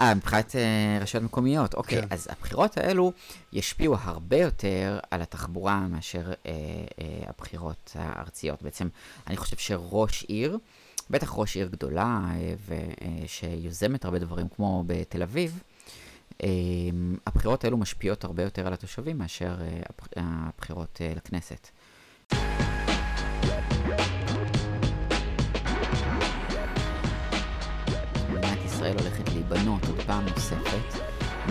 [0.00, 2.00] אה, מבחינת אה, רשויות מקומיות, אוקיי.
[2.02, 2.06] כן.
[2.10, 3.12] אז הבחירות האלו
[3.52, 6.54] ישפיעו הרבה יותר על התחבורה מאשר אה, אה,
[7.28, 8.62] הבחירות הארציות.
[8.62, 8.88] בעצם,
[9.26, 10.58] אני חושב שראש עיר,
[11.10, 12.54] בטח ראש עיר גדולה, אה,
[13.24, 15.62] ושיוזמת הרבה דברים כמו בתל אביב,
[16.42, 16.48] אה,
[17.26, 21.68] הבחירות האלו משפיעות הרבה יותר על התושבים מאשר אה, הבח- הבחירות אה, לכנסת.
[28.88, 31.00] ישראל הולכת להיבנות עוד פעם נוספת,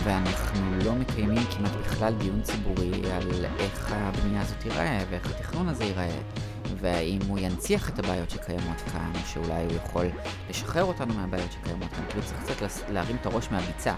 [0.04, 5.84] ואנחנו לא מקיימים כמעט בכלל דיון ציבורי על איך הבנייה הזאת תיראה, ואיך התכנון הזה
[5.84, 6.18] ייראה,
[6.80, 10.06] והאם הוא ינציח את הבעיות שקיימות כאן, או שאולי הוא יכול
[10.50, 13.94] לשחרר אותנו מהבעיות שקיימות כאן, כאילו צריך קצת להרים את הראש מהביצה.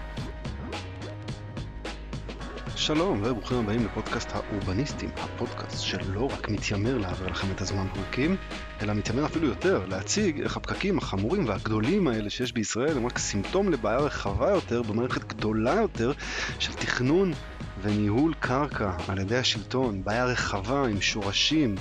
[2.80, 8.36] שלום וברוכים הבאים לפודקאסט האורבניסטים, הפודקאסט שלא רק מתיימר להעביר לכם את הזמן פרקים,
[8.82, 13.68] אלא מתיימר אפילו יותר להציג איך הפקקים החמורים והגדולים האלה שיש בישראל הם רק סימפטום
[13.68, 16.12] לבעיה רחבה יותר במערכת גדולה יותר
[16.58, 17.32] של תכנון
[17.82, 21.74] וניהול קרקע על ידי השלטון, בעיה רחבה עם שורשים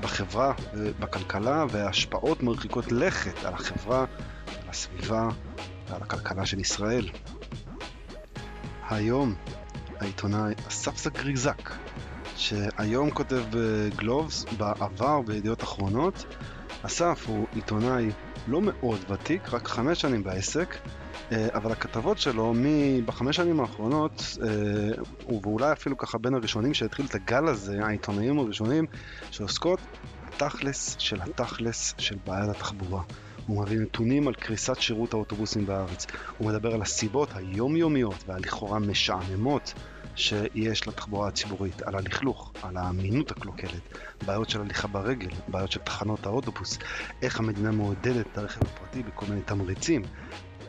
[0.00, 4.00] בחברה ובכלכלה והשפעות מרחיקות לכת על החברה,
[4.46, 5.28] על הסביבה
[5.88, 7.08] ועל הכלכלה של ישראל.
[8.88, 9.34] היום
[10.00, 11.70] העיתונאי אסף זגריזק,
[12.36, 16.24] שהיום כותב בגלובס, בעבר בידיעות אחרונות.
[16.82, 18.10] אסף הוא עיתונאי
[18.46, 20.76] לא מאוד ותיק, רק חמש שנים בעסק,
[21.32, 22.54] אה, אבל הכתבות שלו
[23.04, 28.86] בחמש שנים האחרונות, אה, ואולי אפילו ככה בין הראשונים שהתחיל את הגל הזה, העיתונאים הראשונים,
[29.30, 29.80] שעוסקות
[30.26, 33.02] בתכלס של התכלס של בעיית התחבורה.
[33.46, 36.06] הוא מביא נתונים על קריסת שירות האוטובוסים בארץ.
[36.38, 39.74] הוא מדבר על הסיבות היומיומיות והלכאורה משעממות
[40.20, 46.26] שיש לתחבורה הציבורית, על הלכלוך, על האמינות הקלוקלת, בעיות של הליכה ברגל, בעיות של תחנות
[46.26, 46.78] האוטובוס,
[47.22, 50.02] איך המדינה מעודדת את הרכב הפרטי בכל מיני תמריצים,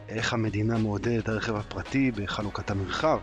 [0.10, 3.20] איך המדינה מעודדת את הרכב הפרטי בחלוקת המרחב,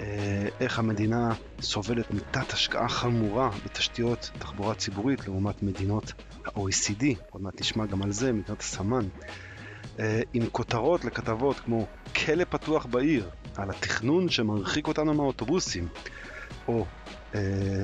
[0.00, 6.12] אה, איך המדינה סובלת מתת השקעה חמורה בתשתיות תחבורה ציבורית לעומת מדינות
[6.44, 9.08] ה-OECD, עוד מעט נשמע גם על זה, מדינות הסמן,
[9.98, 15.88] אה, עם כותרות לכתבות כמו כלא פתוח בעיר, על התכנון שמרחיק אותנו מהאוטובוסים,
[16.68, 16.86] או
[17.34, 17.40] אה,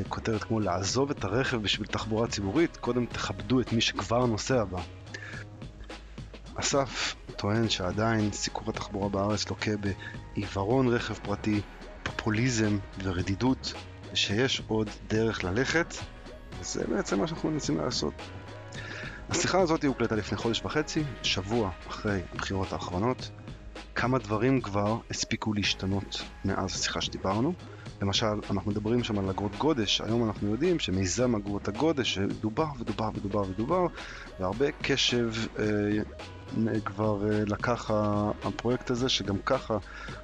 [0.08, 4.80] כותרת כמו לעזוב את הרכב בשביל תחבורה ציבורית, קודם תכבדו את מי שכבר נוסע בה.
[6.54, 9.70] אסף טוען שעדיין סיקור התחבורה בארץ לוקה
[10.36, 11.60] בעיוורון רכב פרטי,
[12.02, 13.72] פופוליזם ורדידות,
[14.12, 15.94] ושיש עוד דרך ללכת,
[16.60, 18.14] וזה בעצם מה שאנחנו מנסים לעשות.
[19.30, 23.30] השיחה הזאת הוקלטה לפני חודש וחצי, שבוע אחרי הבחירות האחרונות.
[23.94, 27.54] כמה דברים כבר הספיקו להשתנות מאז השיחה שדיברנו.
[28.02, 33.08] למשל, אנחנו מדברים שם על אגרות גודש, היום אנחנו יודעים שמיזם אגרות הגודש שדובר ודובר
[33.14, 33.86] ודובר ודובר,
[34.40, 37.90] והרבה קשב אה, כבר אה, לקח
[38.42, 39.78] הפרויקט הזה, שגם ככה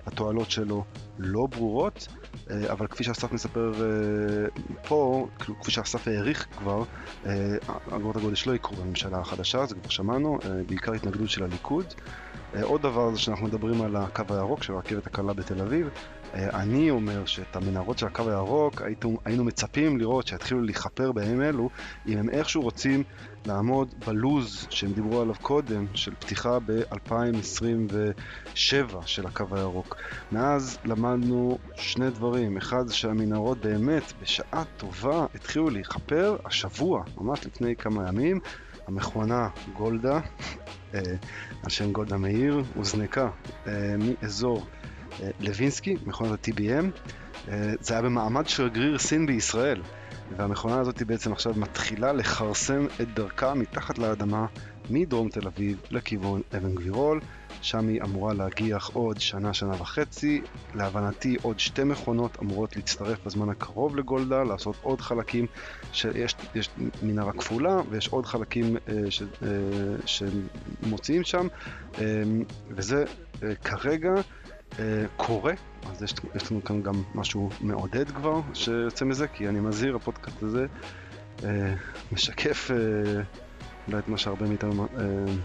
[0.06, 0.84] התועלות שלו
[1.18, 2.08] לא ברורות,
[2.50, 6.82] אה, אבל כפי שאסף מספר אה, פה, כאילו, כפי שאסף העריך כבר,
[7.26, 7.56] אה,
[7.90, 11.84] אגרות הגודש לא יקרו בממשלה החדשה, זה כבר שמענו, אה, בעיקר התנגדות של הליכוד.
[11.84, 12.23] אה,
[12.62, 15.88] עוד דבר זה שאנחנו מדברים על הקו הירוק של הרכבת הקלה בתל אביב.
[16.34, 21.42] אה, אני אומר שאת המנהרות של הקו הירוק היינו, היינו מצפים לראות שיתחילו להיכפר בימים
[21.42, 21.70] אלו,
[22.06, 23.02] אם הם איכשהו רוצים
[23.46, 29.96] לעמוד בלוז שהם דיברו עליו קודם, של פתיחה ב-2027 של הקו הירוק.
[30.32, 37.76] מאז למדנו שני דברים, אחד זה שהמנהרות באמת בשעה טובה התחילו להיכפר השבוע, ממש לפני
[37.76, 38.40] כמה ימים.
[38.86, 40.20] המכונה גולדה,
[40.94, 41.00] אה,
[41.64, 43.28] על שם גולדה מאיר, הוזנקה
[43.66, 44.66] אה, מאזור
[45.22, 46.84] אה, לוינסקי, מכונת ה-TBM.
[47.48, 49.82] אה, זה היה במעמד שגריר סין בישראל,
[50.36, 54.46] והמכונה הזאת בעצם עכשיו מתחילה לכרסם את דרכה מתחת לאדמה
[54.90, 57.20] מדרום תל אביב לכיוון אבן גבירול.
[57.64, 60.42] שם היא אמורה להגיח עוד שנה, שנה וחצי.
[60.74, 65.46] להבנתי עוד שתי מכונות אמורות להצטרף בזמן הקרוב לגולדה, לעשות עוד חלקים,
[65.92, 66.70] שיש יש
[67.02, 69.48] מנהרה כפולה ויש עוד חלקים אה, ש, אה,
[70.06, 71.46] שמוציאים שם,
[71.98, 72.22] אה,
[72.70, 73.04] וזה
[73.42, 74.12] אה, כרגע
[74.78, 75.52] אה, קורה,
[75.90, 80.42] אז יש, יש לנו כאן גם משהו מעודד כבר שיוצא מזה, כי אני מזהיר, הפודקאסט
[80.42, 80.66] הזה
[81.44, 81.74] אה,
[82.12, 83.22] משקף אה,
[83.88, 85.04] אולי את מה שהרבה מאיתנו אה,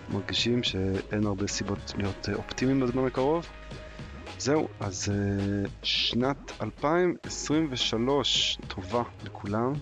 [0.10, 3.46] מרגישים, שאין הרבה סיבות להיות אה, אופטימיים בזמן הקרוב.
[4.40, 9.74] זהו, אז אה, שנת 2023 טובה לכולם,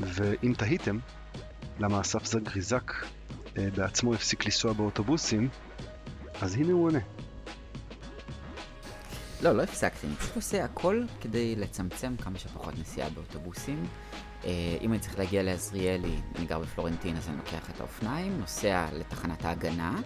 [0.00, 0.98] ואם תהיתם
[1.78, 2.92] למה אסף זגריזק
[3.54, 5.48] בעצמו הפסיק לנסוע באוטובוסים,
[6.40, 6.98] אז הנה הוא עונה.
[9.42, 13.84] לא, לא הפסקתי, אני פשוט עושה הכל כדי לצמצם כמה שפחות נסיעה באוטובוסים.
[14.44, 18.86] אה, אם אני צריך להגיע לעזריאלי, אני גר בפלורנטין, אז אני לוקח את האופניים, נוסע
[18.92, 20.00] לתחנת ההגנה,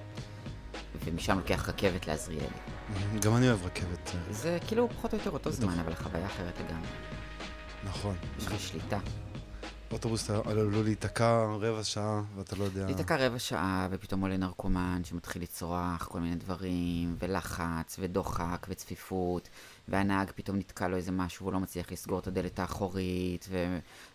[1.05, 2.46] ומשם לוקח רכבת לעזריאלי.
[3.25, 4.12] גם אני אוהב רכבת.
[4.31, 5.61] זה כאילו פחות או יותר אותו בטח.
[5.61, 6.88] זמן, אבל החוויה אחרת לגמרי.
[7.85, 8.17] נכון.
[8.38, 8.99] יש לך שליטה.
[9.93, 12.85] אוטובוס עלול להיתקע רבע שעה, ואתה לא יודע...
[12.87, 19.49] להיתקע רבע שעה, ופתאום עולה נרקומן שמתחיל לצרוח כל מיני דברים, ולחץ, ודוחק, וצפיפות,
[19.88, 23.49] והנהג פתאום נתקע לו איזה משהו, והוא לא מצליח לסגור את הדלת האחורית,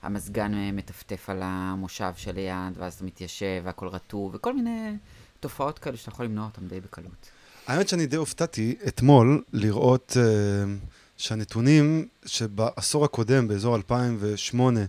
[0.04, 4.98] והמזגן אה, מטפטף על המושב שליד, ואז אתה מתיישב, והכל רטוב, וכל מיני
[5.40, 7.30] תופעות כאלו שאתה יכול למנוע אותן די בקלות.
[7.68, 10.88] האמת שאני די הופתעתי אתמול לראות uh,
[11.18, 14.80] שהנתונים שבעשור הקודם, באזור 2008,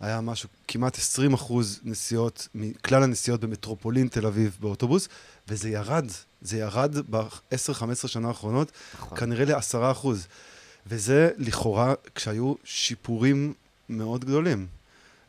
[0.00, 5.08] היה משהו, כמעט 20 אחוז נסיעות, מכלל הנסיעות במטרופולין תל אביב באוטובוס,
[5.48, 6.06] וזה ירד,
[6.42, 9.18] זה ירד ב-10-15 שנה האחרונות, נכון.
[9.18, 10.26] כנראה ל-10 אחוז.
[10.86, 13.54] וזה לכאורה כשהיו שיפורים
[13.88, 14.66] מאוד גדולים.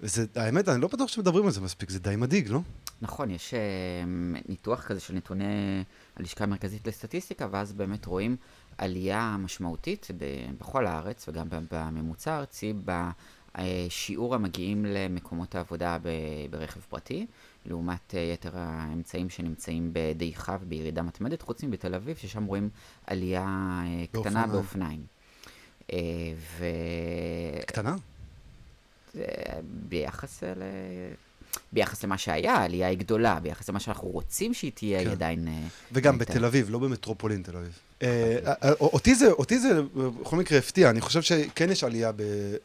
[0.01, 2.59] וזה, האמת, אני לא בטוח שמדברים על זה מספיק, זה די מדאיג, לא?
[3.01, 3.59] נכון, יש אה,
[4.49, 5.83] ניתוח כזה של נתוני
[6.15, 8.35] הלשכה המרכזית לסטטיסטיקה, ואז באמת רואים
[8.77, 12.73] עלייה משמעותית ב- בכל הארץ, וגם בממוצע הארצי,
[13.55, 16.09] בשיעור המגיעים למקומות העבודה ב-
[16.49, 17.25] ברכב פרטי,
[17.65, 22.69] לעומת אה, יתר האמצעים שנמצאים בדעיכה ובירידה מתמדת, חוץ מבתל אביב, ששם רואים
[23.07, 25.05] עלייה אה, קטנה באופניים.
[25.93, 25.97] אה,
[26.57, 26.65] ו...
[27.65, 27.95] קטנה?
[29.89, 30.61] ביחס ל...
[31.73, 35.11] ביחס למה שהיה, העלייה היא גדולה, ביחס למה שאנחנו רוצים שהיא תהיה, היא כן.
[35.11, 35.47] עדיין...
[35.91, 36.33] וגם הייתה.
[36.33, 37.79] בתל אביב, לא במטרופולין תל אביב.
[38.79, 39.81] אותי זה, אותי זה
[40.21, 42.11] בכל מקרה הפתיע, אני חושב שכן יש עלייה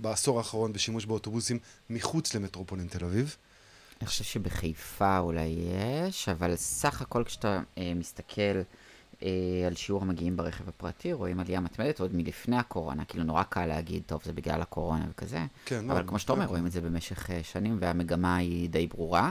[0.01, 1.59] בעשור האחרון בשימוש באוטובוסים
[1.91, 3.37] מחוץ למטרופולין תל אביב.
[4.01, 5.57] אני חושב שבחיפה אולי
[6.09, 8.61] יש, אבל סך הכל כשאתה אה, מסתכל
[9.23, 9.29] אה,
[9.67, 14.03] על שיעור המגיעים ברכב הפרטי, רואים עלייה מתמדת עוד מלפני הקורונה, כאילו נורא קל להגיד,
[14.07, 16.51] טוב, זה בגלל הקורונה וכזה, כן, אבל לא, כמו שאתה אומר, לא.
[16.51, 19.31] רואים את זה במשך אה, שנים, והמגמה היא די ברורה.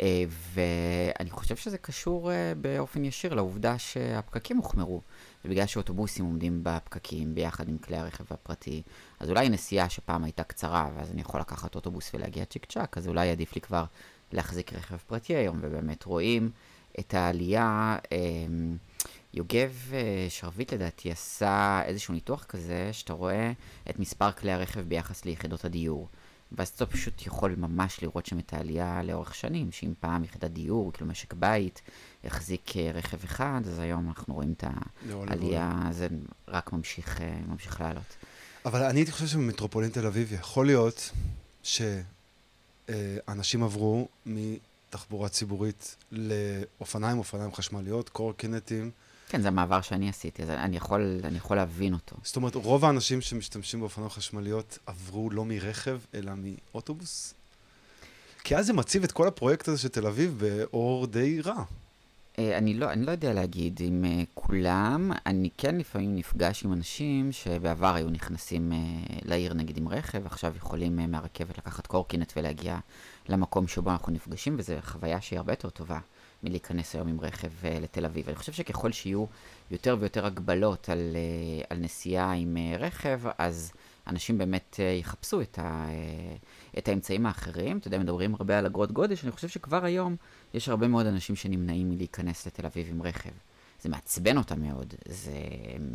[0.00, 0.24] אה,
[0.54, 5.00] ואני חושב שזה קשור אה, באופן ישיר לעובדה שהפקקים הוחמרו.
[5.44, 8.82] ובגלל שאוטובוסים עומדים בפקקים ביחד עם כלי הרכב הפרטי,
[9.20, 13.08] אז אולי נסיעה שפעם הייתה קצרה, ואז אני יכול לקחת אוטובוס ולהגיע צ'יק צ'אק, אז
[13.08, 13.84] אולי עדיף לי כבר
[14.32, 16.50] להחזיק רכב פרטי היום, ובאמת רואים
[16.98, 17.96] את העלייה.
[18.12, 18.18] אה,
[19.34, 19.92] יוגב
[20.28, 23.52] שרביט לדעתי עשה איזשהו ניתוח כזה, שאתה רואה
[23.90, 26.08] את מספר כלי הרכב ביחס ליחידות הדיור.
[26.52, 30.92] ואז אתה פשוט יכול ממש לראות שם את העלייה לאורך שנים, שאם פעם יחידת דיור,
[30.92, 31.82] כאילו משק בית,
[32.24, 36.08] החזיק אה, רכב אחד, אז היום אנחנו רואים את לא, לא, העלייה, זה
[36.48, 38.16] רק ממשיך, אה, ממשיך לעלות.
[38.64, 41.10] אבל אני הייתי חושב שבמטרופולין תל אביב יכול להיות
[41.62, 48.90] שאנשים עברו מתחבורה ציבורית לאופניים, אופניים חשמליות, קורקינטים.
[49.28, 52.16] כן, זה המעבר שאני עשיתי, אז אני יכול, אני יכול להבין אותו.
[52.22, 57.34] זאת אומרת, רוב האנשים שמשתמשים באופניים חשמליות עברו לא מרכב, אלא מאוטובוס?
[58.44, 61.64] כי אז זה מציב את כל הפרויקט הזה של תל אביב באור די רע.
[62.38, 66.72] אה, אני לא, אני לא יודע להגיד אם uh, כולם, אני כן לפעמים נפגש עם
[66.72, 68.74] אנשים שבעבר היו נכנסים uh,
[69.24, 72.78] לעיר נגיד עם רכב, עכשיו יכולים uh, מהרכבת לקחת קורקינט ולהגיע
[73.28, 75.98] למקום שבו אנחנו נפגשים, וזו חוויה שהיא הרבה יותר טובה
[76.42, 78.28] מלהיכנס היום עם רכב uh, לתל אביב.
[78.28, 79.24] אני חושב שככל שיהיו
[79.70, 83.72] יותר ויותר הגבלות על, uh, על נסיעה עם uh, רכב, אז
[84.06, 87.78] אנשים באמת uh, יחפשו את, ה, uh, את האמצעים האחרים.
[87.78, 90.16] אתה יודע, מדברים הרבה על אגרות גודש, אני חושב שכבר היום
[90.54, 93.30] יש הרבה מאוד אנשים שנמנעים מלהיכנס לתל אביב עם רכב.
[93.82, 95.32] זה מעצבן אותם מאוד, זה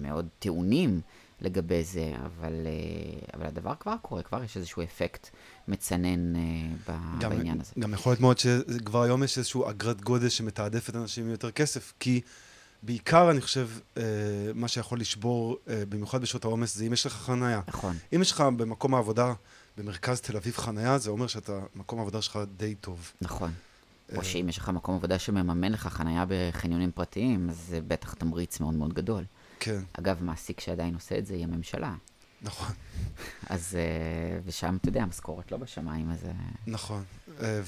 [0.02, 1.02] מאוד טעונים
[1.42, 5.30] לגבי זה, אבל, אה, אבל הדבר כבר קורה, כבר יש איזשהו אפקט
[5.68, 6.42] מצנן אה,
[7.20, 7.72] גם, בעניין הזה.
[7.80, 11.94] גם יכול להיות מאוד שכבר היום יש איזושהי אגרת גודש שמתעדפת אנשים עם יותר כסף,
[12.00, 12.22] כי
[12.84, 14.04] בעיקר אני חושב, אה,
[14.56, 17.62] מה שיכול לשבור, אה, במיוחד בשעות העומס, זה אם יש לך חנייה.
[17.68, 19.34] נכון, אם יש לך במקום העבודה,
[19.78, 23.12] במרכז תל אביב חנייה, זה אומר שאתה, מקום העבודה שלך די טוב.
[23.22, 23.52] נכון.
[24.12, 28.14] אה, או שאם יש לך מקום עבודה שמממן לך חנייה בחניונים פרטיים, אז זה בטח
[28.14, 29.24] תמריץ מאוד מאוד גדול.
[29.60, 31.96] כן, אגב, מעסיק שעדיין עושה את זה היא הממשלה.
[32.42, 32.76] נכון,
[33.50, 33.78] אז,
[34.46, 36.28] ושם, אתה יודע, המשכורת לא בשמיים, אז...
[36.68, 37.04] נכון.
[37.42, 37.60] אה,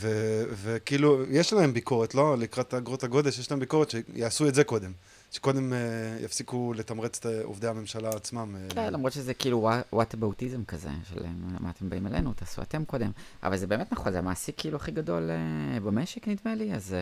[0.64, 2.38] וכאילו, יש להם ביקורת, לא?
[2.38, 4.92] לקראת אגרות הגודש, יש להם ביקורת שיעשו את זה קודם.
[5.32, 5.78] שקודם אה,
[6.22, 8.56] יפסיקו לתמרץ את עובדי הממשלה עצמם.
[8.56, 11.26] אה, כן, למרות שזה כאילו what aboutism כזה, של
[11.60, 13.12] מה אתם באים אלינו, תעשו אתם קודם.
[13.44, 15.30] אבל זה באמת נכון, זה המעסיק כאילו הכי גדול
[15.84, 16.96] במשק נדמה לי, אז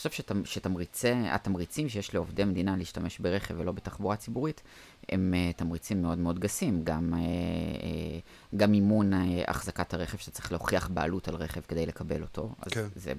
[0.00, 4.62] חושב שתמ- שתמריצי, התמריצים שיש לעובדי מדינה להשתמש ברכב ולא בתחבורה ציבורית,
[5.08, 6.84] הם אה, תמריצים מאוד מאוד גסים.
[6.84, 8.18] גם, אה, אה,
[8.56, 9.12] גם מימון
[9.48, 12.54] החזקת הרכב, שאתה צריך להוכיח בעלות על רכב כדי לקבל אותו.
[12.62, 12.84] אז כן.
[12.96, 13.12] זה,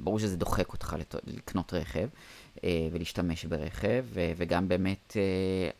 [0.00, 2.08] ברור שזה דוחק אותך לת- לקנות רכב
[2.92, 4.04] ולהשתמש ברכב,
[4.36, 5.16] וגם באמת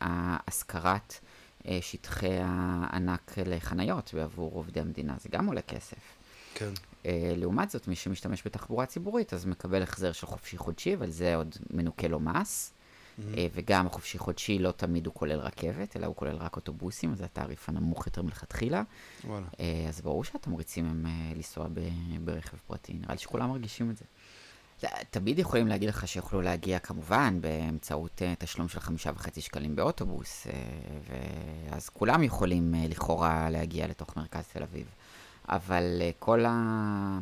[0.00, 1.14] השכרת
[1.68, 5.98] אה, שטחי הענק לחניות בעבור עובדי המדינה, זה גם עולה כסף.
[6.54, 6.70] כן.
[7.06, 11.36] אה, לעומת זאת, מי שמשתמש בתחבורה ציבורית, אז מקבל החזר של חופשי חודשי, אבל זה
[11.36, 12.72] עוד מנוכה לו מס.
[13.36, 17.18] אה, וגם החופשי חודשי לא תמיד הוא כולל רכבת, אלא הוא כולל רק אוטובוסים, אז
[17.18, 18.82] זה התעריף הנמוך יותר מלכתחילה.
[19.24, 19.46] וואלה.
[19.60, 21.06] אה, אז ברור שהתמריצים הם
[21.36, 21.80] לנסוע ב-
[22.24, 24.04] ברכב פרטי, נראה לי שכולם מרגישים את זה.
[25.10, 30.46] תמיד יכולים להגיד לך שיוכלו להגיע כמובן באמצעות תשלום של חמישה וחצי שקלים באוטובוס,
[31.70, 34.86] ואז כולם יכולים לכאורה להגיע לתוך מרכז תל אביב.
[35.48, 37.18] אבל אה, כל, ה...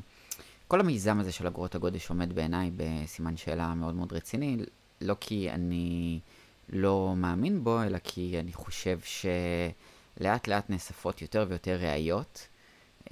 [0.69, 4.57] כל המיזם הזה של אגרות הגודש עומד בעיניי בסימן שאלה מאוד מאוד רציני,
[5.01, 6.21] לא כי אני
[6.69, 12.49] לא מאמין בו, אלא כי אני חושב שלאט לאט נאספות יותר ויותר ראיות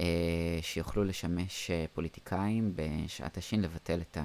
[0.00, 4.24] אה, שיוכלו לשמש אה, פוליטיקאים בשעת השין לבטל את, ה,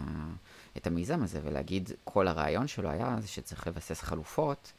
[0.78, 4.72] את המיזם הזה ולהגיד כל הרעיון שלו היה זה שצריך לבסס חלופות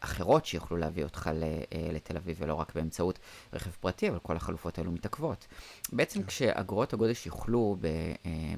[0.00, 3.18] אחרות שיוכלו להביא אותך אה, לתל אביב ולא רק באמצעות
[3.52, 5.46] רכב פרטי, אבל כל החלופות האלו מתעכבות.
[5.92, 7.90] בעצם כשאגרות הגודש יוכלו אה,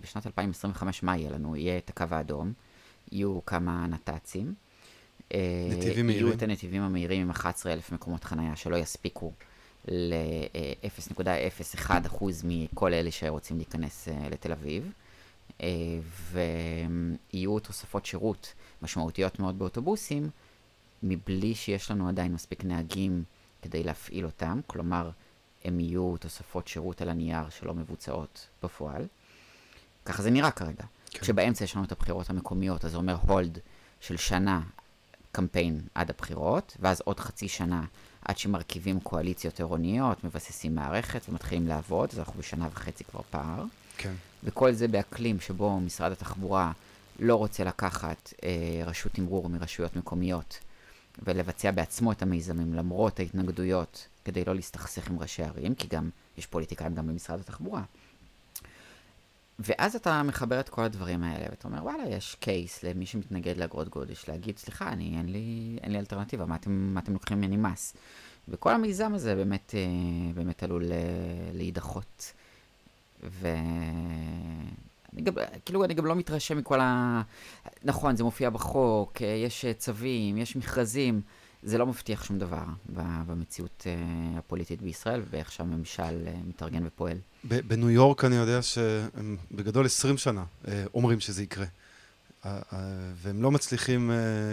[0.01, 1.57] בשנת 2025, מה יהיה לנו?
[1.57, 2.53] יהיה את הקו האדום,
[3.13, 4.55] יהיו כמה נת"צים.
[5.35, 6.27] אה, נתיבים מהירים.
[6.27, 9.33] יהיו את הנתיבים המהירים עם 11,000 מקומות חנייה שלא יספיקו
[9.89, 14.93] ל-0.01% מכל אלה שרוצים להיכנס לתל אביב.
[16.33, 20.31] ויהיו תוספות שירות משמעותיות מאוד באוטובוסים,
[21.03, 23.25] מבלי שיש לנו עדיין מספיק נהגים
[23.63, 25.11] כדי להפעיל אותם, כלומר,
[25.65, 29.07] הם יהיו תוספות שירות על הנייר שלא מבוצעות בפועל.
[30.05, 30.85] ככה זה נראה כרגע.
[31.11, 31.21] כן.
[31.21, 33.59] כשבאמצע יש לנו את הבחירות המקומיות, אז זה אומר הולד
[34.01, 34.63] של שנה
[35.33, 37.85] קמפיין עד הבחירות, ואז עוד חצי שנה
[38.25, 43.65] עד שמרכיבים קואליציות עירוניות, מבססים מערכת ומתחילים לעבוד, אז אנחנו בשנה וחצי כבר פער.
[43.97, 44.13] כן.
[44.45, 46.73] וכל זה באקלים שבו משרד התחבורה
[47.19, 50.59] לא רוצה לקחת אה, רשות תמרור מרשויות מקומיות
[51.23, 56.47] ולבצע בעצמו את המיזמים למרות ההתנגדויות כדי לא להסתכסך עם ראשי ערים, כי גם יש
[56.47, 57.83] פוליטיקאים גם במשרד התחבורה.
[59.59, 63.89] ואז אתה מחבר את כל הדברים האלה, ואתה אומר, וואלה, יש קייס למי שמתנגד לאגרות
[63.89, 67.57] גודש, להגיד, סליחה, אני, אין, לי, אין לי אלטרנטיבה, מה אתם, מה אתם לוקחים ממני
[67.57, 67.95] מס?
[68.49, 70.99] וכל המיזם הזה באמת, אה, באמת עלול אה,
[71.53, 72.33] להידחות.
[75.13, 77.23] ואני גם, כאילו, אני גם לא מתרשם מכל ה...
[77.85, 81.21] נכון, זה מופיע בחוק, אה, יש אה, צווים, יש מכרזים,
[81.63, 82.65] זה לא מבטיח שום דבר
[83.27, 87.17] במציאות אה, הפוליטית בישראל ובאיך שהממשל מתארגן ופועל.
[87.45, 90.45] בניו יורק אני יודע שהם בגדול 20 שנה
[90.95, 91.67] אומרים שזה יקרה.
[93.23, 94.11] והם לא מצליחים,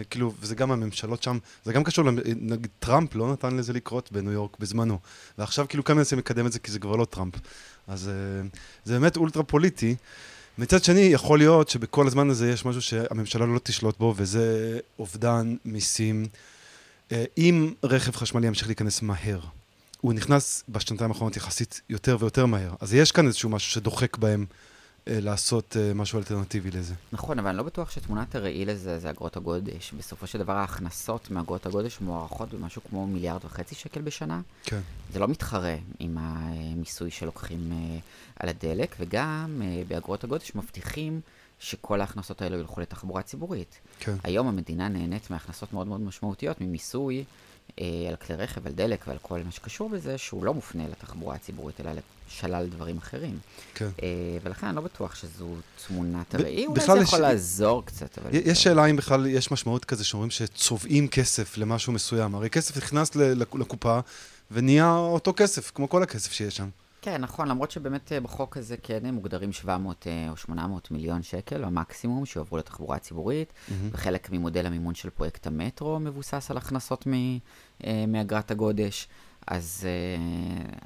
[0.09, 4.31] כאילו, וזה גם הממשלות שם, זה גם קשור, נגיד טראמפ לא נתן לזה לקרות בניו
[4.31, 4.99] יורק בזמנו.
[5.37, 7.33] ועכשיו כאילו כאן מנסים לקדם את זה כי זה כבר לא טראמפ.
[7.87, 8.11] אז
[8.85, 9.95] זה באמת אולטרה פוליטי.
[10.57, 15.55] מצד שני, יכול להיות שבכל הזמן הזה יש משהו שהממשלה לא תשלוט בו, וזה אובדן
[15.65, 16.25] מיסים.
[17.11, 19.39] אה, אם רכב חשמלי ימשיך להיכנס מהר,
[20.01, 24.45] הוא נכנס בשנתיים האחרונות יחסית יותר ויותר מהר, אז יש כאן איזשהו משהו שדוחק בהם
[25.09, 26.93] לעשות אה, משהו אלטרנטיבי לזה.
[27.11, 29.93] נכון, אבל אני לא בטוח שתמונת הראי לזה זה אגרות הגודש.
[29.97, 34.41] בסופו של דבר ההכנסות מאגרות הגודש מוערכות במשהו כמו מיליארד וחצי שקל בשנה.
[34.63, 34.79] כן.
[35.13, 37.99] זה לא מתחרה עם המיסוי שלוקחים אה,
[38.35, 41.21] על הדלק, וגם אה, באגרות הגודש מבטיחים
[41.59, 43.79] שכל ההכנסות האלו ילכו לתחבורה ציבורית.
[43.99, 44.15] כן.
[44.23, 47.23] היום המדינה נהנית מהכנסות מאוד מאוד משמעותיות ממיסוי אה,
[48.09, 51.81] על כלי רכב, על דלק ועל כל מה שקשור בזה, שהוא לא מופנה לתחבורה הציבורית,
[51.81, 51.91] אלא
[52.31, 53.39] לשלל דברים אחרים.
[53.74, 53.89] כן.
[54.03, 54.07] אה,
[54.43, 55.47] ולכן אני לא בטוח שזו
[55.88, 58.29] תמונת הראי, אולי זה יש- יכול לעזור קצת, אבל...
[58.33, 62.36] יש שאלה אם בכלל יש משמעות כזה שאומרים שצובעים כסף למשהו מסוים.
[62.36, 64.00] הרי כסף נכנס לקופה
[64.51, 66.69] ונהיה אותו כסף, כמו כל הכסף שיש שם.
[67.01, 71.22] כן, נכון, למרות שבאמת אה, בחוק הזה כן הם מוגדרים 700 אה, או 800 מיליון
[71.24, 73.54] שקל, המקסימום שיועברו לתחבורה הציבורית,
[73.92, 77.38] וחלק ממודל המימון של פרויקט המטרו מבוסס על הכנסות מ-
[77.84, 79.08] אה, מאגרת הגודש.
[79.48, 79.88] אז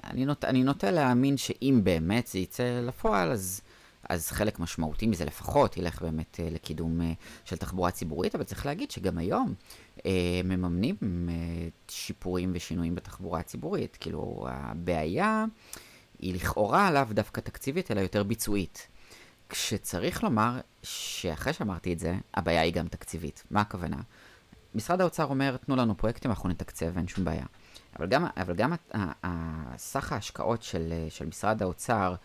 [0.03, 3.61] אני, נוט, אני נוטה להאמין שאם באמת זה יצא לפועל, אז,
[4.09, 6.99] אז חלק משמעותי מזה לפחות ילך באמת לקידום
[7.45, 9.53] של תחבורה ציבורית, אבל צריך להגיד שגם היום
[10.43, 10.95] מממנים
[11.87, 13.97] שיפורים ושינויים בתחבורה הציבורית.
[13.99, 15.45] כאילו, הבעיה
[16.21, 18.87] היא לכאורה לאו דווקא תקציבית, אלא יותר ביצועית.
[19.49, 23.43] כשצריך לומר שאחרי שאמרתי את זה, הבעיה היא גם תקציבית.
[23.51, 23.97] מה הכוונה?
[24.75, 27.45] משרד האוצר אומר, תנו לנו פרויקטים, אנחנו נתקצב, אין שום בעיה.
[27.99, 28.73] אבל גם, אבל גם
[29.77, 32.15] סך ההשקעות של, של משרד האוצר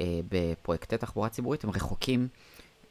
[0.00, 2.28] אה, בפרויקטי תחבורה ציבורית הם רחוקים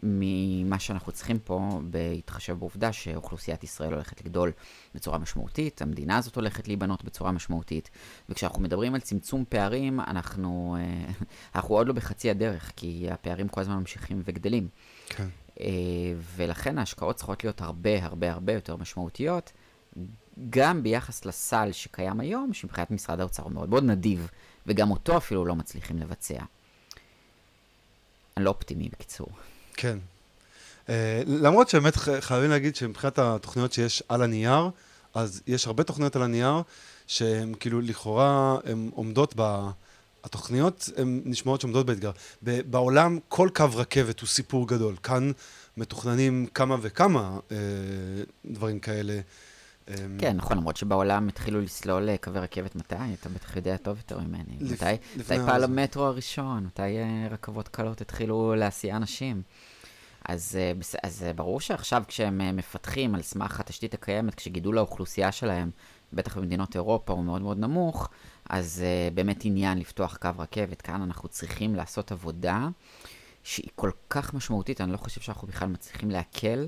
[0.03, 4.51] ממה שאנחנו צריכים פה, בהתחשב בעובדה שאוכלוסיית ישראל הולכת לגדול
[4.95, 7.89] בצורה משמעותית, המדינה הזאת הולכת להיבנות בצורה משמעותית,
[8.29, 11.11] וכשאנחנו מדברים על צמצום פערים, אנחנו, אה,
[11.55, 14.67] אנחנו עוד לא בחצי הדרך, כי הפערים כל הזמן ממשיכים וגדלים.
[15.09, 15.27] כן.
[15.59, 15.65] אה,
[16.35, 19.51] ולכן ההשקעות צריכות להיות הרבה הרבה הרבה יותר משמעותיות,
[20.49, 24.29] גם ביחס לסל שקיים היום, שמבחינת משרד האוצר הוא מאוד מאוד נדיב,
[24.67, 26.43] וגם אותו אפילו לא מצליחים לבצע.
[28.37, 29.27] אני לא אופטימי בקיצור.
[29.81, 29.97] כן.
[30.87, 30.91] Uh,
[31.27, 34.69] למרות שבאמת חייבים להגיד שמבחינת התוכניות שיש על הנייר,
[35.13, 36.61] אז יש הרבה תוכניות על הנייר
[37.07, 39.69] שהן כאילו לכאורה הן עומדות ב...
[40.23, 42.11] התוכניות הן נשמעות שעומדות באתגר.
[42.41, 44.95] בעולם כל קו רכבת הוא סיפור גדול.
[45.03, 45.31] כאן
[45.77, 47.57] מתוכננים כמה וכמה אה,
[48.45, 49.13] דברים כאלה.
[49.87, 52.95] אה, כן, נכון, למרות שבעולם התחילו לסלול אה, קווי רכבת מתי?
[53.19, 54.57] אתה בטח יודע טוב יותר ממני.
[54.59, 54.71] לפ...
[54.71, 56.65] מתי, מתי פעל המטרו הראשון?
[56.65, 59.41] מתי אה, רכבות קלות התחילו להסיע אנשים?
[60.25, 60.71] אז, אה,
[61.03, 65.71] אז ברור שעכשיו כשהם מפתחים על סמך התשתית הקיימת, כשגידול האוכלוסייה שלהם,
[66.13, 68.09] בטח במדינות אירופה, הוא מאוד מאוד נמוך,
[68.49, 70.81] אז באמת עניין לפתוח קו רכבת.
[70.81, 72.67] כאן אנחנו צריכים לעשות עבודה
[73.43, 76.65] שהיא כל כך משמעותית, אני לא חושב שאנחנו בכלל מצליחים לעכל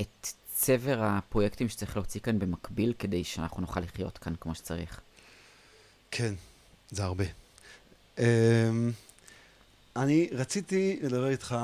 [0.00, 5.00] את צבר הפרויקטים שצריך להוציא כאן במקביל, כדי שאנחנו נוכל לחיות כאן כמו שצריך.
[6.10, 6.34] כן,
[6.90, 7.24] זה הרבה.
[8.16, 8.20] Um,
[9.96, 11.56] אני רציתי לדבר איתך,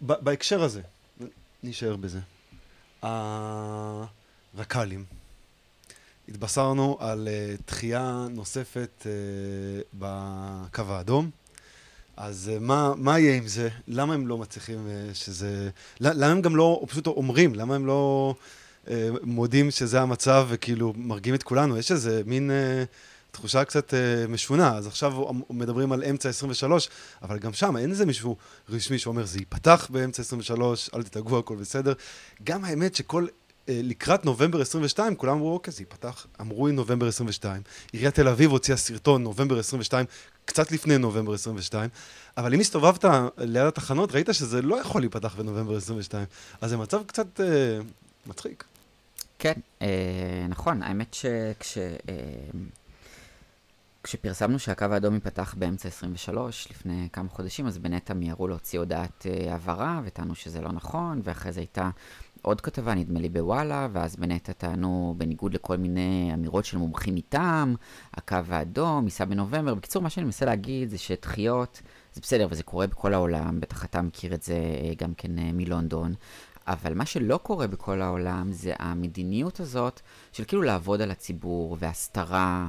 [0.00, 0.80] בהקשר הזה,
[1.62, 2.18] נשאר בזה.
[3.02, 5.04] הרק"לים.
[6.28, 9.06] התבשרנו על uh, דחייה נוספת uh,
[9.94, 11.30] בקו האדום.
[12.16, 13.68] אז uh, מה, מה יהיה עם זה?
[13.88, 15.70] למה הם לא מצליחים שזה...
[16.00, 17.54] למה הם גם לא פשוט אומרים?
[17.54, 18.34] למה הם לא
[18.84, 18.88] uh,
[19.22, 21.78] מודים שזה המצב וכאילו מרגיעים את כולנו?
[21.78, 22.86] יש איזה מין uh,
[23.36, 24.76] תחושה קצת uh, משונה.
[24.76, 25.12] אז עכשיו
[25.50, 26.88] מדברים על אמצע 23,
[27.22, 28.36] אבל גם שם אין איזה מישהו
[28.68, 31.92] רשמי שאומר זה ייפתח באמצע 23, אל תתעגבו, הכל בסדר.
[32.44, 33.26] גם האמת שכל
[33.68, 37.62] אה, לקראת נובמבר 22, כולם אמרו, אוקיי, זה ייפתח, אמרו לי נובמבר 22.
[37.92, 40.06] עיריית תל אביב הוציאה סרטון נובמבר 22,
[40.44, 41.90] קצת לפני נובמבר 22,
[42.36, 43.04] אבל אם הסתובבת
[43.38, 46.24] ליד התחנות, ראית שזה לא יכול להיפתח בנובמבר 22.
[46.60, 47.78] אז זה מצב קצת אה,
[48.26, 48.64] מצחיק.
[49.38, 51.78] כן, אה, נכון, האמת שכש...
[51.78, 51.94] אה,
[54.06, 59.54] כשפרסמנו שהקו האדום ייפתח באמצע 23, לפני כמה חודשים, אז בנטע מיהרו להוציא הודעת אה,
[59.54, 61.90] הבהרה, וטענו שזה לא נכון, ואחרי זה הייתה
[62.42, 67.74] עוד כתבה, נדמה לי בוואלה, ואז בנטע טענו, בניגוד לכל מיני אמירות של מומחים מטעם,
[68.14, 69.74] הקו האדום, ייסע בנובמבר.
[69.74, 74.02] בקיצור, מה שאני מנסה להגיד זה שדחיות, זה בסדר, וזה קורה בכל העולם, בטח אתה
[74.02, 76.14] מכיר את זה אה, גם כן אה, מלונדון,
[76.68, 80.00] אבל מה שלא קורה בכל העולם זה המדיניות הזאת
[80.32, 82.66] של כאילו לעבוד על הציבור, והסתרה,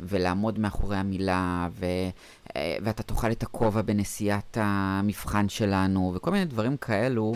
[0.00, 1.84] ולעמוד מאחורי המילה, ו,
[2.56, 7.34] אה, ואתה תאכל את הכובע בנסיעת המבחן שלנו, וכל מיני דברים כאלו.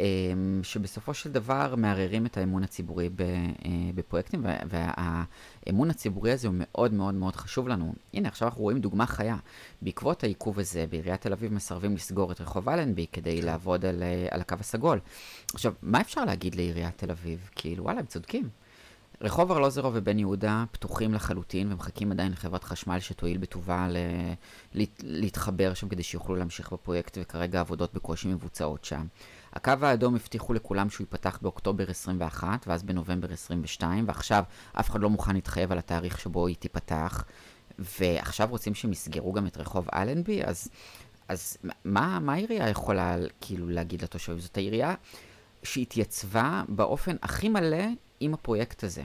[0.00, 6.92] אמ, שבסופו של דבר מערערים את האמון הציבורי אה, בפרויקטים, והאמון הציבורי הזה הוא מאוד
[6.92, 7.94] מאוד מאוד חשוב לנו.
[8.14, 9.36] הנה, עכשיו אנחנו רואים דוגמה חיה.
[9.82, 13.46] בעקבות העיכוב הזה, בעיריית תל אביב מסרבים לסגור את רחוב אלנבי כדי כן.
[13.46, 15.00] לעבוד על, אה, על הקו הסגול.
[15.54, 17.50] עכשיו, מה אפשר להגיד לעיריית תל אביב?
[17.54, 18.48] כאילו, וואלה, הם צודקים.
[19.20, 23.96] רחוב ארלוזרוב ובן יהודה פתוחים לחלוטין ומחכים עדיין לחברת חשמל שתואיל בטובה ל...
[25.02, 29.06] להתחבר שם כדי שיוכלו להמשיך בפרויקט וכרגע העבודות בקושי מבוצעות שם.
[29.54, 35.10] הקו האדום הבטיחו לכולם שהוא ייפתח באוקטובר 21 ואז בנובמבר 22 ועכשיו אף אחד לא
[35.10, 37.24] מוכן להתחייב על התאריך שבו היא תיפתח
[37.78, 40.68] ועכשיו רוצים שהם יסגרו גם את רחוב אלנבי אז,
[41.28, 44.38] אז מה, מה העירייה יכולה כאילו להגיד לתושבים?
[44.38, 44.94] זאת העירייה
[45.62, 47.84] שהתייצבה באופן הכי מלא
[48.20, 49.02] עם הפרויקט הזה.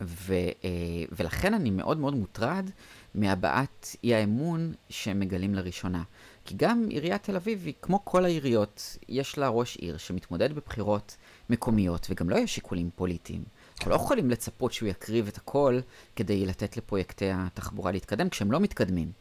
[0.00, 0.70] ו, אה,
[1.12, 2.70] ולכן אני מאוד מאוד מוטרד
[3.14, 6.02] מהבעת אי האמון שהם מגלים לראשונה.
[6.46, 11.16] כי גם עיריית תל אביב היא, כמו כל העיריות, יש לה ראש עיר שמתמודד בבחירות
[11.50, 13.44] מקומיות, וגם לא יש שיקולים פוליטיים.
[13.78, 15.80] אנחנו לא יכולים לצפות שהוא יקריב את הכל
[16.16, 19.12] כדי לתת לפרויקטי התחבורה להתקדם, כשהם לא מתקדמים.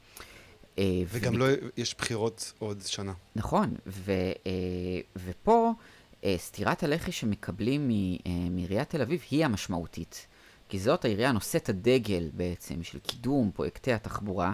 [0.78, 1.38] אה, וגם ו...
[1.38, 1.46] לא,
[1.78, 3.14] יש בחירות עוד שנה.
[3.36, 4.12] נכון, ו,
[4.48, 4.52] אה,
[5.16, 5.74] ופה
[6.38, 7.92] סטירת הלחי שמקבלים
[8.52, 10.28] מעיריית תל אביב היא המשמעותית.
[10.70, 14.54] כי זאת העירייה נושאת הדגל בעצם של קידום פרויקטי התחבורה,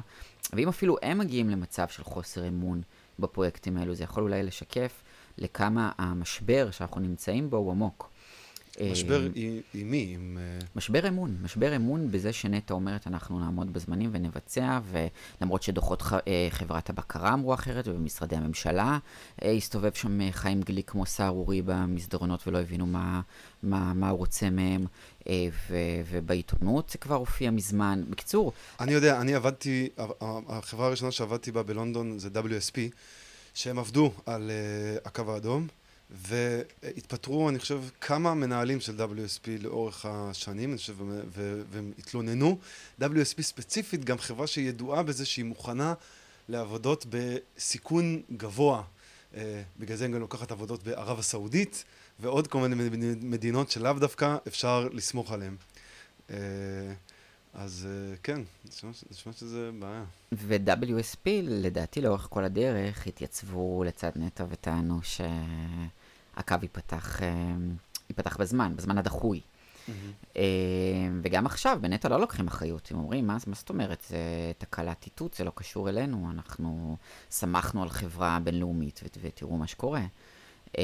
[0.53, 2.81] ואם אפילו הם מגיעים למצב של חוסר אמון
[3.19, 5.03] בפרויקטים האלו, זה יכול אולי לשקף
[5.37, 8.09] לכמה המשבר שאנחנו נמצאים בו הוא עמוק.
[8.91, 10.11] משבר אה, עם מי?
[10.15, 10.37] עם...
[10.41, 11.37] אה, משבר אמון.
[11.41, 17.53] משבר אמון בזה שנטע אומרת אנחנו נעמוד בזמנים ונבצע, ולמרות שדוחות אה, חברת הבקרה אמרו
[17.53, 18.97] אחרת, ובמשרדי הממשלה
[19.41, 23.21] הסתובב שם חיים גליק כמו סהרורי במסדרונות ולא הבינו מה,
[23.63, 24.85] מה, מה הוא רוצה מהם,
[25.29, 25.75] ו,
[26.09, 28.03] ובעיתונות זה כבר הופיע מזמן.
[28.09, 28.53] בקיצור...
[28.79, 29.89] אני יודע, אני עבדתי,
[30.49, 32.77] החברה הראשונה שעבדתי בה בלונדון זה WSP,
[33.53, 34.51] שהם עבדו על
[35.05, 35.67] הקו האדום.
[36.11, 40.95] והתפטרו, אני חושב, כמה מנהלים של WSP לאורך השנים, אני חושב,
[41.71, 42.57] והם התלוננו.
[43.01, 45.93] WSP ספציפית, גם חברה שידועה בזה שהיא מוכנה
[46.49, 48.83] לעבודות בסיכון גבוה.
[49.35, 51.83] אה, בגלל זה הם גם לוקחת עבודות בערב הסעודית,
[52.19, 52.89] ועוד כל מיני
[53.21, 55.55] מדינות שלאו דווקא אפשר לסמוך עליהן.
[56.29, 56.37] אה,
[57.53, 58.41] אז אה, כן,
[59.11, 60.03] נשמע שזה בעיה.
[60.31, 64.99] ו-WSP, לדעתי, לאורך כל הדרך, התייצבו לצד נטע וטענו
[66.41, 67.19] שהקו ייפתח,
[68.09, 69.41] ייפתח בזמן, בזמן הדחוי.
[69.41, 70.39] Mm-hmm.
[71.23, 72.91] וגם עכשיו, בנטע לא לוקחים אחריות.
[72.91, 74.03] הם אומרים, מה, מה זאת אומרת?
[74.09, 74.17] זה
[74.57, 76.97] תקלת איתות, זה לא קשור אלינו, אנחנו
[77.31, 80.01] שמחנו על חברה בינלאומית, ותראו מה שקורה.
[80.77, 80.83] אה,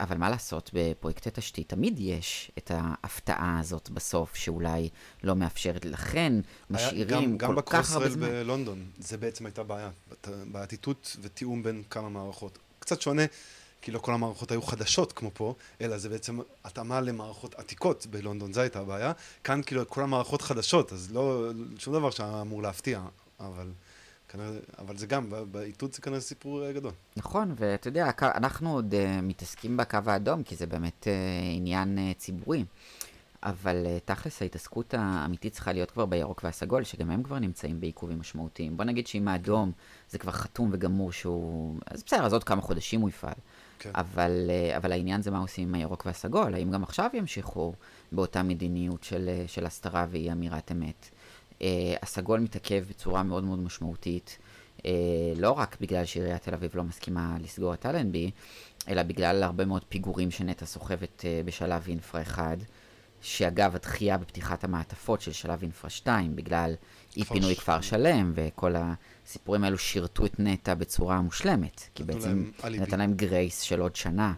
[0.00, 4.88] אבל מה לעשות, בפרויקטי תשתית תמיד יש את ההפתעה הזאת בסוף, שאולי
[5.22, 6.32] לא מאפשרת, לכן
[6.70, 8.26] משאירים גם, כל גם כך הרבה זמן.
[8.26, 9.90] גם בלונדון, זה בעצם הייתה בעיה,
[10.52, 12.58] בעיית איתות ותיאום בין כמה מערכות.
[12.78, 13.22] קצת שונה,
[13.84, 18.52] כי לא כל המערכות היו חדשות כמו פה, אלא זה בעצם התאמה למערכות עתיקות בלונדון,
[18.52, 19.12] זו הייתה הבעיה.
[19.44, 23.02] כאן כאילו כל המערכות חדשות, אז לא, שום דבר שאמור להפתיע,
[23.40, 23.70] אבל...
[24.28, 26.92] כנראה, אבל זה גם, באיתות זה כנראה סיפור אה, גדול.
[27.16, 31.08] נכון, ואתה יודע, אנחנו עוד uh, מתעסקים בקו האדום, כי זה באמת uh,
[31.56, 32.64] עניין ציבורי.
[33.42, 38.18] אבל uh, תכלס ההתעסקות האמיתית צריכה להיות כבר בירוק והסגול, שגם הם כבר נמצאים בעיכובים
[38.18, 38.76] משמעותיים.
[38.76, 39.72] בוא נגיד שאם האדום
[40.10, 41.76] זה כבר חתום וגמור שהוא...
[41.86, 43.34] אז בסדר, אז עוד כמה חודשים הוא יפעל.
[43.78, 43.90] כן.
[43.94, 46.54] אבל, uh, אבל העניין זה מה עושים עם הירוק והסגול.
[46.54, 47.72] האם גם עכשיו ימשיכו
[48.12, 51.08] באותה מדיניות של, של הסתרה ואי אמירת אמת?
[51.52, 51.62] Uh,
[52.02, 54.38] הסגול מתעכב בצורה מאוד מאוד משמעותית,
[54.78, 54.82] uh,
[55.36, 58.30] לא רק בגלל שעיריית תל אביב לא מסכימה לסגור את אלנבי,
[58.88, 62.58] אלא בגלל הרבה מאוד פיגורים שנטע סוחבת uh, בשלב אינפרה 1,
[63.24, 66.74] שאגב, הדחייה בפתיחת המעטפות של שלב אינפרה 2, בגלל
[67.16, 68.74] אי פינוי כפר שלם, וכל
[69.26, 74.34] הסיפורים האלו שירתו את נטע בצורה מושלמת, כי בעצם נתן להם גרייס של עוד שנה.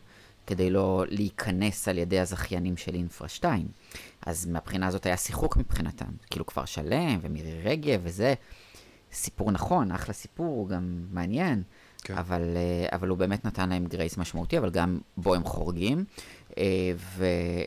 [0.46, 3.66] כדי לא להיכנס על ידי הזכיינים של אינפרה 2.
[4.27, 6.11] אז מהבחינה הזאת היה שיחוק מבחינתם.
[6.31, 8.35] כאילו כפר שלם ומירי רגב וזה.
[9.12, 11.62] סיפור נכון, אחלה סיפור, גם מעניין.
[12.07, 12.14] כן.
[12.14, 16.05] אבל, אה, אבל הוא באמת נתן להם גרייס משמעותי, אבל גם בו הם חורגים.
[16.59, 16.64] אה,
[16.97, 17.25] ו,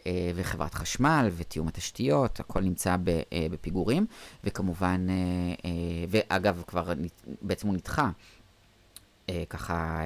[0.07, 2.95] אה, וחברת חשמל ותיאום התשתיות, הכל נמצא
[3.51, 4.05] בפיגורים.
[4.43, 5.07] וכמובן,
[6.09, 6.93] ואגב, כבר
[7.41, 8.09] בעצם הוא נדחה.
[9.49, 10.01] ככה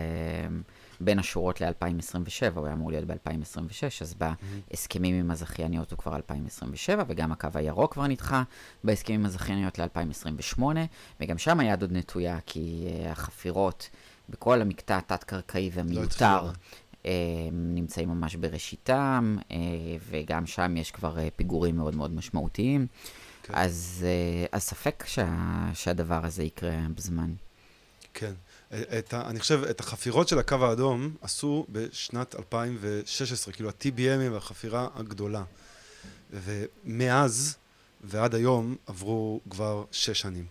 [1.02, 7.04] בין השורות ל-2027, הוא היה אמור להיות ב-2026, אז בהסכמים עם הזכייניות הוא כבר 2027,
[7.08, 8.44] וגם הקו הירוק כבר נדחה
[8.84, 10.64] בהסכמים עם הזכייניות ל-2028,
[11.20, 13.90] וגם שם היד עוד נטויה, כי החפירות
[14.34, 16.52] בכל המקטע התת-קרקעי והמיותר, לא
[17.04, 17.06] uh,
[17.52, 19.54] נמצאים ממש בראשיתם, uh,
[20.10, 22.88] וגם שם יש כבר uh, פיגורים מאוד מאוד משמעותיים.
[23.44, 23.54] כן.
[23.56, 24.06] אז,
[24.52, 25.28] אז ספק שה,
[25.74, 27.34] שהדבר הזה יקרה בזמן.
[28.14, 28.34] כן.
[28.70, 34.88] את ה, אני חושב, את החפירות של הקו האדום עשו בשנת 2016, כאילו ה-TBMים והחפירה
[34.96, 35.44] הגדולה.
[36.32, 37.58] ומאז
[38.04, 40.46] ועד היום עברו כבר שש שנים,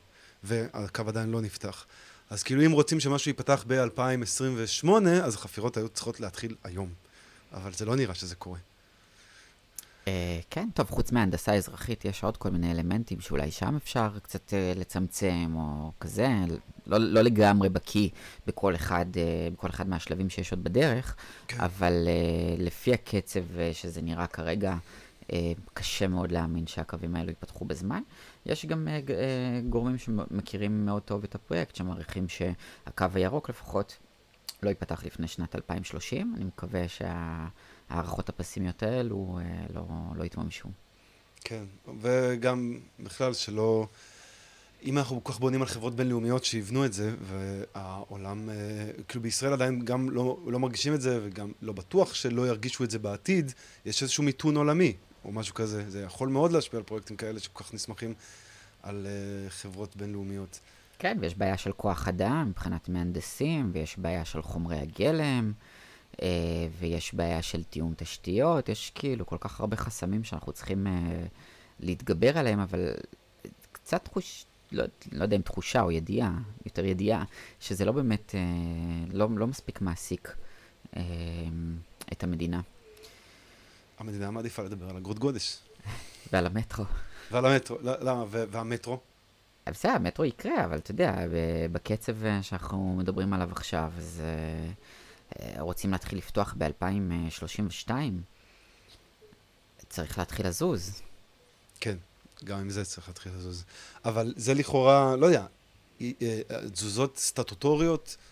[0.44, 1.84] והקו עדיין לא נפתח.
[2.32, 4.88] אז כאילו אם רוצים שמשהו ייפתח ב-2028,
[5.22, 6.88] אז החפירות היו צריכות להתחיל היום.
[7.52, 8.58] אבל זה לא נראה שזה קורה.
[10.04, 10.08] Uh,
[10.50, 14.78] כן, טוב, חוץ מהנדסה אזרחית, יש עוד כל מיני אלמנטים שאולי שם אפשר קצת uh,
[14.78, 16.28] לצמצם, או כזה,
[16.86, 18.08] לא, לא לגמרי בקיא
[18.46, 21.16] בכל אחד, uh, בכל אחד מהשלבים שיש עוד בדרך,
[21.48, 21.60] כן.
[21.60, 24.74] אבל uh, לפי הקצב uh, שזה נראה כרגע,
[25.22, 25.32] uh,
[25.74, 28.02] קשה מאוד להאמין שהקווים האלו ייפתחו בזמן.
[28.46, 29.12] יש גם uh, uh,
[29.68, 33.98] גורמים שמכירים מאוד טוב את הפרויקט, שמעריכים שהקו הירוק לפחות
[34.62, 36.34] לא ייפתח לפני שנת 2030.
[36.36, 37.46] אני מקווה שה...
[37.92, 39.84] ההערכות הפסימיות האלו אה, לא,
[40.16, 40.68] לא יתממשו.
[41.40, 41.64] כן,
[42.00, 43.86] וגם בכלל שלא...
[44.82, 48.48] אם אנחנו כל כך בונים על חברות בינלאומיות שיבנו את זה, והעולם,
[49.08, 52.90] כאילו בישראל עדיין גם לא, לא מרגישים את זה, וגם לא בטוח שלא ירגישו את
[52.90, 53.52] זה בעתיד,
[53.86, 55.90] יש איזשהו מיתון עולמי, או משהו כזה.
[55.90, 58.14] זה יכול מאוד להשפיע על פרויקטים כאלה שכל כך נסמכים
[58.82, 60.60] על uh, חברות בינלאומיות.
[60.98, 65.52] כן, ויש בעיה של כוח אדם מבחינת מהנדסים, ויש בעיה של חומרי הגלם.
[66.22, 70.92] אה, ויש בעיה של תיאום תשתיות, יש כאילו כל כך הרבה חסמים שאנחנו צריכים אה,
[71.80, 72.94] להתגבר עליהם, אבל
[73.72, 74.44] קצת תחוש...
[74.72, 77.24] לא, לא יודע אם תחושה או ידיעה, יותר ידיעה,
[77.60, 78.40] שזה לא באמת, אה,
[79.12, 80.36] לא, לא מספיק מעסיק
[80.96, 81.02] אה,
[82.12, 82.60] את המדינה.
[84.02, 85.58] המדינה מעדיפה לדבר על אגרות גודש.
[86.32, 86.84] ועל המטרו.
[87.30, 88.24] ועל המטרו, למה?
[88.28, 89.00] והמטרו?
[89.66, 91.14] בסדר, המטרו יקרה, אבל אתה יודע,
[91.72, 94.22] בקצב שאנחנו מדברים עליו עכשיו, אז...
[94.24, 94.72] אה,
[95.40, 97.90] אה, רוצים להתחיל לפתוח ב-2032,
[99.88, 101.02] צריך להתחיל לזוז.
[101.80, 101.96] כן,
[102.44, 103.64] גם עם זה צריך להתחיל לזוז.
[104.04, 105.46] אבל זה לכאורה, לא יודע,
[106.02, 106.40] אה,
[106.72, 108.31] תזוזות סטטוטוריות אה,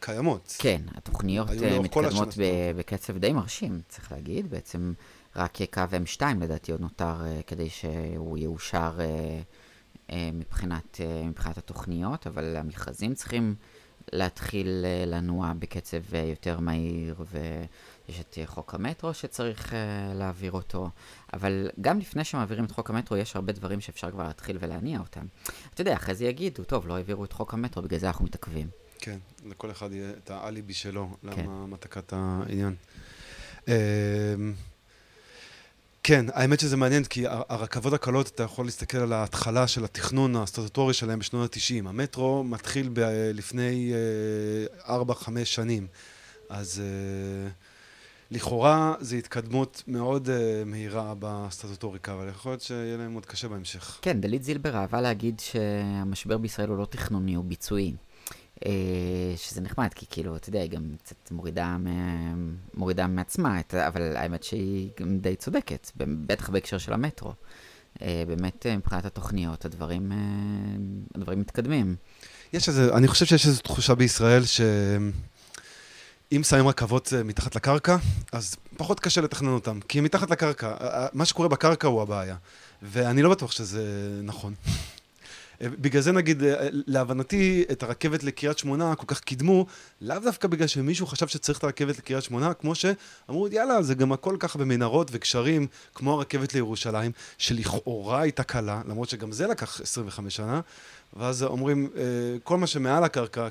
[0.00, 0.56] קיימות.
[0.58, 1.48] כן, התוכניות
[1.82, 2.28] מתקדמות
[2.76, 4.50] בקצב די מרשים, צריך להגיד.
[4.50, 4.92] בעצם
[5.36, 7.14] רק קו M2 לדעתי עוד נותר
[7.46, 8.98] כדי שהוא יאושר
[10.12, 13.54] מבחינת, מבחינת התוכניות, אבל המכרזים צריכים...
[14.12, 20.52] להתחיל אה, לנוע בקצב אה, יותר מהיר, ויש את אה, חוק המטרו שצריך אה, להעביר
[20.52, 20.90] אותו,
[21.32, 25.26] אבל גם לפני שמעבירים את חוק המטרו, יש הרבה דברים שאפשר כבר להתחיל ולהניע אותם.
[25.74, 28.68] אתה יודע, אחרי זה יגידו, טוב, לא העבירו את חוק המטרו, בגלל זה אנחנו מתעכבים.
[28.98, 31.44] כן, לכל אחד יהיה את האליבי שלו, כן.
[31.44, 32.74] למה מתקת העניין.
[33.68, 33.74] אמ,
[36.02, 40.94] כן, האמת שזה מעניין, כי הרכבות הקלות, אתה יכול להסתכל על ההתחלה של התכנון הסטטוטורי
[40.94, 41.88] שלהם בשנות ה-90.
[41.88, 43.92] המטרו מתחיל ב- לפני
[44.84, 44.88] 4-5
[45.44, 45.86] שנים.
[46.48, 47.50] אז אה,
[48.30, 53.98] לכאורה זו התקדמות מאוד אה, מהירה בסטטוטוריקה, אבל יכול להיות שיהיה להם עוד קשה בהמשך.
[54.02, 57.94] כן, דלית זילבר אהבה להגיד שהמשבר בישראל הוא לא תכנוני, הוא ביצועי.
[58.66, 58.72] אה,
[59.36, 64.16] שזה נחמד, כי כאילו, אתה יודע, היא גם קצת מורידה, מ- מורידה מעצמה, את, אבל
[64.16, 67.32] האמת שהיא גם די צודקת, בטח בהקשר של המטרו.
[68.02, 70.12] אה, באמת, אה, מבחינת התוכניות, הדברים,
[71.14, 71.96] הדברים מתקדמים.
[72.52, 77.96] יש איזה, אני חושב שיש איזו תחושה בישראל שאם שמים רכבות מתחת לקרקע,
[78.32, 79.80] אז פחות קשה לתכנן אותם.
[79.88, 80.74] כי מתחת לקרקע,
[81.12, 82.36] מה שקורה בקרקע הוא הבעיה.
[82.82, 83.82] ואני לא בטוח שזה
[84.22, 84.54] נכון.
[85.62, 89.66] אה, בגלל זה נגיד, אה, להבנתי, את הרכבת לקריית שמונה כל כך קידמו,
[90.00, 94.12] לאו דווקא בגלל שמישהו חשב שצריך את הרכבת לקריית שמונה, כמו שאמרו, יאללה, זה גם
[94.12, 100.36] הכל ככה במנהרות וקשרים, כמו הרכבת לירושלים, שלכאורה הייתה קלה, למרות שגם זה לקח 25
[100.36, 100.60] שנה,
[101.16, 102.02] ואז אומרים, אה,
[102.44, 103.48] כל מה שמעל הקרקע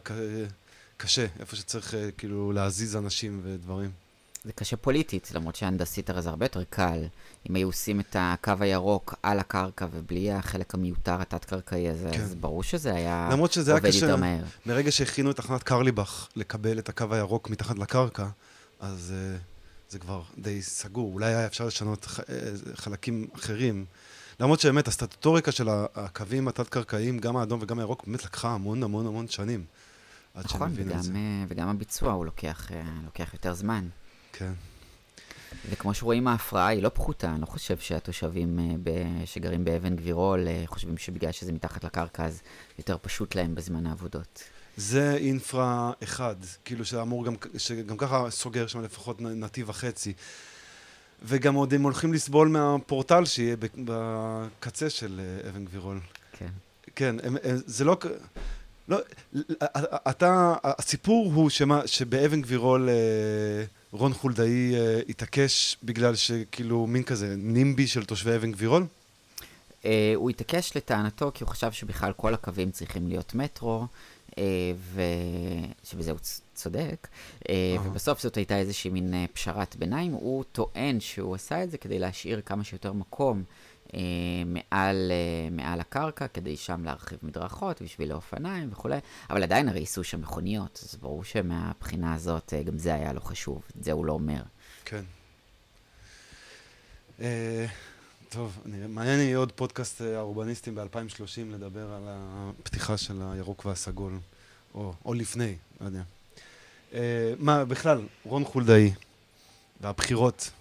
[0.98, 3.92] קשה, איפה שצריך כאילו להזיז אנשים ודברים.
[4.46, 7.08] זה קשה פוליטית, למרות שהנדסית הרי זה הרבה יותר קל.
[7.50, 12.22] אם היו עושים את הקו הירוק על הקרקע ובלי החלק המיותר התת-קרקעי הזה, כן.
[12.22, 14.44] אז ברור שזה היה למרות שזה היה קשה, יותר מהר.
[14.66, 18.28] מרגע שהכינו את תחנת קרליבך לקבל את הקו הירוק מתחת לקרקע,
[18.80, 19.38] אז אה,
[19.90, 21.14] זה כבר די סגור.
[21.14, 22.26] אולי היה אפשר לשנות ח- אה,
[22.76, 23.86] חלקים אחרים.
[24.40, 29.28] למרות שבאמת הסטטוטוריקה של הקווים התת-קרקעיים, גם האדום וגם הירוק, באמת לקחה המון המון המון
[29.28, 29.66] שנים.
[30.34, 30.72] עד נכון.
[30.76, 32.68] וגם, אה, וגם הביצוע הוא לוקח,
[33.06, 33.88] לוקח יותר זמן.
[34.34, 34.52] כן.
[35.70, 37.30] וכמו שרואים, ההפרעה היא לא פחותה.
[37.32, 42.26] אני לא חושב שהתושבים אה, ב- שגרים באבן גבירול אה, חושבים שבגלל שזה מתחת לקרקע,
[42.26, 42.42] אז
[42.78, 44.44] יותר פשוט להם בזמן העבודות.
[44.78, 50.14] זה אינפרה אחד, כאילו שאמור גם, שגם ככה סוגר שם לפחות נתיב וחצי.
[51.24, 56.00] וגם עוד הם הולכים לסבול מהפורטל שיהיה בק- בקצה של אה, אבן גבירול.
[56.38, 56.50] כן.
[56.96, 57.98] כן, הם, הם, זה לא...
[58.88, 58.98] לא,
[60.10, 62.94] אתה, הסיפור הוא שמה, שבאבן גבירול אה,
[63.98, 68.86] רון חולדאי אה, התעקש בגלל שכאילו מין כזה נימבי של תושבי אבן גבירול?
[69.82, 73.86] Uh, הוא התעקש לטענתו כי הוא חשב שבכלל כל הקווים צריכים להיות מטרו,
[74.32, 74.36] uh,
[75.84, 77.88] ושבזה הוא צ- צודק, uh, אהה.
[77.90, 80.12] ובסוף זאת הייתה איזושהי מין uh, פשרת ביניים.
[80.12, 83.52] הוא טוען שהוא עשה את זה כדי להשאיר כמה שיותר מקום uh,
[84.46, 88.98] מעל, uh, מעל הקרקע, כדי שם להרחיב מדרכות ושבילי אופניים וכולי,
[89.30, 93.22] אבל עדיין הרי ייסעו שם מכוניות, אז ברור שמהבחינה הזאת uh, גם זה היה לו
[93.22, 94.42] חשוב, את זה הוא לא אומר.
[94.86, 95.04] כן.
[97.22, 97.66] אה,
[98.30, 104.20] טוב, אני, מעניין יהיה עוד פודקאסט אה, האורבניסטים ב-2030 לדבר על הפתיחה של הירוק והסגול,
[104.74, 106.02] או, או לפני, לא יודע.
[106.94, 108.94] אה, מה, בכלל, רון חולדאי
[109.82, 110.52] והבחירות,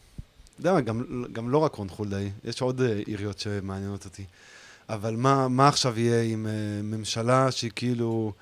[0.59, 4.25] יודע מה, גם, גם לא רק רון חולדאי, יש עוד אה, עיריות שמעניינות אותי,
[4.89, 8.33] אבל מה, מה עכשיו יהיה עם אה, ממשלה שהיא כאילו,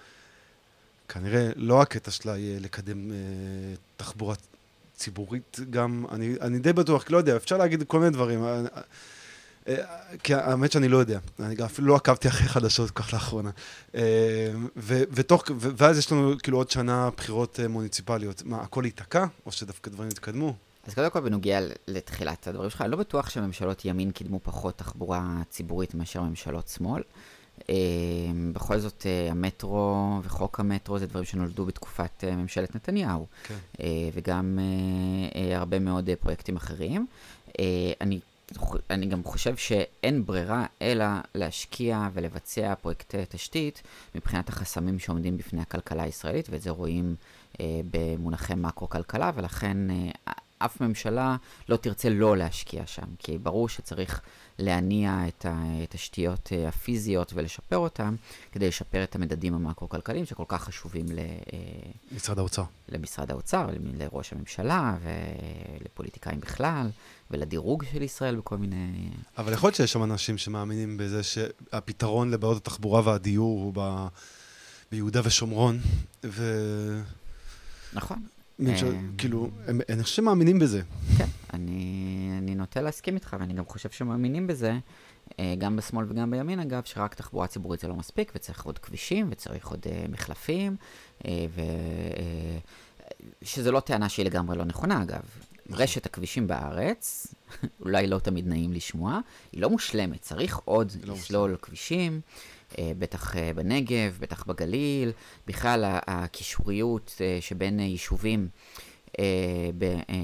[1.08, 3.16] כנראה לא הקטע שלה יהיה לקדם אה,
[3.96, 4.34] תחבורה
[4.96, 8.44] ציבורית גם, אני, אני די בטוח, לא יודע, אפשר להגיד כל מיני דברים.
[10.22, 13.50] כי האמת שאני לא יודע, אני גם אפילו לא עקבתי אחרי חדשות כל כך לאחרונה.
[14.76, 18.42] ו- ותוך, ו- ואז יש לנו כאילו עוד שנה בחירות מוניציפליות.
[18.44, 20.56] מה, הכל ייתקע, או שדווקא דברים יתקדמו?
[20.86, 25.42] אז קודם כל בנוגע לתחילת הדברים שלך, אני לא בטוח שממשלות ימין קידמו פחות תחבורה
[25.50, 27.02] ציבורית מאשר ממשלות שמאל.
[27.70, 27.74] אה,
[28.52, 33.54] בכל זאת, אה, המטרו וחוק המטרו זה דברים שנולדו בתקופת אה, ממשלת נתניהו, כן.
[34.12, 34.58] וגם
[35.54, 37.06] הרבה מאוד פרויקטים אחרים.
[38.00, 38.20] אני,
[38.90, 43.82] אני גם חושב שאין ברירה אלא להשקיע ולבצע פרויקטי תשתית
[44.14, 47.14] מבחינת החסמים שעומדים בפני הכלכלה הישראלית, ואת זה רואים
[47.90, 49.76] במונחי מקרו-כלכלה, ולכן
[50.64, 51.36] אף ממשלה
[51.68, 54.20] לא תרצה לא להשקיע שם, כי ברור שצריך
[54.58, 58.14] להניע את התשתיות אה, הפיזיות ולשפר אותן,
[58.52, 61.58] כדי לשפר את המדדים המקרו-כלכליים שכל כך חשובים ל, אה,
[62.16, 62.64] משרד האוצר.
[62.88, 64.96] למשרד האוצר, לראש הממשלה
[65.80, 66.90] ולפוליטיקאים בכלל,
[67.30, 69.10] ולדירוג של ישראל בכל מיני...
[69.38, 74.06] אבל יכול להיות שיש שם אנשים שמאמינים בזה שהפתרון לבעיות התחבורה והדיור הוא ב...
[74.92, 75.80] ביהודה ושומרון,
[76.24, 76.42] ו...
[77.92, 78.22] נכון.
[78.66, 80.82] אה, כאילו, הם, אני חושב שמאמינים בזה.
[81.18, 82.72] כן, אני, אני נוט...
[82.72, 84.78] נוטה להסכים איתך, ואני גם חושב שמאמינים בזה,
[85.38, 89.28] אה, גם בשמאל וגם בימין אגב, שרק תחבורה ציבורית זה לא מספיק, וצריך עוד כבישים,
[89.30, 90.76] וצריך עוד אה, מחלפים,
[91.24, 91.62] אה, ו...
[93.42, 95.22] שזה לא טענה שהיא לגמרי לא נכונה אגב.
[95.70, 97.34] רשת הכבישים בארץ,
[97.84, 99.20] אולי לא תמיד נעים לשמוע,
[99.52, 102.20] היא לא מושלמת, צריך עוד לא לסלול כבישים,
[102.98, 105.12] בטח אה, בנגב, בטח בגליל,
[105.46, 108.48] בכלל הקישוריות אה, שבין אה, יישובים
[109.18, 109.24] אה,
[110.10, 110.14] אה,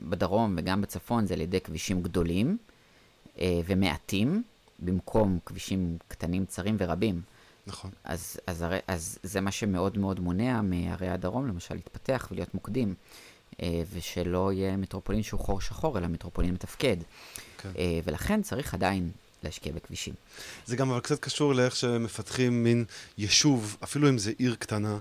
[0.00, 2.58] בדרום וגם בצפון זה על ידי כבישים גדולים
[3.38, 4.42] אה, ומעטים,
[4.78, 7.20] במקום כבישים קטנים, צרים ורבים.
[7.66, 7.90] נכון.
[8.04, 12.94] אז, אז, הרי, אז זה מה שמאוד מאוד מונע מערי הדרום, למשל, להתפתח ולהיות מוקדים,
[13.62, 16.96] אה, ושלא יהיה מטרופולין שהוא חור שחור, אלא מטרופולין מתפקד.
[17.58, 17.70] כן.
[17.78, 19.10] אה, ולכן צריך עדיין
[19.44, 20.14] להשקיע בכבישים.
[20.66, 22.84] זה גם אבל קצת קשור לאיך שמפתחים מין
[23.18, 24.98] יישוב, אפילו אם זה עיר קטנה,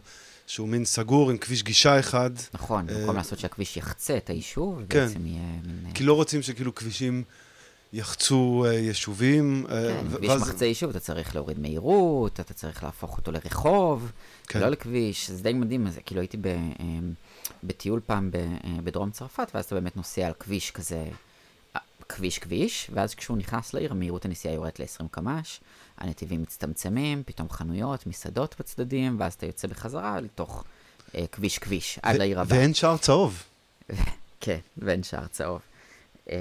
[0.47, 4.81] שהוא מין סגור עם כביש גישה אחד, נכון, אה, במקום לעשות שהכביש יחצה את היישוב,
[4.89, 4.99] כן.
[5.05, 5.85] ובעצם יהיה מין...
[5.87, 7.23] אה, כי לא רוצים שכאילו כבישים
[7.93, 9.65] יחצו אה, יישובים.
[9.69, 14.11] אה, כן, כביש ואז- מחצה יישוב, אתה צריך להוריד מהירות, אתה צריך להפוך אותו לרחוב,
[14.47, 14.59] כן.
[14.59, 16.47] לא לכביש, זה די מדהים, אז כאילו הייתי ב,
[16.79, 17.13] אמ,
[17.63, 18.49] בטיול פעם ב, אה,
[18.83, 21.09] בדרום צרפת, ואז אתה באמת נוסע על כביש כזה, אה,
[22.09, 25.59] כביש כביש, ואז כשהוא נכנס לעיר, מהירות הנסיעה יורדת ל-20 קמ"ש,
[25.97, 30.63] הנתיבים מצטמצמים, פתאום חנויות, מסעדות בצדדים, ואז אתה יוצא בחזרה לתוך
[31.15, 32.59] אה, כביש כביש, עד לעיר הבאה.
[32.59, 33.43] ואין שער צהוב.
[34.41, 35.61] כן, ואין שער צהוב.
[36.29, 36.35] אמ,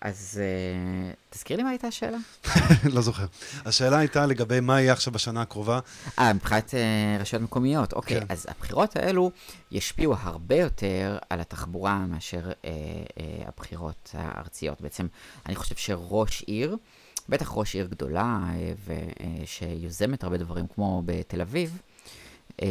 [0.00, 2.16] אז אה, תזכיר לי מה הייתה השאלה?
[2.94, 3.26] לא זוכר.
[3.64, 5.80] השאלה הייתה לגבי מה יהיה עכשיו בשנה הקרובה.
[6.18, 8.20] אה, מבחינת אה, רשויות מקומיות, אוקיי.
[8.20, 8.26] כן.
[8.28, 9.30] אז הבחירות האלו
[9.70, 12.70] ישפיעו הרבה יותר על התחבורה מאשר אה,
[13.20, 14.80] אה, הבחירות הארציות.
[14.80, 15.06] בעצם,
[15.46, 16.76] אני חושב שראש עיר,
[17.28, 18.72] בטח ראש עיר גדולה, אה,
[19.44, 21.78] ושיוזמת הרבה דברים כמו בתל אביב,
[22.62, 22.66] אה,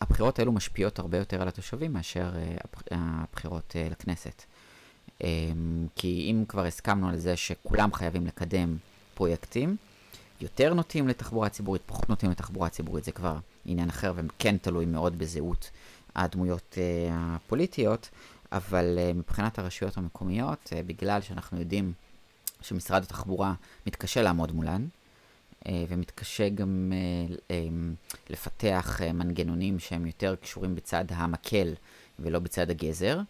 [0.00, 2.30] הבחירות האלו משפיעות הרבה יותר על התושבים מאשר
[2.64, 4.42] הבח- הבחירות אה, לכנסת.
[5.22, 5.28] אה,
[5.96, 8.76] כי אם כבר הסכמנו על זה שכולם חייבים לקדם
[9.14, 9.76] פרויקטים,
[10.40, 15.18] יותר נוטים לתחבורה ציבורית, פחות נוטים לתחבורה ציבורית, זה כבר עניין אחר וכן תלוי מאוד
[15.18, 15.70] בזהות
[16.14, 18.10] הדמויות אה, הפוליטיות,
[18.52, 21.92] אבל אה, מבחינת הרשויות המקומיות, אה, בגלל שאנחנו יודעים
[22.60, 23.54] שמשרד התחבורה
[23.86, 24.86] מתקשה לעמוד מולן,
[25.88, 26.92] ומתקשה גם
[27.50, 27.56] אה,
[28.30, 31.74] לפתח מנגנונים שהם יותר קשורים בצד המקל
[32.18, 33.20] ולא בצד הגזר,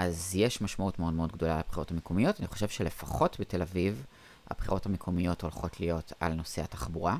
[0.00, 2.40] אז יש משמעות מאוד מאוד גדולה לבחירות המקומיות.
[2.40, 4.04] אני חושב שלפחות בתל אביב,
[4.50, 7.16] הבחירות המקומיות הולכות להיות על נושא התחבורה.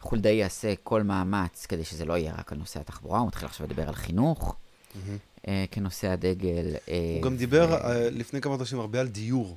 [0.00, 3.66] חולדאי יעשה כל מאמץ כדי שזה לא יהיה רק על נושא התחבורה, הוא מתחיל עכשיו
[3.66, 4.56] לדבר על חינוך
[5.48, 6.74] אה, כנושא הדגל.
[6.88, 9.56] אה, הוא גם דיבר אה, לפני כמה חודשים הרבה על דיור.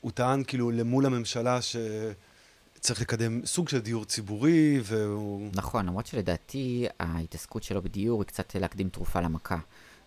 [0.00, 5.50] הוא טען כאילו למול הממשלה שצריך לקדם סוג של דיור ציבורי, והוא...
[5.54, 9.58] נכון, למרות שלדעתי ההתעסקות שלו בדיור היא קצת להקדים תרופה למכה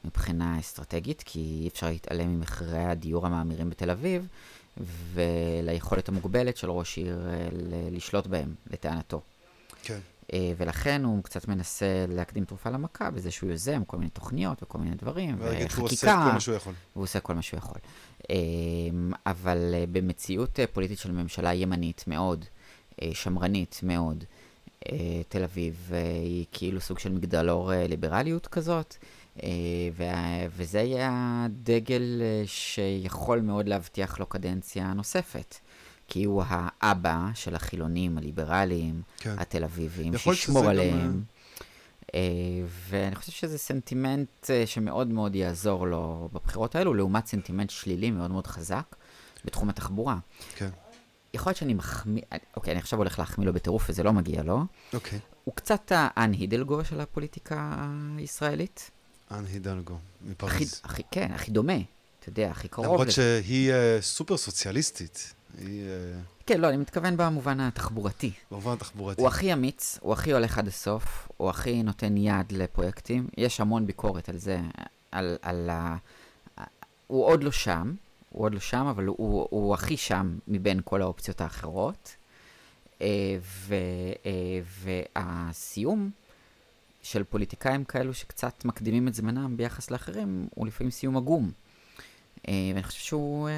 [0.05, 4.27] מבחינה אסטרטגית, כי אי אפשר להתעלם ממחירי הדיור המאמירים בתל אביב,
[5.13, 7.47] וליכולת המוגבלת של ראש עיר אה,
[7.91, 9.21] לשלוט בהם, לטענתו.
[9.83, 9.99] כן.
[10.33, 14.77] אה, ולכן הוא קצת מנסה להקדים תרופה למכה בזה שהוא יוזם כל מיני תוכניות וכל
[14.77, 16.73] מיני דברים, ולהגיד שהוא עושה וחקיקה, כל מה שהוא יכול.
[16.95, 17.77] והוא עושה כל מה שהוא יכול.
[18.29, 18.35] אה,
[19.25, 22.45] אבל במציאות פוליטית של ממשלה ימנית מאוד,
[23.13, 24.23] שמרנית מאוד,
[25.29, 25.89] תל אביב
[26.23, 28.95] היא כאילו סוג של מגדלור ליברליות כזאת,
[30.55, 31.09] וזה יהיה
[31.45, 35.55] הדגל אה, שיכול מאוד להבטיח לו קדנציה נוספת.
[36.07, 39.35] כי הוא האבא של החילונים הליברליים, כן.
[39.37, 41.23] התל אביבים, שישמור שזה גם, עליהם.
[42.15, 42.19] אה,
[42.89, 48.31] ואני חושב שזה סנטימנט אה, שמאוד מאוד יעזור לו בבחירות האלו, לעומת סנטימנט שלילי מאוד
[48.31, 48.95] מאוד חזק
[49.45, 50.17] בתחום התחבורה.
[50.55, 50.69] כן.
[51.33, 52.21] יכול להיות שאני מחמיא,
[52.55, 54.61] אוקיי, אני עכשיו הולך להחמיא לו בטירוף וזה לא מגיע לו.
[54.93, 55.19] אוקיי.
[55.43, 58.91] הוא קצת האן הידלגו של הפוליטיקה הישראלית.
[59.33, 60.81] אן הידלגו, מפריז.
[60.83, 61.77] הכי, כן, הכי דומה,
[62.19, 63.11] אתה יודע, הכי קרוב למרות.
[63.11, 65.33] שהיא אה, סופר סוציאליסטית.
[65.57, 68.31] היא אה, כן, לא, אני מתכוון במובן התחבורתי.
[68.51, 69.21] במובן התחבורתי.
[69.21, 73.27] הוא הכי אמיץ, הוא הכי הולך עד הסוף, הוא הכי נותן יד לפרויקטים.
[73.37, 74.59] יש המון ביקורת על זה,
[75.11, 75.95] על, על ה...
[77.07, 77.93] הוא עוד לא שם,
[78.29, 82.15] הוא עוד לא שם, אבל הוא, הוא הכי שם מבין כל האופציות האחרות.
[83.01, 83.75] אה, ו,
[85.15, 86.09] והסיום
[87.03, 91.51] של פוליטיקאים כאלו שקצת מקדימים את זמנם ביחס לאחרים, הוא לפעמים סיום עגום.
[92.47, 93.53] אה, ואני חושב שהוא, אה,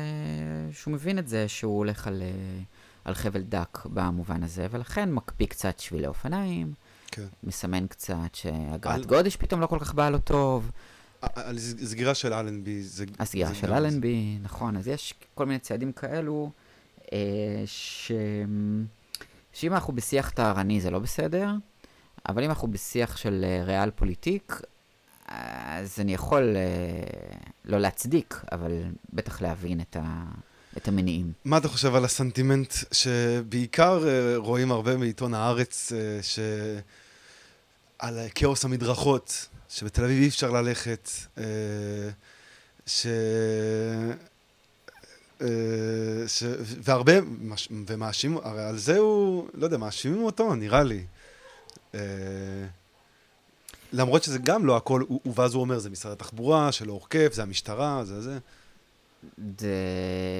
[0.73, 2.61] שהוא מבין את זה, שהוא הולך על, אה,
[3.05, 6.73] על חבל דק במובן הזה, ולכן מקפיא קצת שבילי אופניים,
[7.11, 7.25] כן.
[7.43, 10.71] מסמן קצת שאגרת על- גודש פתאום לא כל כך באה לו טוב,
[11.21, 13.05] על סג- סגירה של אלנבי, זה...
[13.19, 16.51] הסגירה של אלנבי, נכון, אז יש כל מיני צעדים כאלו,
[17.65, 18.11] ש...
[19.53, 21.49] שאם אנחנו בשיח טהרני זה לא בסדר,
[22.29, 24.61] אבל אם אנחנו בשיח של אה, ריאל פוליטיק,
[25.27, 28.71] אז אני יכול אה, לא להצדיק, אבל
[29.13, 30.23] בטח להבין את, ה,
[30.77, 31.31] את המניעים.
[31.45, 36.39] מה אתה חושב על הסנטימנט שבעיקר אה, רואים הרבה מעיתון הארץ, ש...
[37.99, 41.09] על כאוס המדרכות, שבתל אביב אי אפשר ללכת,
[42.87, 43.07] ש...
[46.27, 46.43] ש...
[46.83, 47.13] והרבה,
[47.87, 51.03] ומאשימים, הרי על זה הוא, לא יודע, מאשימים אותו, נראה לי.
[51.95, 52.67] אה,
[53.93, 55.03] למרות שזה גם לא הכל,
[55.35, 58.39] ואז הוא אומר, זה משרד התחבורה, שלא אוכף, זה המשטרה, זה זה.
[59.59, 59.75] זה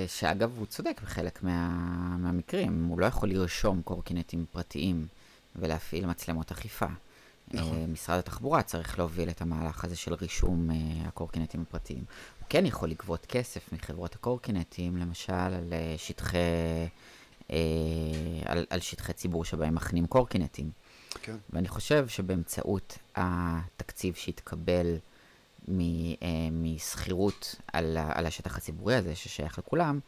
[0.08, 1.70] שאגב, הוא צודק בחלק מה,
[2.18, 5.08] מהמקרים, הוא לא יכול לרשום קורקינטים פרטיים
[5.56, 6.86] ולהפעיל מצלמות אכיפה.
[7.54, 7.78] נכון.
[7.78, 10.76] אה, משרד התחבורה צריך להוביל את המהלך הזה של רישום אה,
[11.08, 12.04] הקורקינטים הפרטיים.
[12.40, 16.38] הוא כן יכול לגבות כסף מחברות הקורקינטים, למשל על שטחי,
[18.46, 20.70] על, על שטחי ציבור שבהם מכנים קורקינטים.
[21.22, 21.36] כן.
[21.50, 24.98] ואני חושב שבאמצעות התקציב שהתקבל
[25.68, 26.16] מ- אה,
[26.52, 30.00] משכירות על, על השטח הציבורי הזה, ששייך לכולם,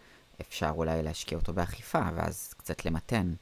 [0.41, 3.34] אפשר אולי להשקיע אותו באכיפה, ואז קצת למתן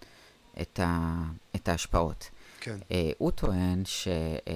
[0.61, 1.23] את, ה-
[1.55, 2.29] את ההשפעות.
[2.59, 2.77] כן.
[2.91, 4.53] אה, הוא טוען ש, אה,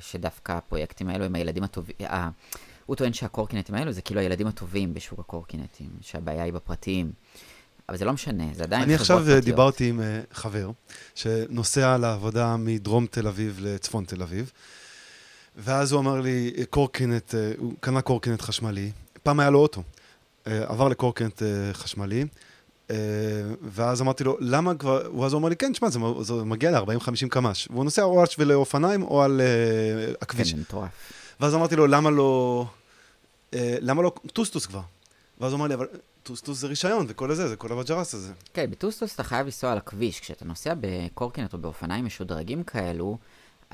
[0.00, 2.28] שדווקא הפרויקטים האלו הם הילדים הטובים, אה,
[2.86, 7.12] הוא טוען שהקורקינטים האלו זה כאילו הילדים הטובים בשוק הקורקינטים, שהבעיה היא בפרטיים.
[7.88, 9.44] אבל זה לא משנה, זה עדיין אני עכשיו פרטיות.
[9.44, 10.70] דיברתי עם אה, חבר
[11.14, 14.52] שנוסע לעבודה מדרום תל אביב לצפון תל אביב,
[15.56, 18.90] ואז הוא אמר לי, אה, קורקינט, אה, הוא קנה קורקינט חשמלי,
[19.22, 19.82] פעם היה לו אוטו,
[20.46, 22.24] אה, עבר לקורקינט אה, חשמלי,
[22.90, 22.96] אה,
[23.62, 27.28] ואז אמרתי לו, למה כבר, ואז הוא אמר לי, כן, תשמע, זה, זה מגיע ל-40-50
[27.30, 30.52] קמ"ש, והוא נוסע או על שבילי אופניים או על אה, הכביש.
[30.52, 30.88] כן, מטורף.
[31.40, 32.64] ואז אמרתי לו, למה לא...
[33.54, 34.80] אה, למה לא טוסטוס כבר?
[35.40, 35.86] ואז הוא אמר לי, אבל
[36.26, 38.32] טוסטוס זה רישיון וכל הזה, זה כל הווג'רס הזה.
[38.54, 40.20] כן, בטוסטוס אתה חייב לנסוע על הכביש.
[40.20, 43.18] כשאתה נוסע בקורקינט או באופניים משודרגים כאלו,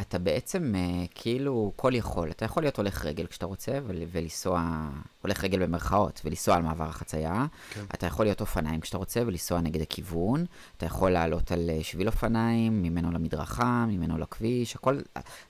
[0.01, 0.81] אתה בעצם אה,
[1.15, 2.31] כאילו כל יכול.
[2.31, 4.89] אתה יכול להיות הולך רגל כשאתה רוצה, ול- ולנסוע,
[5.23, 7.47] הולך רגל במרכאות, ולנסוע על מעבר החצייה.
[7.71, 7.85] כן.
[7.95, 10.45] אתה יכול להיות אופניים כשאתה רוצה, ולנסוע נגד הכיוון.
[10.77, 15.01] אתה יכול לעלות על אה, שביל אופניים, ממנו למדרכה, ממנו לכביש, הכל,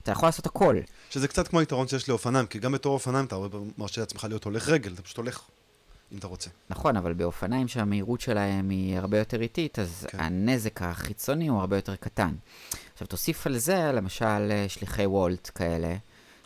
[0.03, 0.77] אתה יכול לעשות הכל.
[1.09, 3.35] שזה קצת כמו היתרון שיש לאופניים, כי גם בתור אופניים אתה
[3.77, 5.41] מרשה לעצמך להיות הולך רגל, אתה פשוט הולך,
[6.13, 6.49] אם אתה רוצה.
[6.69, 10.19] נכון, אבל באופניים שהמהירות שלהם היא הרבה יותר איטית, אז כן.
[10.19, 12.35] הנזק החיצוני הוא הרבה יותר קטן.
[12.93, 15.95] עכשיו, תוסיף על זה, למשל, אה, שליחי וולט כאלה,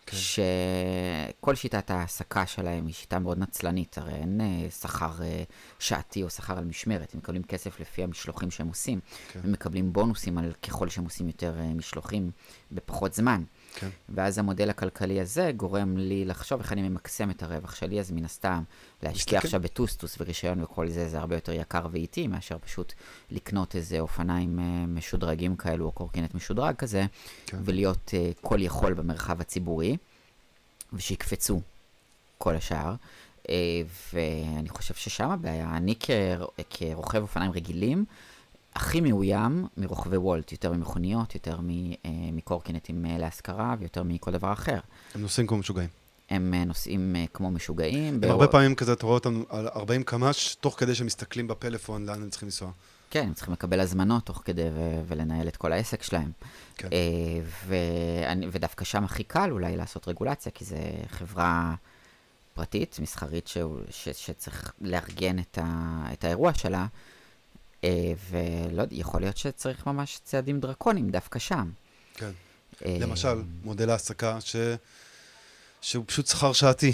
[0.06, 0.16] כן.
[0.16, 5.42] שכל שיטת ההעסקה שלהם היא שיטה מאוד נצלנית, הרי אין אה, שכר אה,
[5.78, 9.00] שעתי או שכר על משמרת, הם מקבלים כסף לפי המשלוחים שהם עושים,
[9.32, 9.40] כן.
[9.44, 12.30] הם מקבלים בונוסים על ככל שהם עושים יותר משלוחים
[12.72, 13.42] בפחות זמן.
[13.74, 13.88] כן.
[14.08, 18.24] ואז המודל הכלכלי הזה גורם לי לחשוב איך אני ממקסם את הרווח שלי, אז מן
[18.24, 18.62] הסתם,
[19.02, 19.38] להשקיע.
[19.38, 22.92] עכשיו בטוסטוס ורישיון וכל זה, זה הרבה יותר יקר ואיטי, מאשר פשוט
[23.30, 27.06] לקנות איזה אופניים אה, משודרגים כאלו, או קורקינט משודרג כזה,
[27.46, 27.58] כן.
[27.64, 29.96] ולהיות אה, כל יכול במרחב הציבורי,
[30.92, 31.60] ושיקפצו
[32.38, 32.94] כל השאר.
[33.50, 33.54] אה,
[34.12, 38.04] ואני חושב ששם הבעיה, אני כר- כרוכב אופניים רגילים,
[38.78, 44.78] הכי מאוים מרוכבי וולט, יותר ממכוניות, יותר אה, מקורקינטים אה, להשכרה ויותר מכל דבר אחר.
[45.14, 45.88] הם נוסעים כמו משוגעים.
[46.30, 48.20] הם אה, נוסעים כמו משוגעים.
[48.22, 52.06] הם הרבה פעמים כזה, אתה רואה אותם על 40 קמ"ש, תוך כדי שהם מסתכלים בפלאפון
[52.06, 52.70] לאן הם צריכים לנסוע.
[53.10, 56.30] כן, הם צריכים לקבל הזמנות תוך כדי ו- ולנהל את כל העסק שלהם.
[56.76, 56.88] כן.
[57.66, 61.74] ואני, ודווקא שם הכי קל אולי לעשות רגולציה, כי זה חברה
[62.54, 63.58] פרטית, מסחרית, ש,
[64.12, 66.86] שצריך לארגן את, ה, את האירוע שלה,
[68.30, 71.70] ולא יודע, יכול להיות שצריך ממש צעדים דרקוניים דווקא שם.
[72.14, 72.30] כן.
[72.86, 74.56] אה, למשל, מודל העסקה ש...
[75.80, 76.92] שהוא פשוט שכר שעתי.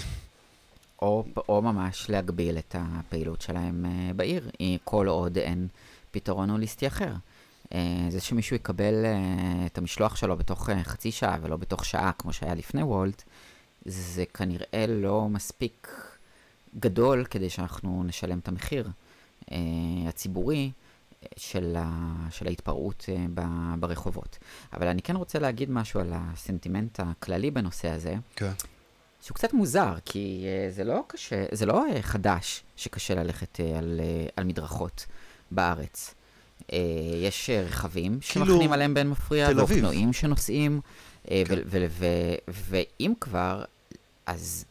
[1.03, 5.69] או, או ממש להגביל את הפעילות שלהם אה, בעיר, אה, כל עוד אין
[6.11, 7.13] פתרון הוליסטי אחר.
[7.75, 12.13] אה, זה שמישהו יקבל אה, את המשלוח שלו בתוך אה, חצי שעה ולא בתוך שעה,
[12.19, 13.23] כמו שהיה לפני וולט,
[13.85, 15.89] זה כנראה לא מספיק
[16.79, 18.91] גדול כדי שאנחנו נשלם את המחיר אה,
[20.09, 20.71] הציבורי
[21.23, 24.39] אה, של, ה, של ההתפרעות אה, ב- ברחובות.
[24.73, 28.15] אבל אני כן רוצה להגיד משהו על הסנטימנט הכללי בנושא הזה.
[28.37, 28.53] כן.
[29.23, 34.01] שהוא קצת מוזר, כי זה לא קשה, זה לא חדש שקשה ללכת על,
[34.37, 35.07] על מדרכות
[35.51, 36.15] בארץ.
[37.23, 39.49] יש רכבים כאילו, שמחנים עליהם בין מפריע.
[39.57, 40.81] ואופנועים שנוסעים,
[41.27, 41.35] כן.
[42.49, 43.65] ואם כבר,
[44.27, 44.65] אז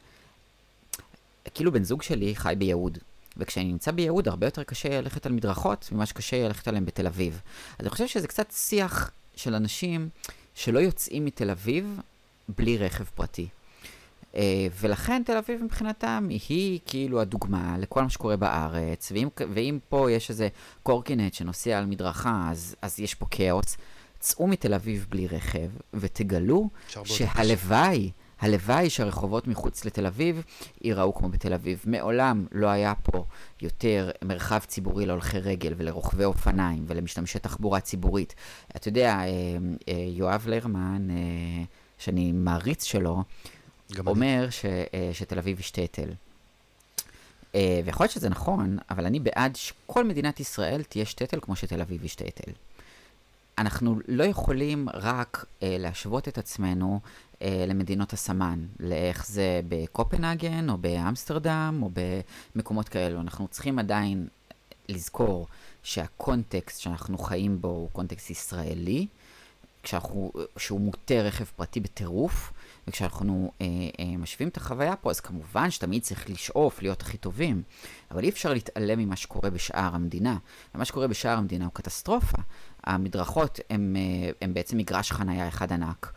[1.54, 2.98] כאילו בן זוג שלי חי ביהוד.
[3.38, 7.42] וכשאני נמצא ביהוד, הרבה יותר קשה ללכת על מדרכות ממה שקשה ללכת עליהם בתל אביב.
[7.72, 10.10] אז אני חושב שזה קצת שיח של אנשים
[10.56, 12.00] שלא יוצאים מתל אביב
[12.58, 13.48] בלי רכב פרטי.
[14.34, 14.36] Uh,
[14.80, 20.30] ולכן תל אביב מבחינתם היא כאילו הדוגמה לכל מה שקורה בארץ, ואם, ואם פה יש
[20.30, 20.48] איזה
[20.84, 23.78] קורקינט שנוסע על מדרכה, אז, אז יש פה כאוס.
[24.20, 26.70] צאו מתל אביב בלי רכב, ותגלו.
[27.06, 28.12] שהלוואי,
[28.44, 30.44] הלוואי שהרחובות מחוץ לתל אביב
[30.82, 31.84] ייראו כמו בתל אביב.
[31.86, 33.26] מעולם לא היה פה
[33.62, 38.36] יותר מרחב ציבורי להולכי רגל ולרוכבי אופניים ולמשתמשי תחבורה ציבורית.
[38.76, 39.26] אתה יודע, אה,
[39.88, 41.16] אה, יואב לרמן, אה,
[41.98, 43.24] שאני מעריץ שלו,
[44.08, 44.66] אומר ש,
[45.14, 46.10] שתל אביב היא שטטל.
[47.86, 52.02] ויכול להיות שזה נכון, אבל אני בעד שכל מדינת ישראל תהיה שטטל כמו שתל אביב
[52.02, 52.52] היא שטטל.
[53.58, 57.00] אנחנו לא יכולים רק אה, להשוות את עצמנו
[57.42, 61.90] אה, למדינות הסמן, לאיך זה בקופנהגן או באמסטרדם או
[62.56, 63.22] במקומות כאלו.
[63.22, 64.28] אנחנו צריכים עדיין
[64.90, 65.48] לזכור
[65.84, 69.08] שהקונטקסט שאנחנו חיים בו הוא קונטקסט ישראלי,
[69.84, 72.53] כשאנחנו, שהוא מוטה רכב פרטי בטירוף,
[72.88, 73.66] וכשאנחנו אה,
[74.00, 77.64] אה, משווים את החוויה פה, אז כמובן שתמיד צריך לשאוף להיות הכי טובים,
[78.12, 80.38] אבל אי אפשר להתעלם ממה שקורה בשאר המדינה.
[80.76, 82.38] ומה שקורה בשאר המדינה הוא קטסטרופה.
[82.84, 83.96] המדרכות הם,
[84.42, 86.14] אה, בעצם מגרש חנייה אחד ענק.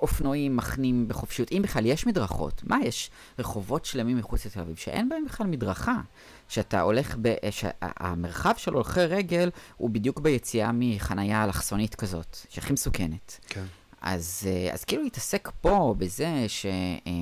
[0.00, 2.62] אופנועים מחנים בחופשיות, אם בכלל יש מדרכות.
[2.64, 3.10] מה יש?
[3.38, 6.00] רחובות שלמים מחוץ לתל אביב שאין בהם בכלל מדרכה.
[6.48, 7.34] שאתה הולך, ב...
[7.50, 13.40] שהמרחב של הולכי רגל הוא בדיוק ביציאה מחנייה אלכסונית כזאת, שהכי מסוכנת.
[13.46, 13.64] כן.
[14.02, 17.12] אז, אה, אז כאילו להתעסק פה בזה ש, אה,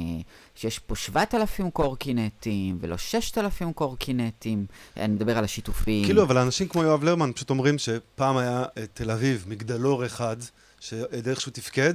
[0.54, 4.66] שיש פה 7,000 קורקינטים ולא 6,000 קורקינטים,
[4.96, 6.04] אני מדבר על השיתופים.
[6.04, 10.36] כאילו, אבל אנשים כמו יואב לרמן פשוט אומרים שפעם היה אה, תל אביב, מגדלור אחד,
[10.80, 11.94] שדרך שהוא תפקד.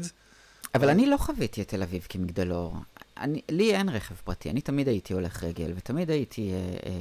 [0.75, 2.75] אבל אני לא חוויתי את תל אביב כמגדלור.
[3.19, 6.91] אני, לי אין רכב פרטי, אני תמיד הייתי הולך רגל, ותמיד הייתי אה, אה,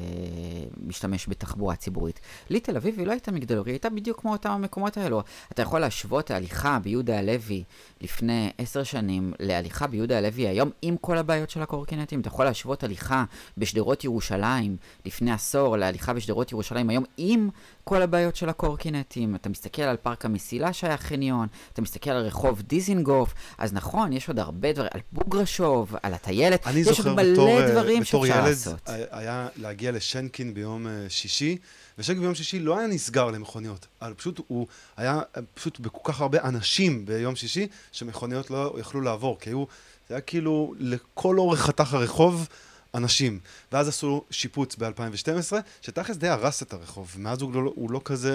[0.86, 2.20] משתמש בתחבורה ציבורית.
[2.50, 5.22] לי תל אביב היא לא הייתה מגדלור, היא הייתה בדיוק כמו אותם המקומות האלו.
[5.52, 7.64] אתה יכול להשוות ההליכה ביהודה הלוי
[8.00, 12.20] לפני עשר שנים להליכה ביהודה הלוי היום עם כל הבעיות של הקורקינטים.
[12.20, 13.24] אתה יכול להשוות הליכה
[13.58, 17.48] בשדרות ירושלים לפני עשור להליכה בשדרות ירושלים היום עם
[17.88, 19.34] כל הבעיות של הקורקינטים.
[19.34, 24.28] אתה מסתכל על פארק המסילה שהיה חניון, אתה מסתכל על רחוב דיזינגוף, אז נכון, יש
[24.28, 28.74] עוד הרבה דברים, על בוגרשוב, על הטיילת, יש עוד מלא בתור, אה, דברים שאפשר לעשות.
[28.74, 31.56] בתור ילד היה להגיע לשנקין ביום אה, שישי,
[31.98, 34.66] ושנקין ביום שישי לא היה נסגר למכוניות, אבל פשוט הוא
[34.96, 35.20] היה
[35.54, 39.64] פשוט בכל כך הרבה אנשים ביום שישי, שמכוניות לא יכלו לעבור, כי היו,
[40.08, 42.48] זה היה כאילו לכל אורך חתך הרחוב.
[42.94, 43.38] אנשים.
[43.72, 48.34] ואז עשו שיפוץ ב-2012, שתכלס די הרס את הרחוב, ומאז הוא לא, הוא לא כזה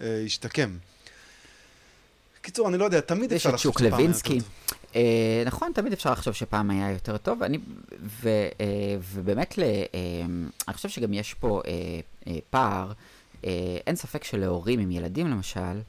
[0.00, 0.76] אה, השתקם.
[2.40, 4.42] בקיצור, אני לא יודע, תמיד אפשר לחשוב שפעם היה יותר טוב.
[4.96, 7.58] אה, נכון, תמיד אפשר לחשוב שפעם היה יותר טוב, אני,
[8.02, 8.28] ו,
[8.60, 8.66] אה,
[9.12, 9.78] ובאמת, ל, אה,
[10.68, 11.72] אני חושב שגם יש פה אה,
[12.26, 12.92] אה, פער.
[13.44, 15.80] אה, אין ספק שלהורים עם ילדים, למשל,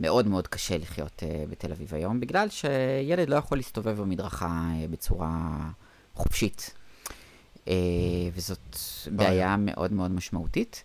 [0.00, 4.86] מאוד מאוד קשה לחיות אה, בתל אביב היום, בגלל שילד לא יכול להסתובב במדרכה אה,
[4.90, 5.58] בצורה
[6.14, 6.74] חופשית.
[7.68, 7.74] אה,
[8.34, 8.76] וזאת
[9.10, 9.30] בעיה.
[9.30, 10.82] בעיה מאוד מאוד משמעותית.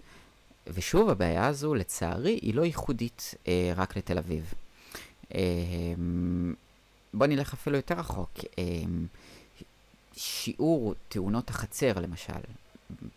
[0.73, 4.53] ושוב, הבעיה הזו, לצערי, היא לא ייחודית אה, רק לתל אביב.
[5.35, 5.41] אה,
[7.13, 8.31] בוא נלך אפילו יותר רחוק.
[8.59, 8.63] אה,
[10.15, 12.33] שיעור תאונות החצר, למשל,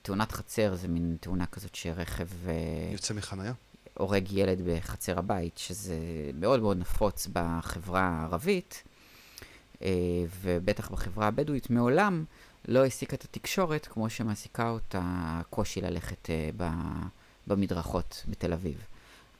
[0.03, 2.29] תאונת חצר זה מין תאונה כזאת שרכב...
[2.49, 2.53] אה,
[2.93, 3.53] יוצא מחניה?
[3.95, 5.99] הורג ילד בחצר הבית, שזה
[6.35, 8.83] מאוד מאוד נפוץ בחברה הערבית,
[10.43, 12.25] ובטח בחברה הבדואית, מעולם
[12.69, 16.63] לא העסיקה את התקשורת כמו שמעסיקה אותה הקושי ללכת uh,
[17.47, 18.87] במדרכות בתל אביב.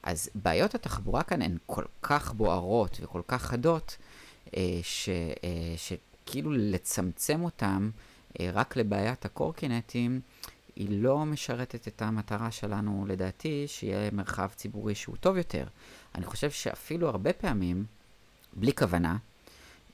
[0.03, 3.97] אז בעיות התחבורה כאן הן כל כך בוערות וכל כך חדות,
[4.47, 4.51] uh,
[4.83, 5.41] ש, uh,
[5.77, 7.89] שכאילו לצמצם אותן
[8.53, 10.21] רק לבעיית הקורקינטים,
[10.75, 15.67] היא לא משרתת את המטרה שלנו, לדעתי, שיהיה מרחב ציבורי שהוא טוב יותר.
[16.15, 17.85] אני חושב שאפילו הרבה פעמים,
[18.53, 19.17] בלי כוונה,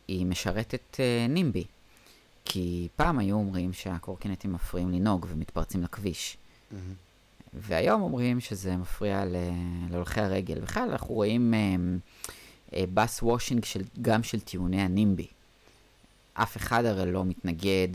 [0.08, 1.00] היא משרתת
[1.30, 1.66] נימבי.
[2.52, 6.38] כי פעם היו אומרים שהקורקינטים מפריעים לנהוג ומתפרצים לכביש.
[6.38, 6.76] Mm-hmm.
[7.54, 9.24] והיום אומרים שזה מפריע
[9.90, 10.60] להולכי הרגל.
[10.60, 11.54] בכלל, אנחנו רואים
[12.74, 15.28] בס וושינג של, גם של טיעוני הנימבי.
[16.34, 17.88] אף אחד הרי לא מתנגד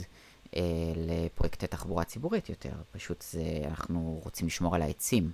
[0.56, 0.62] אה,
[0.96, 2.72] לפרויקטי תחבורה ציבורית יותר.
[2.92, 5.32] פשוט זה, אנחנו רוצים לשמור על העצים.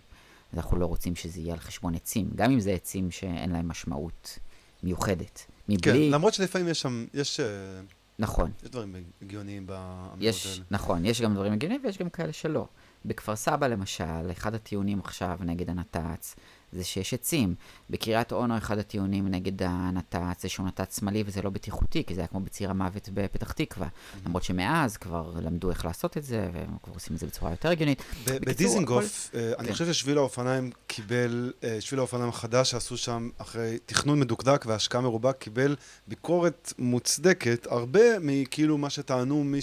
[0.53, 3.69] אז אנחנו לא רוצים שזה יהיה על חשבון עצים, גם אם זה עצים שאין להם
[3.69, 4.39] משמעות
[4.83, 5.47] מיוחדת.
[5.69, 5.81] מבלי...
[5.81, 7.41] כן, למרות שלפעמים יש שם, יש...
[7.41, 8.00] Uh...
[8.21, 8.51] נכון.
[8.65, 10.65] יש דברים הגיוניים באמירות האלה.
[10.71, 12.67] נכון, יש גם דברים הגיוניים ויש גם כאלה שלא.
[13.05, 16.37] בכפר סבא למשל, אחד הטיעונים עכשיו נגד הנת"צ
[16.73, 17.55] זה שיש עצים.
[17.91, 22.21] בקריית אונו אחד הטיעונים נגד הנת"צ זה שהוא נת"צ שמאלי וזה לא בטיחותי, כי זה
[22.21, 23.87] היה כמו בציר המוות בפתח תקווה.
[23.87, 24.27] Mm-hmm.
[24.27, 27.69] למרות שמאז כבר למדו איך לעשות את זה, והם כבר עושים את זה בצורה יותר
[27.69, 28.03] הגיונית.
[28.25, 29.39] בדיזינגוף, הכל...
[29.39, 29.73] אה, אני כן.
[29.73, 35.33] חושב ששביל האופניים קיבל, אה, שביל האופניים החדש שעשו שם אחרי תכנון מדוקדק והשקעה מרובה,
[35.33, 35.77] קיבל
[36.09, 39.63] ביקורת מוצדקת, הרבה מכאילו מה שטענו מי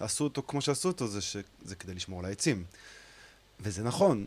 [0.00, 2.64] שעשו אותו כמו שעשו אותו, זה שזה כדי לשמור על העצים.
[3.60, 4.26] וזה נכון,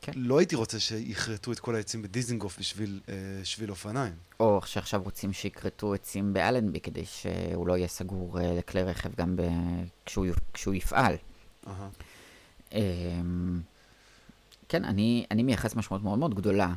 [0.00, 0.12] כן.
[0.16, 4.12] לא הייתי רוצה שיכרתו את כל העצים בדיזנגוף בשביל אה, שביל אופניים.
[4.40, 9.36] או שעכשיו רוצים שיכרתו עצים באלנבי כדי שהוא לא יהיה סגור אה, לכלי רכב גם
[9.36, 9.42] ב...
[10.06, 11.16] כשהוא, כשהוא יפעל.
[12.72, 13.60] אמ,
[14.68, 16.74] כן, אני, אני מייחס משמעות מאוד מאוד גדולה אה,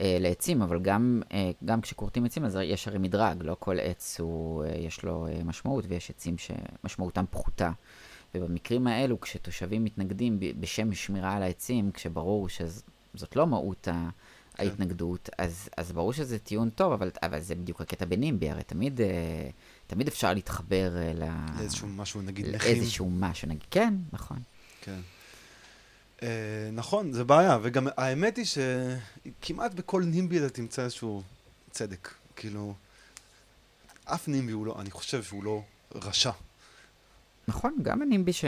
[0.00, 4.64] לעצים, אבל גם, אה, גם כשכורתים עצים, אז יש הרי מדרג, לא כל עץ הוא,
[4.64, 7.70] אה, יש לו אה, משמעות, ויש עצים שמשמעותם פחותה.
[8.34, 14.08] ובמקרים האלו, כשתושבים מתנגדים בשם שמירה על העצים, כשברור שזאת לא מהות ה-
[14.58, 19.00] ההתנגדות, אז, אז ברור שזה טיעון טוב, אבל, אבל זה בדיוק הקטע בנימבי, הרי תמיד,
[19.00, 19.06] אה,
[19.86, 22.72] תמיד אפשר להתחבר אה, ל- לאיזשהו משהו, נגיד, נכים.
[22.76, 24.38] לאיזשהו משהו, נגיד, כן, נכון.
[24.80, 24.98] כן.
[26.24, 31.22] אה, נכון, זה בעיה, וגם האמת היא שכמעט בכל נימבי אתה תמצא איזשהו
[31.70, 32.14] צדק.
[32.36, 32.74] כאילו,
[34.04, 35.62] אף נימבי הוא לא, אני חושב שהוא לא
[35.94, 36.30] רשע.
[37.48, 38.44] נכון, גם הנימבי ש...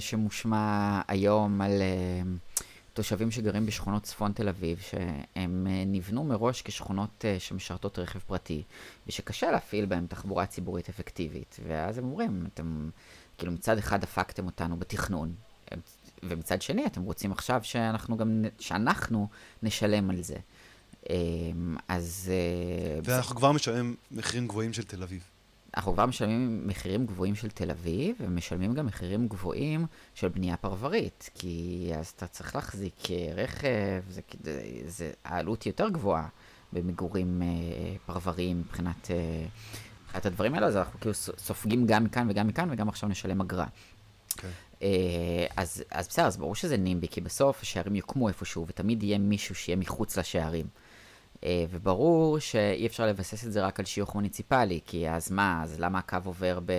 [0.00, 2.50] שמושמע היום על uh,
[2.92, 8.62] תושבים שגרים בשכונות צפון תל אביב, שהם uh, נבנו מראש כשכונות uh, שמשרתות רכב פרטי,
[9.06, 11.56] ושקשה להפעיל בהם תחבורה ציבורית אפקטיבית.
[11.68, 12.90] ואז הם אומרים, אתם,
[13.38, 15.34] כאילו מצד אחד דפקתם אותנו בתכנון,
[16.28, 19.28] ומצד שני אתם רוצים עכשיו שאנחנו גם, שאנחנו
[19.62, 20.36] נשלם על זה.
[21.04, 21.06] Um,
[21.88, 22.30] אז...
[23.02, 25.22] Uh, ואנחנו כבר משלמים מחירים גבוהים של תל אביב.
[25.76, 31.30] אנחנו כבר משלמים מחירים גבוהים של תל אביב, ומשלמים גם מחירים גבוהים של בנייה פרברית,
[31.34, 36.28] כי אז אתה צריך להחזיק אה, רכב, זה, זה, זה, העלות היא יותר גבוהה
[36.72, 37.48] במגורים אה,
[38.06, 39.46] פרבריים מבחינת, אה,
[40.14, 43.66] הדברים האלה, אז אנחנו כאילו סופגים גם מכאן וגם מכאן, וגם עכשיו נשלם אגרה.
[44.36, 44.48] כן.
[44.84, 49.18] אה, אז, אז בסדר, אז ברור שזה נימבי, כי בסוף השערים יוקמו איפשהו, ותמיד יהיה
[49.18, 50.66] מישהו שיהיה מחוץ לשערים.
[51.44, 55.80] אה, וברור שאי אפשר לבסס את זה רק על שיוך מוניציפלי, כי אז מה, אז
[55.80, 56.70] למה הקו עובר ב,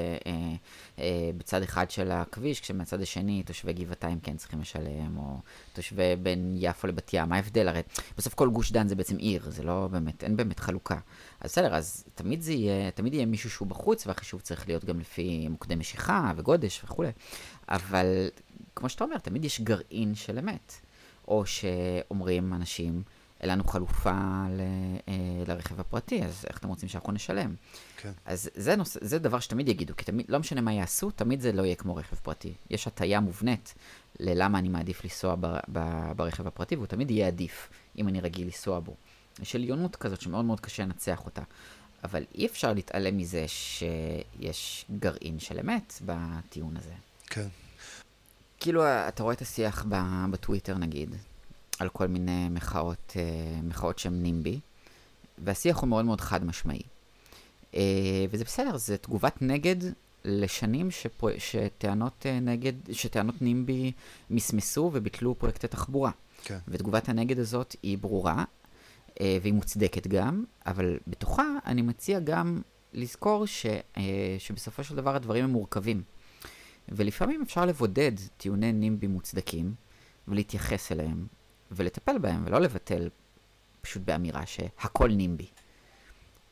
[0.99, 5.37] אה, בצד אחד של הכביש, כשמצד השני תושבי גבעתיים כן צריכים לשלם, או
[5.73, 7.67] תושבי בין יפו לבת ים, מה ההבדל?
[7.67, 7.81] הרי
[8.17, 10.97] בסוף כל גוש דן זה בעצם עיר, זה לא באמת, אין באמת חלוקה.
[11.41, 14.99] אז בסדר, אז תמיד זה יהיה, תמיד יהיה מישהו שהוא בחוץ, והחישוב צריך להיות גם
[14.99, 17.11] לפי מוקדי משיכה וגודש וכולי.
[17.69, 18.29] אבל
[18.75, 20.73] כמו שאתה אומר, תמיד יש גרעין של אמת.
[21.27, 23.03] או שאומרים אנשים,
[23.41, 24.61] אין לנו חלופה ל,
[25.07, 25.13] אה,
[25.47, 27.55] לרכב הפרטי, אז איך אתם רוצים שאנחנו נשלם?
[27.97, 28.11] כן.
[28.25, 31.51] אז זה, נוס, זה דבר שתמיד יגידו, כי תמיד, לא משנה מה יעשו, תמיד זה
[31.51, 32.53] לא יהיה כמו רכב פרטי.
[32.69, 33.73] יש הטיה מובנית
[34.19, 38.45] ללמה אני מעדיף לנסוע ב, ב, ברכב הפרטי, והוא תמיד יהיה עדיף אם אני רגיל
[38.45, 38.95] לנסוע בו.
[39.41, 41.41] יש עליונות כזאת שמאוד מאוד קשה לנצח אותה.
[42.03, 46.93] אבל אי אפשר להתעלם מזה שיש גרעין של אמת בטיעון הזה.
[47.35, 47.47] כן.
[48.59, 51.15] כאילו, אתה רואה את השיח ב- בטוויטר נגיד,
[51.79, 54.59] על כל מיני מחאות, אה, מחאות שהן נימבי,
[55.37, 56.81] והשיח הוא מאוד מאוד חד משמעי.
[57.75, 59.75] אה, וזה בסדר, זה תגובת נגד
[60.25, 63.91] לשנים שפו, שטענות אה, נגד, שטענות נימבי
[64.29, 66.11] מסמסו וביטלו פרויקטי תחבורה.
[66.43, 66.57] כן.
[66.67, 68.43] ותגובת הנגד הזאת היא ברורה,
[69.19, 72.61] והיא מוצדקת גם, אבל בתוכה אני מציע גם
[72.93, 73.65] לזכור ש,
[74.39, 76.03] שבסופו של דבר הדברים הם מורכבים.
[76.89, 79.73] ולפעמים אפשר לבודד טיעוני נימבי מוצדקים,
[80.27, 81.27] ולהתייחס אליהם,
[81.71, 83.09] ולטפל בהם, ולא לבטל
[83.81, 85.47] פשוט באמירה שהכל נימבי.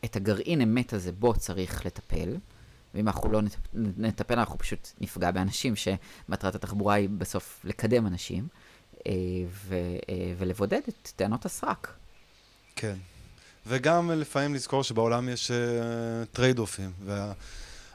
[0.05, 2.38] את הגרעין אמת הזה בו צריך לטפל,
[2.93, 8.47] ואם אנחנו לא נטפ- נטפל, אנחנו פשוט נפגע באנשים שמטרת התחבורה היא בסוף לקדם אנשים,
[9.07, 9.11] אה,
[9.47, 9.75] ו,
[10.09, 11.93] אה, ולבודד את טענות הסרק.
[12.75, 12.95] כן.
[13.67, 15.51] וגם לפעמים לזכור שבעולם יש
[16.31, 16.91] trade-off ים,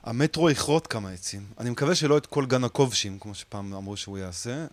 [0.04, 1.46] והמטרו יכרות כמה עצים.
[1.58, 4.66] אני מקווה שלא את כל גן הכובשים, כמו שפעם אמרו שהוא יעשה,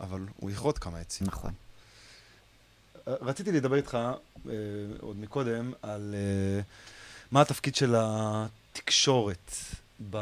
[0.00, 1.26] אבל הוא יכרות כמה עצים.
[1.26, 1.52] נכון.
[3.06, 4.52] רציתי לדבר איתך אה,
[5.00, 6.60] עוד מקודם על אה,
[7.30, 9.52] מה התפקיד של התקשורת
[10.10, 10.16] ב,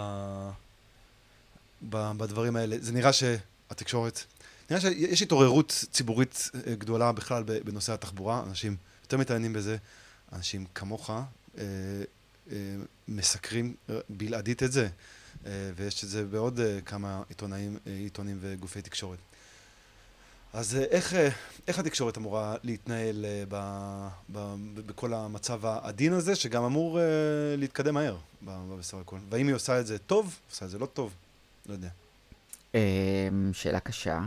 [1.89, 2.77] ב, בדברים האלה.
[2.81, 4.25] זה נראה שהתקשורת,
[4.71, 9.77] נראה שיש התעוררות ציבורית אה, גדולה בכלל בנושא התחבורה, אנשים יותר מתעניינים בזה,
[10.33, 11.23] אנשים כמוך אה,
[11.59, 11.65] אה,
[13.09, 13.75] מסקרים
[14.09, 14.89] בלעדית את זה,
[15.47, 19.19] אה, ויש את זה בעוד אה, כמה עיתונאים, אה, עיתונים וגופי תקשורת.
[20.53, 21.15] אז איך,
[21.69, 23.57] איך התקשורת אמורה להתנהל ב,
[24.33, 27.05] ב, ב, בכל המצב העדין הזה, שגם אמור אה,
[27.57, 28.17] להתקדם מהר
[28.79, 29.19] בסך הכל?
[29.31, 31.15] והאם היא עושה את זה טוב, עושה את זה לא טוב?
[31.67, 31.89] לא יודע.
[33.53, 34.21] שאלה קשה.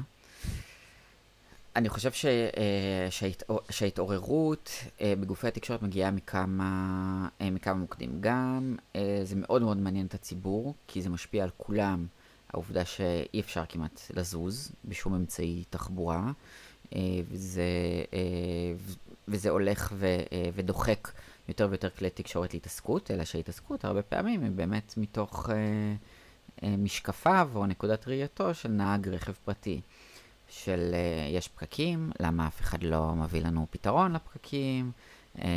[1.76, 4.70] אני חושב ש, אה, שההת, שההתעוררות
[5.02, 8.18] אה, בגופי התקשורת מגיעה מכמה, אה, מכמה מוקדים.
[8.20, 8.76] גם
[9.24, 12.06] זה מאוד מאוד מעניין את הציבור, כי זה משפיע על כולם,
[12.50, 16.32] העובדה שאי אפשר כמעט לזוז בשום אמצעי תחבורה,
[17.30, 17.64] וזה,
[19.28, 20.08] וזה הולך ו,
[20.54, 21.12] ודוחק
[21.48, 25.50] יותר ויותר כלי תקשורת להתעסקות, אלא שההתעסקות הרבה פעמים היא באמת מתוך...
[26.64, 29.82] משקפיו או נקודת ראייתו של נהג רכב פרטי.
[30.54, 34.92] של אה, יש פקקים, למה אף אחד לא מביא לנו פתרון לפקקים,
[35.42, 35.48] אה,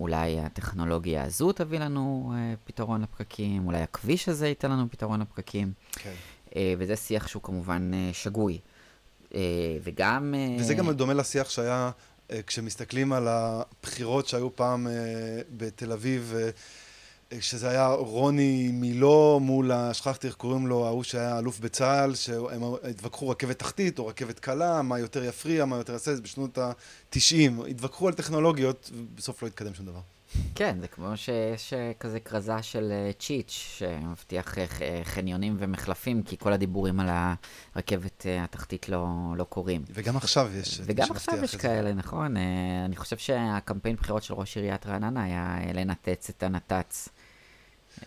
[0.00, 5.72] אולי הטכנולוגיה הזו תביא לנו אה, פתרון לפקקים, אולי הכביש הזה ייתן לנו פתרון לפקקים.
[5.92, 6.14] כן.
[6.78, 8.58] וזה שיח שהוא כמובן שגוי.
[9.82, 10.34] וגם...
[10.58, 11.90] וזה גם דומה לשיח שהיה
[12.46, 14.86] כשמסתכלים על הבחירות שהיו פעם
[15.56, 16.34] בתל אביב,
[17.40, 23.28] שזה היה רוני מילו מול, שכחתי איך קוראים לו, ההוא שהיה אלוף בצה"ל, שהם התווכחו
[23.28, 27.68] רכבת תחתית או רכבת קלה, מה יותר יפריע, מה יותר יעשה, זה בשנות ה-90.
[27.70, 30.00] התווכחו על טכנולוגיות, ובסוף לא התקדם שום דבר.
[30.54, 36.36] כן, זה כמו שיש אה, כזה כרזה של אה, צ'יץ', שמבטיח אה, חניונים ומחלפים, כי
[36.38, 37.08] כל הדיבורים על
[37.74, 39.06] הרכבת התחתית לא,
[39.36, 39.82] לא קורים.
[39.90, 40.80] וגם עכשיו יש...
[40.84, 41.68] וגם עכשיו יש את זה.
[41.68, 42.36] כאלה, נכון?
[42.84, 47.08] אני חושב שהקמפיין בחירות של ראש עיריית רעננה היה לנתץ את הנת"צ.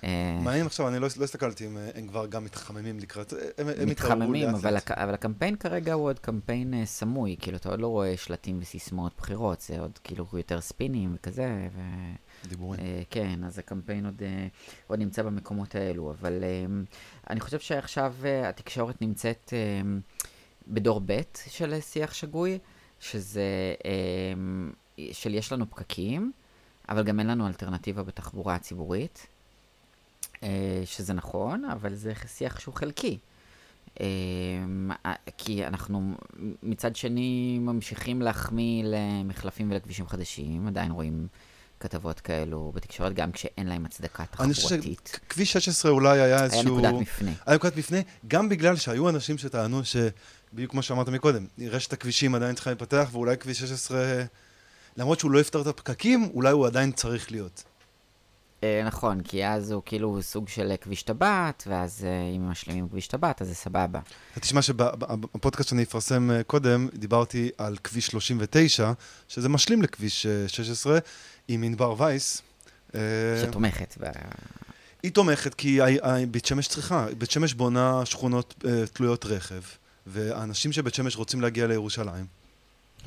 [0.04, 3.34] אה, מעניין עכשיו, אני לא, לא הסתכלתי אם אה, הם כבר גם מתחממים לקראת...
[3.58, 7.88] הם, הם מתחממים, אבל, הקמפיין כרגע הוא עוד קמפיין אה, סמוי, כאילו אתה עוד לא
[7.88, 11.68] רואה שלטים וסיסמאות בחירות, זה עוד כאילו יותר ספינים וכזה.
[12.48, 12.80] דיבורים.
[12.80, 14.48] אה, כן, אז הקמפיין עוד, אה,
[14.88, 16.66] עוד נמצא במקומות האלו, אבל אה,
[17.30, 19.82] אני חושב שעכשיו אה, התקשורת נמצאת אה,
[20.68, 22.60] בדור ב' של אה, שיח שגוי,
[23.00, 24.34] שזה אה,
[25.12, 26.32] של יש לנו פקקים,
[26.90, 29.35] אבל גם אין לנו אלטרנטיבה בתחבורה הציבורית, אה,
[30.86, 33.18] שזה נכון, אבל זה שיח שהוא חלקי.
[34.02, 34.06] אה,
[35.38, 36.14] כי אנחנו
[36.64, 41.28] מצד שני ממשיכים להחמיא למחלפים ולכבישים חדשים, עדיין רואים
[41.80, 45.20] כתבות כאלו בתקשורת, גם כשאין להם הצדקה אני חושב תחבורתית.
[45.28, 46.80] שכביש 16 אולי היה היה איזשהו...
[46.80, 47.32] נקודת מפנה.
[47.46, 52.56] היה נקודת מפנה, גם בגלל שהיו אנשים שטענו שבדיוק כמו שאמרת מקודם, רשת הכבישים עדיין
[52.56, 54.24] צריכה להתפתח, ואולי כביש 16,
[54.98, 57.64] למרות שהוא לא יפתר את הפקקים, אולי הוא עדיין צריך להיות.
[58.64, 62.90] אה, נכון, כי אז הוא כאילו סוג של אה, כביש טבעת, ואז אה, אם משלימים
[62.90, 64.00] כביש טבעת, אז זה סבבה.
[64.32, 68.92] אתה תשמע שבפודקאסט שאני אפרסם קודם, דיברתי על כביש 39,
[69.28, 71.00] שזה משלים לכביש אה, 16,
[71.48, 72.42] עם ענבר וייס.
[73.42, 73.96] שתומכת.
[74.00, 74.06] ב...
[75.04, 75.80] היא תומכת כי
[76.32, 79.62] בית שמש צריכה, בית שמש בונה שכונות תלויות רכב,
[80.08, 82.26] והאנשים שבית שמש רוצים להגיע לירושלים,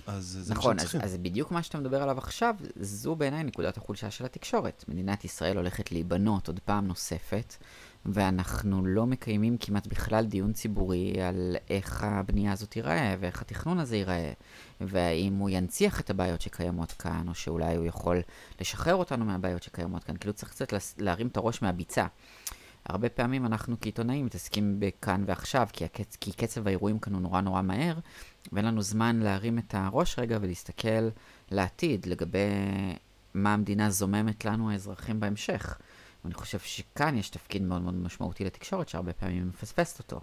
[0.09, 1.15] אז זה מה נכון, שהם אז.
[1.15, 4.85] אז בדיוק מה שאתה מדבר עליו עכשיו, זו בעיניי נקודת החולשה של התקשורת.
[4.89, 7.57] מדינת ישראל הולכת להיבנות עוד פעם נוספת,
[8.07, 13.97] ואנחנו לא מקיימים כמעט בכלל דיון ציבורי על איך הבנייה הזאת תיראה, ואיך התכנון הזה
[13.97, 14.33] ייראה,
[14.81, 18.21] והאם הוא ינציח את הבעיות שקיימות כאן, או שאולי הוא יכול
[18.61, 20.17] לשחרר אותנו מהבעיות שקיימות כאן.
[20.17, 22.07] כאילו צריך קצת להרים את הראש מהביצה.
[22.89, 26.17] הרבה פעמים אנחנו כעיתונאים מתעסקים בכאן ועכשיו, כי, הקצ...
[26.17, 27.99] כי קצב האירועים כאן הוא נורא נורא מהר,
[28.53, 31.09] ואין לנו זמן להרים את הראש רגע ולהסתכל
[31.51, 32.49] לעתיד לגבי
[33.35, 35.79] מה המדינה זוממת לנו האזרחים בהמשך.
[36.25, 40.21] ואני חושב שכאן יש תפקיד מאוד מאוד משמעותי לתקשורת, שהרבה פעמים מפספסת אותו.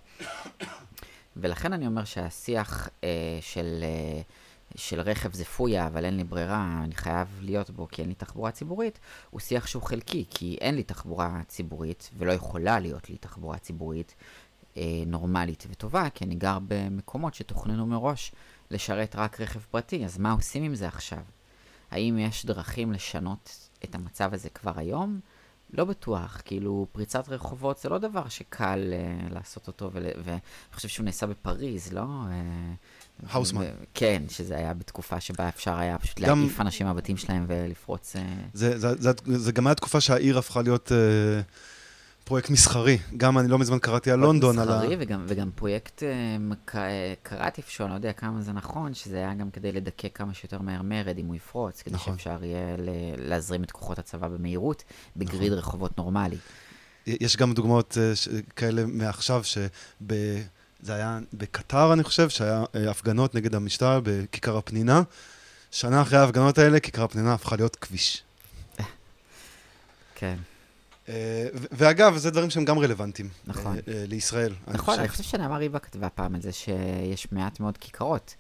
[1.38, 3.10] ולכן אני אומר שהשיח אה,
[3.42, 4.22] של, אה,
[4.76, 8.16] של רכב זה פויה, אבל אין לי ברירה, אני חייב להיות בו כי אין לי
[8.16, 9.00] תחבורה ציבורית,
[9.30, 14.16] הוא שיח שהוא חלקי, כי אין לי תחבורה ציבורית, ולא יכולה להיות לי תחבורה ציבורית
[15.08, 18.32] נורמלית וטובה, כי אני גר במקומות שתוכננו מראש
[18.72, 21.20] לשרת רק רכב פרטי, אז מה עושים עם זה עכשיו?
[21.92, 25.20] האם יש דרכים לשנות את המצב הזה כבר היום?
[25.74, 28.94] לא בטוח, כאילו פריצת רחובות זה לא דבר שקל
[29.30, 30.40] uh, לעשות אותו, ול- ואני
[30.74, 32.02] חושב שהוא נעשה בפריז, לא?
[32.02, 33.62] Uh, האוסמן.
[33.62, 38.16] ו- כן, שזה היה בתקופה שבה אפשר היה פשוט גם- להעיף אנשים מהבתים שלהם ולפרוץ...
[38.16, 38.20] Uh,
[38.54, 41.42] זה, זה, זה, זה גם היה תקופה שהעיר הפכה להיות אה,
[42.26, 42.98] פרויקט מסחרי.
[43.18, 44.78] גם אני לא מזמן קראתי על לונדון, על ה...
[44.78, 46.38] מסחרי, וגם, וגם פרויקט, אה,
[46.76, 50.34] אה, קראתי איפשהו, אני לא יודע כמה זה נכון, שזה היה גם כדי לדכא כמה
[50.34, 52.14] שיותר מהר מרד אם הוא יפרוץ, כדי נכון.
[52.14, 52.76] שאפשר יהיה
[53.18, 54.84] להזרים את כוחות הצבא במהירות,
[55.16, 55.58] בגריד נכון.
[55.58, 56.38] רחובות נורמלי.
[57.08, 59.68] יש גם דוגמאות אה, כאלה מעכשיו, שב...
[60.82, 65.02] זה היה בקטר, אני חושב, שהיה הפגנות נגד המשטר בכיכר הפנינה.
[65.72, 68.24] שנה אחרי ההפגנות האלה, כיכר הפנינה הפכה להיות כביש.
[70.16, 70.36] כן.
[71.10, 73.30] אה, ואגב, זה דברים שהם גם רלוונטיים.
[73.48, 73.76] נכון.
[73.76, 74.54] אה, אה, לישראל.
[74.68, 78.36] נכון, אני חושב שנעמה ריבה כתבה פעם על זה שיש מעט מאוד כיכרות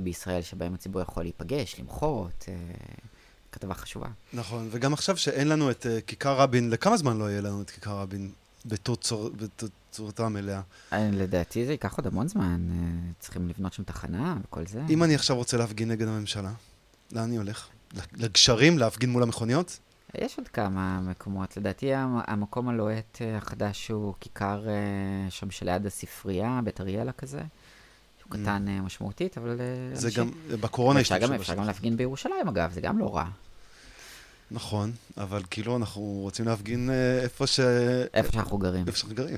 [0.00, 2.44] בישראל שבהם הציבור יכול להיפגש, למחות,
[3.52, 4.06] כתבה חשובה.
[4.32, 7.98] נכון, וגם עכשיו שאין לנו את כיכר רבין, לכמה זמן לא יהיה לנו את כיכר
[7.98, 8.30] רבין
[8.66, 10.60] בתוצר- בתצורתה המלאה?
[10.92, 12.60] אה, לדעתי זה ייקח עוד המון זמן,
[13.20, 14.82] צריכים לבנות שם תחנה וכל זה.
[14.88, 16.52] אם אני עכשיו רוצה להפגין נגד הממשלה,
[17.12, 17.66] לאן אני הולך?
[18.16, 19.78] לגשרים, להפגין מול המכוניות?
[20.24, 24.74] יש עוד כמה מקומות, לדעתי המ- המקום הלוהט אה, החדש הוא כיכר אה,
[25.30, 27.40] שם שליד הספרייה, בית אריאלה כזה.
[28.20, 28.36] שהוא Mm.
[28.42, 29.56] קטן אה, משמעותית, אבל...
[29.92, 31.54] זה אנשים- גם, בקורונה השתמשו אפשר.
[31.54, 33.24] גם להפגין בירושלים אגב, זה גם לא רע.
[34.50, 36.90] נכון, אבל כאילו אנחנו רוצים להפגין
[37.22, 37.60] איפה ש...
[38.14, 38.86] איפה שאנחנו גרים.
[38.86, 39.36] איפה שאנחנו גרים.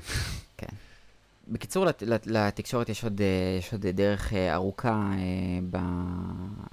[1.51, 3.27] בקיצור, לת- לת- לתקשורת יש עוד, אה,
[3.59, 5.17] יש עוד דרך אה, ארוכה אה,
[5.69, 5.79] ב-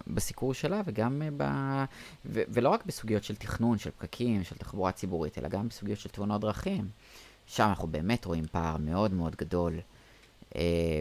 [0.06, 1.42] בסיקור שלה, וגם ב...
[2.26, 6.08] ו- ולא רק בסוגיות של תכנון, של פקקים, של תחבורה ציבורית, אלא גם בסוגיות של
[6.08, 6.88] תאונות דרכים.
[7.46, 9.80] שם אנחנו באמת רואים פער מאוד מאוד גדול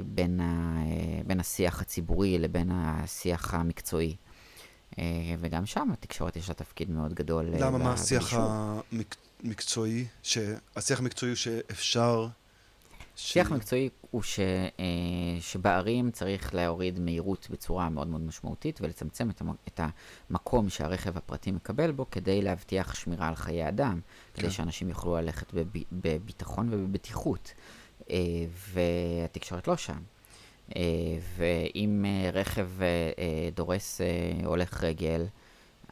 [0.05, 0.83] בין, ה-
[1.27, 4.15] בין השיח הציבורי לבין השיח המקצועי.
[5.39, 7.45] וגם שם התקשורת יש לה תפקיד מאוד גדול.
[7.45, 8.33] למה, מה השיח.
[9.43, 10.05] המקצועי?
[10.75, 12.27] השיח המקצועי הוא שאפשר...
[13.15, 14.85] שיח מקצועי הוא ש, אה,
[15.39, 19.79] שבערים צריך להוריד מהירות בצורה מאוד מאוד משמעותית ולצמצם את, את
[20.29, 23.99] המקום שהרכב הפרטי מקבל בו כדי להבטיח שמירה על חיי אדם,
[24.33, 24.41] כן.
[24.41, 27.53] כדי שאנשים יוכלו ללכת בב, בביטחון ובבטיחות.
[28.09, 28.17] אה,
[28.73, 29.99] והתקשורת לא שם.
[30.75, 30.81] אה,
[31.37, 32.69] ואם רכב
[33.55, 34.01] דורס
[34.45, 35.25] הולך רגל,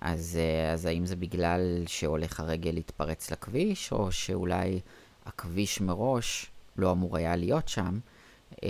[0.02, 0.40] אז,
[0.74, 4.80] אז האם זה בגלל שהולך הרגל התפרץ לכביש, או שאולי
[5.26, 8.00] הכביש מראש לא אמור היה להיות שם,
[8.64, 8.70] אה,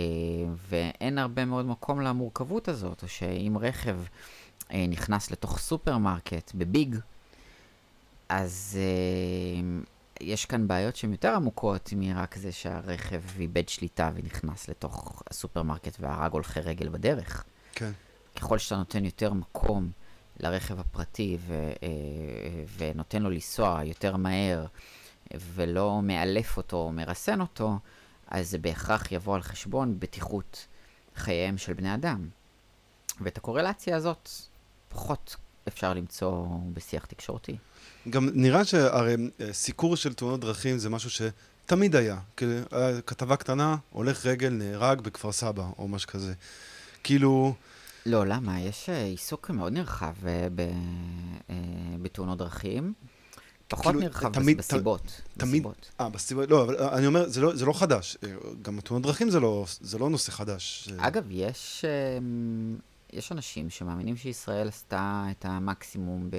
[0.68, 3.98] ואין הרבה מאוד מקום למורכבות הזאת, או שאם רכב
[4.72, 6.96] אה, נכנס לתוך סופרמרקט בביג,
[8.28, 9.84] אז אה,
[10.20, 16.32] יש כאן בעיות שהן יותר עמוקות מרק זה שהרכב איבד שליטה ונכנס לתוך הסופרמרקט והרג
[16.32, 17.44] הולכי רגל בדרך.
[17.72, 17.90] כן.
[18.36, 19.90] ככל שאתה נותן יותר מקום
[20.40, 21.72] לרכב הפרטי ו,
[22.76, 24.66] ונותן לו לנסוע יותר מהר
[25.54, 27.78] ולא מאלף אותו או מרסן אותו,
[28.28, 30.66] אז זה בהכרח יבוא על חשבון בטיחות
[31.16, 32.28] חייהם של בני אדם.
[33.20, 34.28] ואת הקורלציה הזאת
[34.88, 35.36] פחות
[35.68, 37.56] אפשר למצוא בשיח תקשורתי.
[38.10, 42.18] גם נראה שהרי אה, סיקור של תאונות דרכים זה משהו שתמיד היה.
[42.72, 46.34] אה, כתבה קטנה, הולך רגל, נהרג בכפר סבא, או משהו כזה.
[47.04, 47.54] כאילו,
[48.06, 48.60] לא, למה?
[48.60, 50.14] יש אה, עיסוק מאוד נרחב
[52.02, 52.92] בתאונות דרכים.
[53.74, 55.20] פחות כאילו, נרחב תמיד- בס- בסיבות.
[55.36, 55.90] תמיד- בסיבות.
[56.00, 58.16] אה, בסיבה, לא, אבל אני אומר, זה לא, זה לא חדש.
[58.24, 58.28] אה,
[58.62, 60.88] גם תאונות דרכים זה לא, זה לא נושא חדש.
[60.98, 61.84] אה, אגב, יש,
[62.18, 62.76] אמ,
[63.12, 66.30] יש אנשים שמאמינים שישראל עשתה את המקסימום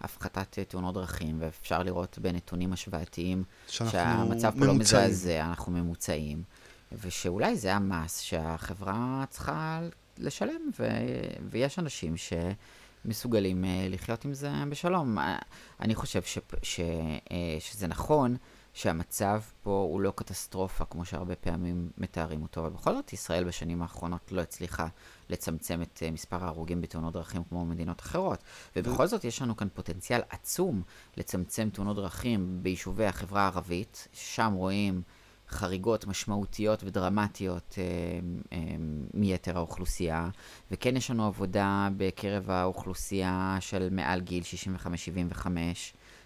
[0.00, 4.74] בהפחתת אה, תאונות דרכים, ואפשר לראות בנתונים השוואתיים שהמצב פה לא.
[4.74, 6.42] מזעזע, אנחנו ממוצעים,
[7.02, 9.80] ושאולי זה המס שהחברה צריכה
[10.18, 10.88] לשלם, ו...
[11.50, 12.52] ויש אנשים שמסוגלים
[13.06, 15.18] אה, לחיות עם זה בשלום.
[15.18, 15.38] אה,
[15.80, 16.38] אני חושב ש...
[16.62, 16.80] ש...
[17.30, 18.36] אה, שזה נכון
[18.74, 23.82] שהמצב פה הוא לא קטסטרופה, כמו שהרבה פעמים מתארים אותו, אבל בכל זאת ישראל בשנים
[23.82, 24.86] האחרונות לא הצליחה
[25.30, 28.42] לצמצם את מספר ההרוגים בתאונות דרכים כמו מדינות אחרות.
[28.76, 30.82] ובכל זאת יש לנו כאן פוטנציאל עצום
[31.16, 35.02] לצמצם תאונות דרכים ביישובי החברה הערבית, שם רואים
[35.52, 37.84] חריגות משמעותיות ודרמטיות אה,
[38.52, 38.58] אה,
[39.14, 40.28] מיתר האוכלוסייה,
[40.70, 44.42] וכן יש לנו עבודה בקרב האוכלוסייה של מעל גיל
[45.36, 45.46] 65-75,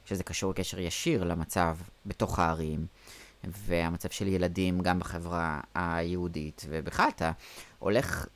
[0.04, 2.86] שזה קשור קשר ישיר למצב בתוך הערים,
[3.44, 7.32] והמצב של ילדים גם בחברה היהודית, ובכלל אתה
[7.78, 8.26] הולך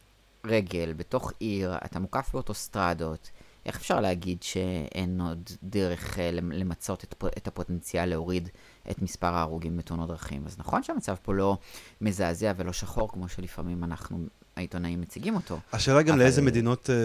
[0.45, 3.30] רגל בתוך עיר, אתה מוקף באוטוסטרדות,
[3.66, 7.05] איך אפשר להגיד שאין עוד דרך אה, למ- למצות
[7.36, 8.49] את הפוטנציאל להוריד
[8.91, 10.43] את מספר ההרוגים בתאונות דרכים?
[10.47, 11.59] אז נכון שהמצב פה לא
[12.01, 14.18] מזעזע ולא שחור, כמו שלפעמים אנחנו,
[14.57, 15.59] העיתונאים, מציגים אותו.
[15.72, 16.97] השאלה גם אבל- לאיזה מדינות אה,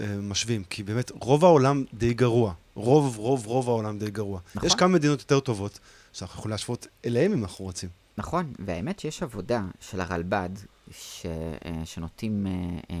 [0.00, 2.52] אה, משווים, כי באמת רוב העולם די גרוע.
[2.74, 4.40] רוב, רוב, רוב העולם די גרוע.
[4.54, 4.66] נכון.
[4.66, 5.78] יש כמה מדינות יותר טובות,
[6.12, 7.88] שאנחנו יכולים להשוות אליהם אם אנחנו רוצים.
[8.18, 10.48] נכון, והאמת שיש עבודה של הרלב"ד,
[10.90, 11.26] ש,
[11.64, 12.52] אה, שנוטים אה,
[12.90, 12.96] אה,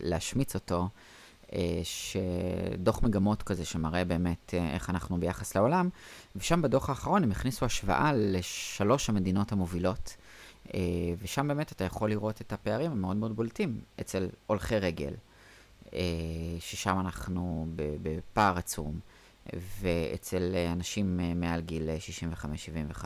[0.00, 0.88] להשמיץ אותו,
[1.82, 5.88] שדוח מגמות כזה שמראה באמת אה, איך אנחנו ביחס לעולם,
[6.36, 10.16] ושם בדוח האחרון הם הכניסו השוואה לשלוש המדינות המובילות,
[10.74, 10.80] אה,
[11.22, 15.12] ושם באמת אתה יכול לראות את הפערים המאוד מאוד בולטים אצל הולכי רגל,
[15.94, 16.00] אה,
[16.60, 19.00] ששם אנחנו בפער עצום,
[19.54, 21.96] ואצל אה, אנשים אה, מעל גיל אה,
[22.94, 23.04] 65-75.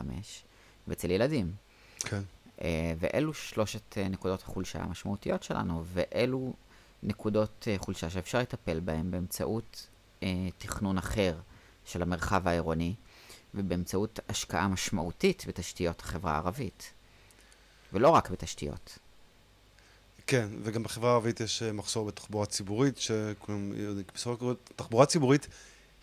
[0.87, 1.51] ואצל ילדים.
[1.99, 2.21] כן.
[2.99, 6.53] ואלו שלושת נקודות החולשה המשמעותיות שלנו, ואלו
[7.03, 9.87] נקודות uh, חולשה שאפשר לטפל בהן באמצעות
[10.19, 10.23] uh,
[10.57, 11.35] תכנון אחר
[11.85, 12.95] של המרחב העירוני,
[13.53, 16.93] ובאמצעות השקעה משמעותית בתשתיות החברה הערבית.
[17.93, 18.97] ולא רק בתשתיות.
[20.27, 25.05] כן, וגם בחברה הערבית יש אה, מחסור בתחבורה ציבורית, שכולם יודעים, בסופו של דבר, תחבורה
[25.05, 25.47] ציבורית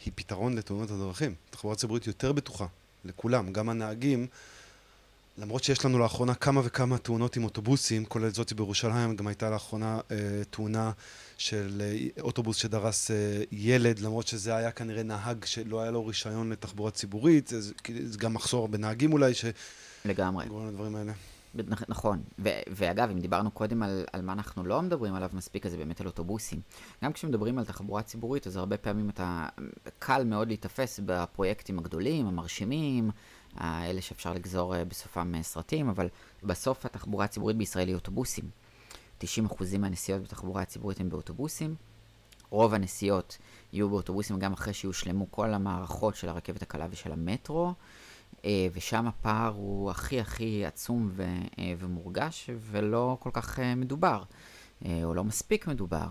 [0.04, 1.34] היא פתרון לתאונות הדרכים.
[1.50, 2.66] תחבורה ציבורית יותר בטוחה,
[3.04, 4.26] לכולם, גם הנהגים.
[5.40, 10.00] למרות שיש לנו לאחרונה כמה וכמה תאונות עם אוטובוסים, כולל זאת בירושלים, גם הייתה לאחרונה
[10.10, 10.16] אה,
[10.50, 10.90] תאונה
[11.38, 13.16] של אה, אוטובוס שדרס אה,
[13.52, 17.60] ילד, למרות שזה היה כנראה נהג שלא היה לו רישיון לתחבורה ציבורית, זה,
[18.04, 19.54] זה גם מחסור בנהגים אולי, שגורם
[20.04, 20.44] לגמרי.
[20.68, 21.12] לדברים האלה.
[21.88, 25.72] נכון, ו- ואגב, אם דיברנו קודם על, על מה אנחנו לא מדברים עליו מספיק, אז
[25.72, 26.60] זה באמת על אוטובוסים.
[27.04, 29.48] גם כשמדברים על תחבורה ציבורית, אז הרבה פעמים אתה
[29.98, 33.10] קל מאוד להיתפס בפרויקטים הגדולים, המרשימים,
[33.56, 36.08] האלה שאפשר לגזור אה, בסופם אה, סרטים, אבל
[36.42, 38.44] בסוף התחבורה הציבורית בישראל היא אוטובוסים.
[39.20, 39.24] 90%
[39.78, 41.74] מהנסיעות בתחבורה הציבורית הן באוטובוסים.
[42.50, 43.38] רוב הנסיעות
[43.72, 47.74] יהיו באוטובוסים גם אחרי שיושלמו כל המערכות של הרכבת הקלה ושל המטרו.
[48.44, 51.22] אה, ושם הפער הוא הכי הכי עצום ו,
[51.58, 54.22] אה, ומורגש ולא כל כך אה, מדובר,
[55.04, 56.08] או לא מספיק מדובר.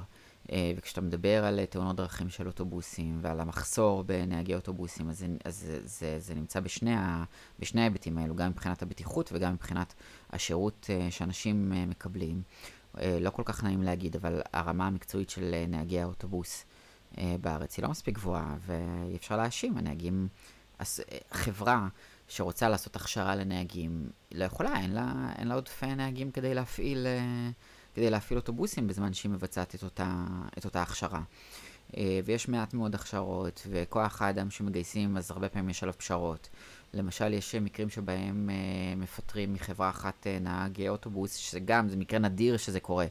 [0.78, 6.20] וכשאתה מדבר על תאונות דרכים של אוטובוסים ועל המחסור בנהגי אוטובוסים, אז אז זה, זה,
[6.20, 7.24] זה נמצא בשני, ה,
[7.60, 9.94] בשני ההיבטים האלו, גם מבחינת הבטיחות וגם מבחינת
[10.30, 12.42] השירות שאנשים מקבלים.
[13.04, 16.66] לא כל כך נעים להגיד, אבל הרמה המקצועית של נהגי האוטובוס
[17.42, 19.78] בארץ היא לא מספיק גבוהה, ואי אפשר להאשים.
[19.78, 20.28] הנהגים,
[21.32, 21.88] חברה
[22.28, 27.50] שרוצה לעשות הכשרה לנהגים, לא יכולה, אין לה, אין לה עודפי נהגים כדי להפעיל, אה,
[27.96, 30.26] כדי להפעיל אוטובוסים בזמן שהיא מבצעת את אותה,
[30.58, 31.22] את אותה הכשרה.
[31.98, 36.50] אה, ויש מעט מאוד הכשרות, וכוח האדם שמגייסים, אז הרבה פעמים יש עליו פשרות.
[36.94, 42.58] למשל, יש מקרים שבהם אה, מפטרים מחברה אחת נהג אוטובוס, שזה גם, זה מקרה נדיר
[42.58, 43.06] שזה קורה,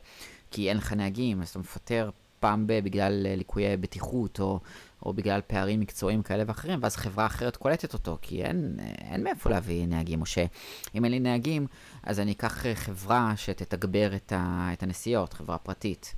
[0.50, 2.10] כי אין לך נהגים, אז אתה מפטר
[2.40, 4.60] פעם ב- בגלל ליקויי בטיחות, או
[5.02, 9.50] או בגלל פערים מקצועיים כאלה ואחרים, ואז חברה אחרת קולטת אותו, כי אין, אין מאיפה
[9.50, 11.66] להביא נהגים, או שאם אין לי נהגים,
[12.02, 16.14] אז אני אקח חברה שתתגבר את, ה, את הנסיעות, חברה פרטית.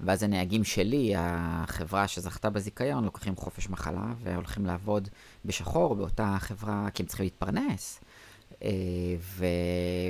[0.00, 5.08] ואז הנהגים שלי, החברה שזכתה בזיכיון, לוקחים חופש מחלה והולכים לעבוד
[5.44, 8.00] בשחור באותה חברה, כי הם צריכים להתפרנס.
[8.62, 8.70] אה,
[9.20, 9.46] ו...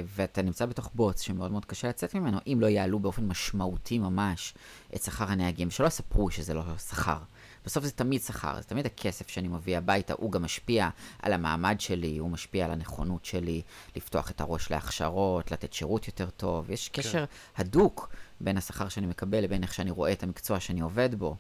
[0.07, 4.55] ואתה נמצא בתוך בוץ שמאוד מאוד קשה לצאת ממנו, אם לא יעלו באופן משמעותי ממש
[4.95, 7.19] את שכר הנהגים, שלא יספרו שזה לא שכר.
[7.65, 10.89] בסוף זה תמיד שכר, זה תמיד הכסף שאני מביא הביתה, הוא גם משפיע
[11.23, 13.63] על המעמד שלי, הוא משפיע על הנכונות שלי
[13.97, 16.71] לפתוח את הראש להכשרות, לתת שירות יותר טוב.
[16.71, 17.03] יש כן.
[17.03, 17.25] קשר
[17.57, 18.09] הדוק
[18.41, 21.37] בין השכר שאני מקבל לבין איך שאני רואה את המקצוע שאני עובד בו.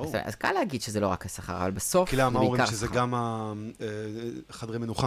[0.00, 2.30] אז, אז קל להגיד שזה לא רק השכר, אבל בסוף זה בעיקר שכר.
[2.30, 3.14] כי למה אומרים שזה גם
[4.48, 5.06] החדרי אה, מנוחה?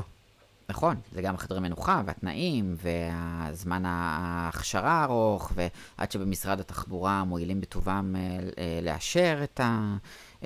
[0.69, 8.39] נכון, זה גם חדרי מנוחה והתנאים והזמן ההכשרה הארוך ועד שבמשרד התחבורה מועילים בטובם אה,
[8.57, 9.97] אה, לאשר את, ה,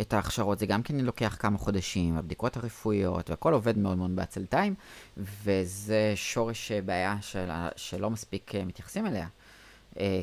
[0.02, 4.76] את ההכשרות, זה גם כן לוקח כמה חודשים, הבדיקות הרפואיות והכל עובד מאוד מאוד בעצלתיים
[5.18, 9.28] וזה שורש בעיה של, שלא מספיק אה, מתייחסים אליה.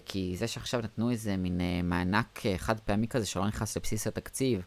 [0.07, 4.63] כי זה שעכשיו נתנו איזה מין מענק חד פעמי כזה שלא נכנס לבסיס התקציב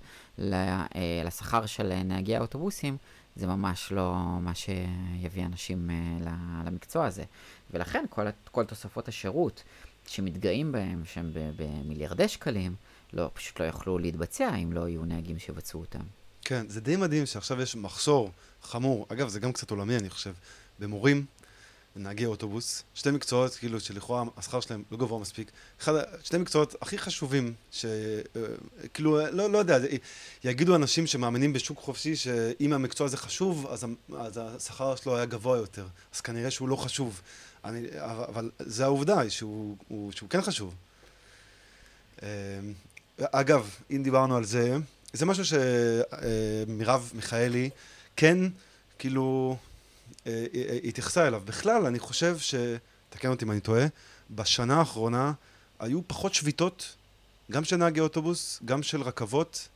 [1.25, 2.97] לשכר של נהגי האוטובוסים,
[3.35, 5.89] זה ממש לא מה שיביא אנשים
[6.65, 7.23] למקצוע הזה.
[7.71, 9.63] ולכן כל, כל תוספות השירות
[10.07, 12.75] שמתגאים בהם, שהם במיליארדי שקלים,
[13.13, 15.99] לא, פשוט לא יוכלו להתבצע אם לא יהיו נהגים שיבצעו אותם.
[16.41, 18.31] כן, זה די מדהים שעכשיו יש מחסור
[18.63, 20.33] חמור, אגב, זה גם קצת עולמי, אני חושב,
[20.79, 21.25] במורים,
[21.95, 25.51] נהגי אוטובוס, שתי מקצועות כאילו שלכאורה השכר שלהם לא גבוה מספיק,
[25.81, 25.93] אחד,
[26.23, 29.77] שתי מקצועות הכי חשובים, שכאילו, אה, לא, לא יודע,
[30.43, 33.85] יגידו אנשים שמאמינים בשוק חופשי שאם המקצוע הזה חשוב, אז,
[34.17, 37.21] אז השכר שלו היה גבוה יותר, אז כנראה שהוא לא חשוב,
[37.65, 40.75] אני, אבל זה העובדה, שהוא, הוא, שהוא כן חשוב.
[43.21, 44.77] אה, אגב, אם דיברנו על זה,
[45.13, 47.69] זה משהו שמירב מיכאלי
[48.15, 48.37] כן,
[48.99, 49.57] כאילו,
[50.27, 51.41] אה, אה, אה, התייחסה אליו.
[51.45, 52.55] בכלל, אני חושב ש...
[53.09, 53.85] תקן אותי אם אני טועה,
[54.29, 55.33] בשנה האחרונה
[55.79, 56.95] היו פחות שביתות,
[57.51, 59.67] גם של נהגי אוטובוס, גם של רכבות.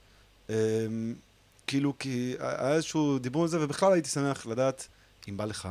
[1.68, 4.88] כאילו, כי היה איזשהו דיבור על זה, ובכלל הייתי שמח לדעת,
[5.30, 5.70] אם בא לך,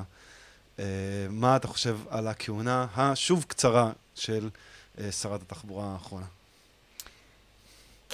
[1.31, 4.51] מה אתה חושב על הכהונה השוב קצרה של
[5.11, 6.27] שרת התחבורה האחרונה.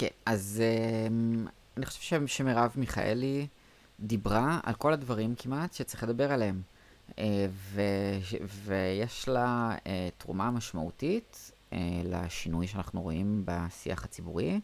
[0.01, 0.63] כן, אז
[1.77, 3.47] אני חושב שמרב מיכאלי...
[4.01, 6.61] דיברה על כל הדברים כמעט שצריך לדבר עליהם.
[7.19, 8.35] אה, ו-
[8.65, 14.59] ויש לה אה, תרומה משמעותית אה, לשינוי שאנחנו רואים בשיח הציבורי,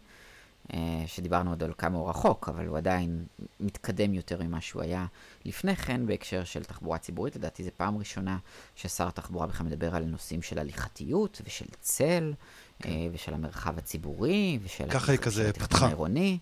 [1.06, 3.26] שדיברנו עוד על כמה הוא רחוק, אבל הוא עדיין
[3.60, 5.06] מתקדם יותר ממה שהוא היה
[5.46, 7.36] לפני כן בהקשר של תחבורה ציבורית.
[7.36, 8.38] לדעתי זו פעם ראשונה
[8.76, 12.34] ששר התחבורה בכלל מדבר על נושאים של הליכתיות ושל צל,
[12.80, 12.90] כן.
[13.12, 14.90] ושל המרחב הציבורי, ושל...
[14.90, 15.86] ככה היא כזה פתחה.
[15.86, 16.38] העירוני.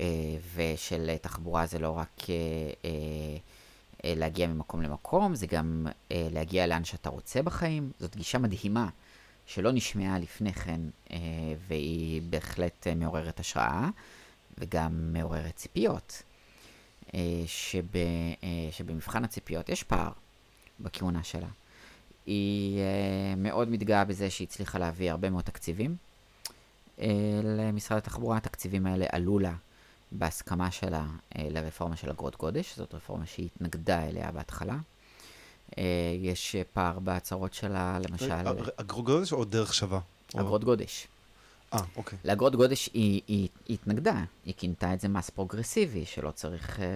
[0.00, 0.06] אה,
[0.54, 2.34] ושל תחבורה זה לא רק אה,
[4.04, 7.92] אה, להגיע ממקום למקום, זה גם להגיע לאן שאתה רוצה בחיים.
[8.00, 8.88] זאת גישה מדהימה
[9.46, 10.80] שלא נשמעה לפני כן,
[11.68, 13.88] והיא בהחלט מעוררת השראה,
[14.58, 16.22] וגם מעוררת ציפיות.
[17.46, 17.84] שב,
[18.70, 20.10] שבמבחן הציפיות יש פער
[20.80, 21.48] בכהונה שלה.
[22.28, 22.80] היא
[23.36, 25.96] מאוד מתגאה בזה שהיא הצליחה להביא הרבה מאוד תקציבים
[27.44, 28.36] למשרד התחבורה.
[28.36, 29.54] התקציבים האלה עלו לה
[30.12, 31.06] בהסכמה שלה
[31.36, 34.76] אה, לרפורמה של אגרות גודש, זאת רפורמה שהיא התנגדה אליה בהתחלה,
[35.78, 35.84] אה,
[36.20, 38.32] יש פער בהצהרות שלה, למשל,
[38.76, 40.00] אגרות גודש או דרך שווה?
[40.34, 41.08] אגרות גודש.
[41.74, 42.18] אה, אוקיי.
[42.24, 46.94] לאגרות גודש היא, היא, היא התנגדה, היא כינתה את זה מס פרוגרסיבי, שלא צריך, אה,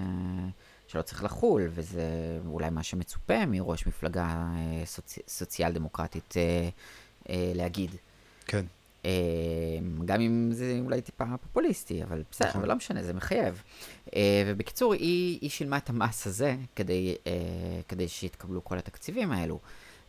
[0.93, 4.25] שלא צריך לחול, וזה אולי מה שמצופה מראש מפלגה
[4.57, 5.19] אה, סוצ...
[5.29, 6.69] סוציאל דמוקרטית אה,
[7.29, 7.91] אה, להגיד.
[8.47, 8.65] כן.
[9.05, 9.11] אה,
[10.05, 12.61] גם אם זה אולי טיפה פופוליסטי, אבל בסדר, נכון.
[12.61, 13.63] אבל לא משנה, זה מחייב.
[14.17, 17.33] אה, ובקיצור, היא, היא שילמה את המס הזה כדי, אה,
[17.89, 19.59] כדי שיתקבלו כל התקציבים האלו.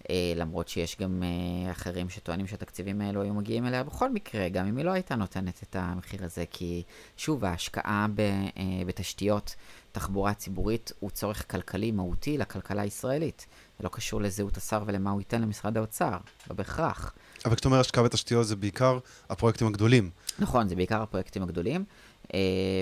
[0.10, 4.68] אה, למרות שיש גם אה, אחרים שטוענים שהתקציבים האלו היו מגיעים אליה בכל מקרה, גם
[4.68, 6.84] אם היא לא הייתה נותנת את המחיר הזה, כי
[7.18, 9.56] שוב, ההשקעה ב, אה, בתשתיות
[9.92, 13.46] תחבורה ציבורית הוא צורך כלכלי מהותי לכלכלה הישראלית.
[13.78, 16.18] זה לא קשור לזהות השר ולמה הוא ייתן למשרד האוצר,
[16.50, 17.14] לא בהכרח.
[17.46, 19.00] אבל כשאתה אומר השקעה בתשתיות זה בעיקר
[19.30, 20.10] הפרויקטים הגדולים.
[20.40, 21.86] נכון, זה בעיקר הפרויקטים הגדולים,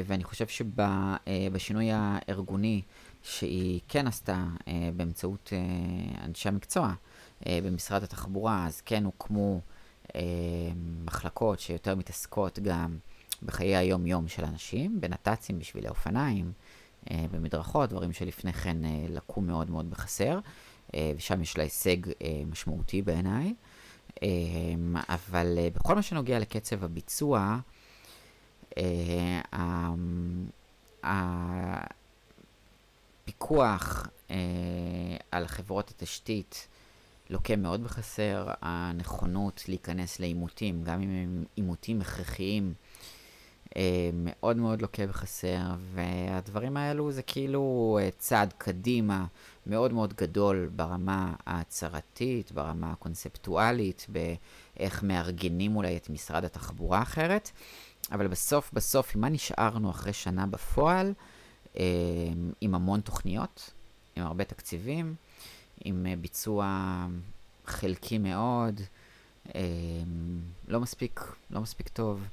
[0.05, 2.81] ואני חושב שבשינוי הארגוני
[3.23, 4.45] שהיא כן עשתה
[4.95, 5.53] באמצעות
[6.25, 6.93] אנשי המקצוע
[7.47, 9.59] במשרד התחבורה, אז כן הוקמו
[10.15, 10.21] אה,
[11.05, 12.97] מחלקות שיותר מתעסקות גם
[13.43, 16.51] בחיי היום-יום של אנשים, בנת"צים, בשבילי אופניים,
[17.11, 20.39] אה, במדרכות, דברים שלפני כן אה, לקו מאוד מאוד בחסר,
[20.93, 23.53] אה, ושם יש לה הישג אה, משמעותי בעיניי.
[24.21, 27.57] אמ, אבל אה, בכל מה שנוגע לקצב הביצוע,
[28.77, 29.41] אה,
[33.27, 34.35] הפיקוח אה,
[35.31, 36.67] על חברות התשתית
[37.31, 42.73] לוקה מאוד בחסר, הנכונות להיכנס לעימותים, גם אם הם עימותים הכרחיים,
[43.75, 45.59] אה, מאוד מאוד לוקה בחסר,
[45.93, 49.25] והדברים האלו זה כאילו אה, צעד קדימה
[49.67, 57.51] מאוד מאוד גדול ברמה ההצהרתית, ברמה הקונספטואלית, באיך מארגנים אולי את משרד התחבורה אחרת,
[58.11, 61.13] אבל בסוף בסוף, עם מה נשארנו אחרי שנה בפועל?
[61.77, 61.83] אה,
[62.61, 63.73] עם המון תוכניות,
[64.15, 65.15] עם הרבה תקציבים,
[65.85, 67.07] עם אה, ביצוע
[67.65, 68.81] חלקי מאוד,
[69.55, 69.61] אה,
[70.67, 71.21] לא מספיק,
[71.51, 72.23] לא מספיק טוב.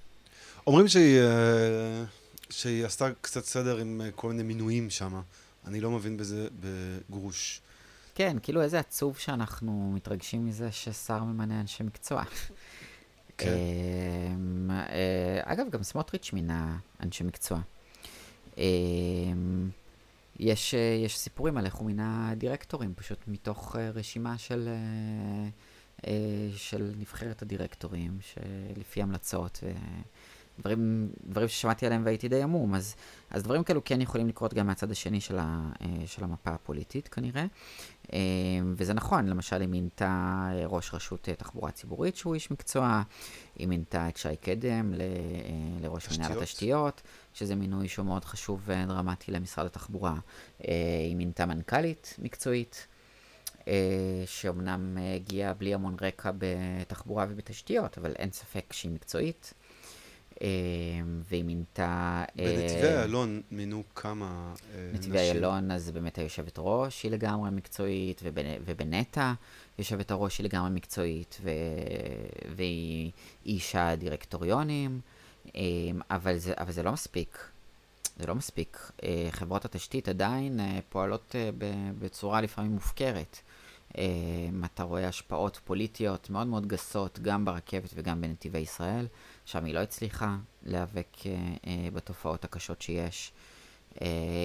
[0.66, 2.04] אומרים שהיא, אה,
[2.50, 5.20] שהיא עשתה קצת סדר עם כל מיני מינויים שם.
[5.66, 7.60] אני לא מבין בזה בגרוש.
[8.14, 12.22] כן, כאילו איזה עצוב שאנחנו מתרגשים מזה ששר ממנה אנשי מקצוע.
[13.38, 13.54] כן.
[14.34, 14.70] אמ,
[15.42, 17.60] אגב, גם סמוטריץ' מינה אנשי מקצוע.
[20.38, 24.68] יש, אה, יש סיפורים על איך הוא מינה דירקטורים, פשוט מתוך אה, רשימה של,
[26.06, 26.12] אה,
[26.56, 29.60] של נבחרת הדירקטורים, שלפי המלצות,
[30.58, 32.94] ודברים דברים ששמעתי עליהם והייתי די עמום, אז,
[33.30, 35.70] אז דברים כאלו כן יכולים לקרות גם מהצד השני של, ה,
[36.06, 37.46] של המפה הפוליטית כנראה.
[38.12, 38.18] אה,
[38.76, 43.02] וזה נכון, למשל היא מינתה ראש רשות תחבורה ציבורית שהוא איש מקצוע,
[43.56, 45.02] היא מינתה את שי קדם ל-
[45.80, 46.42] לראש מנהל תשתיות.
[46.42, 47.02] התשתיות,
[47.38, 50.14] שזה מינוי שהוא מאוד חשוב ודרמטי למשרד התחבורה.
[50.68, 50.74] אה,
[51.08, 52.86] היא מינתה מנכ"לית מקצועית,
[53.68, 59.54] אה, שאומנם הגיעה בלי המון רקע בתחבורה ובתשתיות, אבל אין ספק שהיא מקצועית.
[60.42, 60.48] אה,
[61.28, 62.24] והיא מינתה...
[62.36, 65.34] בנתיבי איילון מינו כמה אה, נתיבי נשים.
[65.34, 69.32] איילון, אז באמת היושבת ראש היא לגמרי מקצועית, ובנ- ובנטע
[69.78, 71.50] יושבת הראש היא לגמרי מקצועית, ו...
[72.56, 73.10] והיא
[73.46, 75.00] אישה דירקטוריונים,
[76.10, 77.38] אבל זה, אבל זה לא מספיק.
[78.18, 78.90] זה לא מספיק.
[79.02, 81.50] אה, חברות התשתית עדיין אה, פועלות אה,
[81.98, 83.38] בצורה לפעמים מופקרת.
[83.98, 89.06] אמ, אתה רואה השפעות פוליטיות מאוד מאוד גסות, גם ברכבת וגם בנתיבי ישראל,
[89.44, 91.16] שם היא לא הצליחה להיאבק
[91.94, 93.32] בתופעות הקשות שיש.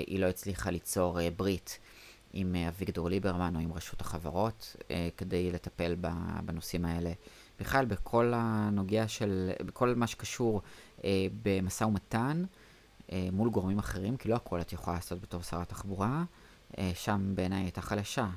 [0.07, 1.79] היא לא הצליחה ליצור ברית
[2.33, 4.75] עם אביגדור ליברמן או עם רשות החברות
[5.17, 5.95] כדי לטפל
[6.45, 7.11] בנושאים האלה.
[7.59, 10.61] בכלל, בכל הנוגע של, בכל מה שקשור
[11.05, 11.09] אה,
[11.43, 12.43] במשא ומתן
[13.11, 16.23] אה, מול גורמים אחרים, כי לא הכל את יכולה לעשות בתור שרת תחבורה,
[16.77, 18.27] אה, שם בעיניי הייתה חלשה.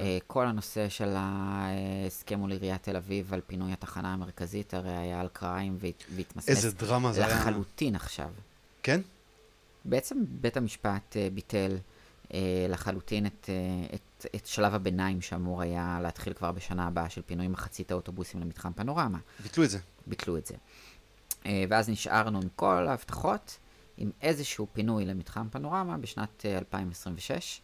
[0.00, 5.20] אה, כל הנושא של ההסכם מול עיריית תל אביב על פינוי התחנה המרכזית, הרי היה
[5.20, 7.36] על קריים והת- והתמסמס איזה דרמה זה היה.
[7.40, 8.28] לחלוטין עכשיו.
[8.82, 9.00] כן?
[9.84, 11.76] בעצם בית המשפט אה, ביטל
[12.34, 12.38] אה,
[12.68, 13.54] לחלוטין את, אה,
[13.94, 18.72] את, את שלב הביניים שאמור היה להתחיל כבר בשנה הבאה של פינוי מחצית האוטובוסים למתחם
[18.72, 19.18] פנורמה.
[19.42, 19.78] ביטלו את זה.
[20.06, 20.54] ביטלו את זה.
[21.46, 23.58] אה, ואז נשארנו עם כל ההבטחות,
[23.96, 27.60] עם איזשהו פינוי למתחם פנורמה בשנת אה, 2026,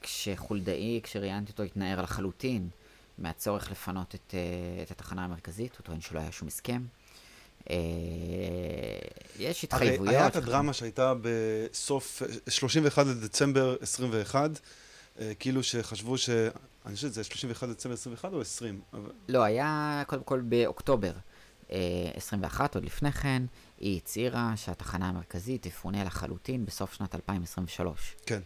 [0.00, 2.68] כשחולדאי, כשראיינתי אותו, התנער לחלוטין
[3.18, 6.82] מהצורך לפנות את, אה, את התחנה המרכזית, הוא טוען שלא היה שום הסכם.
[7.70, 7.76] אה,
[9.38, 10.14] יש הרי התחייבויות.
[10.14, 14.50] היה את הדרמה שהייתה בסוף, 31 לדצמבר 21,
[15.20, 16.30] אה, כאילו שחשבו ש...
[16.86, 18.80] אני חושב שזה 31 לדצמבר 21 או 20?
[18.92, 19.10] אבל...
[19.28, 21.35] לא, היה קודם כל באוקטובר אה,
[21.68, 23.42] 21, עוד לפני כן,
[23.78, 28.16] היא הצהירה שהתחנה המרכזית תפונה לחלוטין בסוף שנת 2023.
[28.26, 28.40] כן.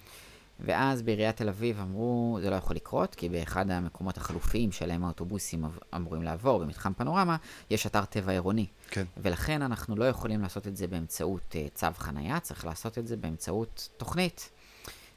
[0.65, 5.65] ואז בעיריית תל אביב אמרו, זה לא יכול לקרות, כי באחד המקומות החלופיים שאליהם האוטובוסים
[5.65, 7.37] אמ- אמורים לעבור, במתחם פנורמה,
[7.71, 8.67] יש אתר טבע עירוני.
[8.91, 9.05] כן.
[9.17, 13.17] ולכן אנחנו לא יכולים לעשות את זה באמצעות uh, צו חנייה, צריך לעשות את זה
[13.17, 14.51] באמצעות תוכנית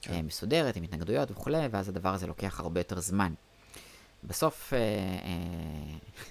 [0.02, 0.12] כן.
[0.14, 0.20] כן.
[0.20, 3.34] uh, מסודרת, עם התנגדויות וכולי, ואז הדבר הזה לוקח הרבה יותר זמן.
[4.24, 6.30] בסוף uh, uh,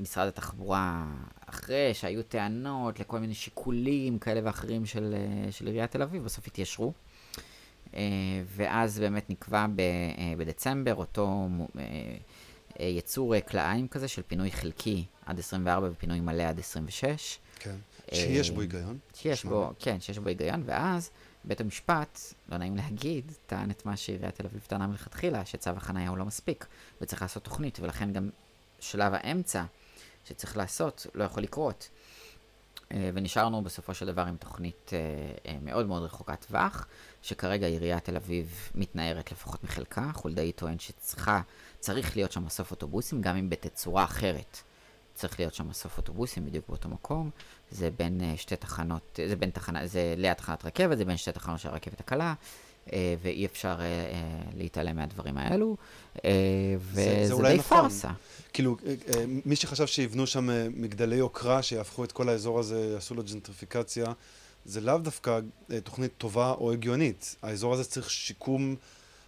[0.00, 1.06] משרד התחבורה,
[1.46, 6.46] אחרי שהיו טענות לכל מיני שיקולים כאלה ואחרים של, uh, של עיריית תל אביב, בסוף
[6.46, 6.92] התיישרו.
[7.86, 7.96] Uh,
[8.46, 11.48] ואז באמת נקבע ב, uh, בדצמבר אותו
[12.80, 17.38] יצור כלאיים כזה של פינוי חלקי עד 24 ופינוי מלא עד 26.
[17.58, 17.76] כן.
[18.14, 18.98] שיש בו אה, היגיון.
[19.14, 19.72] שיש בו.
[19.78, 21.10] כן, שיש בו היגיון, ואז
[21.44, 22.18] בית המשפט,
[22.48, 26.24] לא נעים להגיד, טען את מה שעיריית תל אביב טענה מלכתחילה, שצו החנייה הוא לא
[26.24, 26.66] מספיק,
[27.00, 28.30] וצריך לעשות תוכנית, ולכן גם
[28.80, 29.64] שלב האמצע
[30.24, 31.88] שצריך לעשות לא יכול לקרות.
[32.92, 34.98] אה, ונשארנו בסופו של דבר עם תוכנית אה,
[35.46, 36.86] אה, מאוד מאוד רחוקת טווח,
[37.22, 41.40] שכרגע עיריית תל אביב מתנערת לפחות מחלקה, חולדאי טוען שצריכה,
[41.78, 44.58] צריך להיות שם מסוף אוטובוסים, גם אם בתצורה אחרת.
[45.14, 47.30] צריך להיות שם מסוף אוטובוסים בדיוק באותו מקום,
[47.70, 51.60] זה בין שתי תחנות, זה בין תחנה, זה ליד תחנת רכבת, זה בין שתי תחנות
[51.60, 52.34] של הרכבת הקלה,
[53.22, 55.76] ואי אפשר אה, אה, להתעלם מהדברים האלו,
[56.24, 56.30] אה,
[56.92, 57.80] זה וזה די נכון.
[57.80, 58.08] פארסה.
[58.52, 62.90] כאילו, אה, אה, מי שחשב שיבנו שם אה, מגדלי יוקרה, שיהפכו את כל האזור הזה,
[62.94, 64.06] יעשו לו ג'נטריפיקציה,
[64.64, 65.40] זה לאו דווקא
[65.72, 67.36] אה, תוכנית טובה או הגיונית.
[67.42, 68.76] האזור הזה צריך שיקום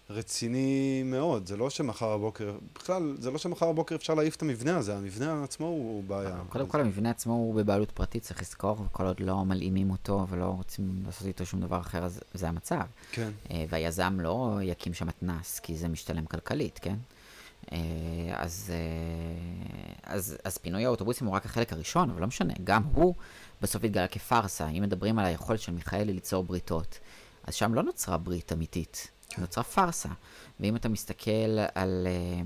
[0.09, 1.47] רציני מאוד.
[1.47, 5.43] זה לא שמחר בבוקר, בכלל, זה לא שמחר בבוקר אפשר להעיף את המבנה הזה, המבנה
[5.43, 6.37] עצמו הוא בעיה.
[6.49, 10.45] קודם כל המבנה עצמו הוא בבעלות פרטית, צריך לזכור, וכל עוד לא מלאימים אותו ולא
[10.45, 12.81] רוצים לעשות איתו שום דבר אחר, אז זה המצב.
[13.11, 13.31] כן.
[13.51, 16.95] אה, והיזם לא יקים שם מתנ"ס, כי זה משתלם כלכלית, כן?
[17.71, 17.77] אה,
[18.33, 23.15] אז, אה, אז, אז פינוי האוטובוסים הוא רק החלק הראשון, אבל לא משנה, גם הוא
[23.61, 24.69] בסוף התגלה כפארסה.
[24.69, 26.99] אם מדברים על היכולת של מיכאלי ליצור בריתות,
[27.43, 29.11] אז שם לא נוצרה ברית אמיתית.
[29.41, 30.09] נוצרה פארסה.
[30.59, 32.41] ואם אתה מסתכל על, אה,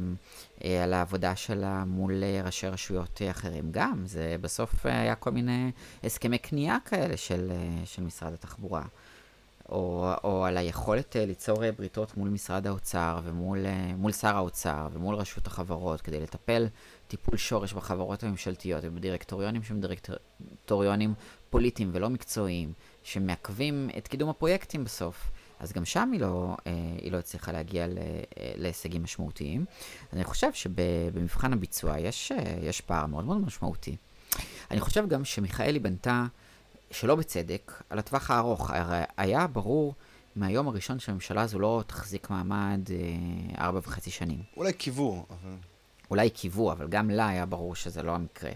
[0.63, 5.31] אה, על העבודה שלה מול אה, ראשי רשויות אה, אחרים, גם, זה בסוף היה כל
[5.31, 5.71] מיני
[6.03, 7.51] הסכמי קנייה כאלה של,
[7.85, 8.83] של משרד התחבורה.
[9.69, 13.65] או, או על היכולת ליצור בריתות מול משרד האוצר ומול
[13.97, 16.67] מול שר האוצר ומול רשות החברות כדי לטפל
[17.07, 21.13] טיפול שורש בחברות הממשלתיות ובדירקטוריונים שהם דירקטוריונים
[21.49, 22.73] פוליטיים ולא מקצועיים,
[23.03, 25.31] שמעכבים את קידום הפרויקטים בסוף.
[25.59, 26.61] אז גם שם היא לא, uh,
[27.01, 27.89] היא לא הצליחה להגיע uh,
[28.35, 29.65] להישגים משמעותיים.
[30.13, 33.95] אני חושב שבמבחן הביצוע יש, uh, יש פער מאוד מאוד משמעותי.
[34.71, 36.25] אני חושב גם שמיכאלי בנתה
[36.91, 38.71] שלא בצדק, על הטווח הארוך.
[38.71, 39.93] הרי היה ברור
[40.35, 44.41] מהיום הראשון שהממשלה הזו לא תחזיק מעמד אה, ארבע וחצי שנים.
[44.57, 45.55] אולי קיוו, אבל...
[46.11, 48.51] אולי קיוו, אבל גם לה היה ברור שזה לא המקרה.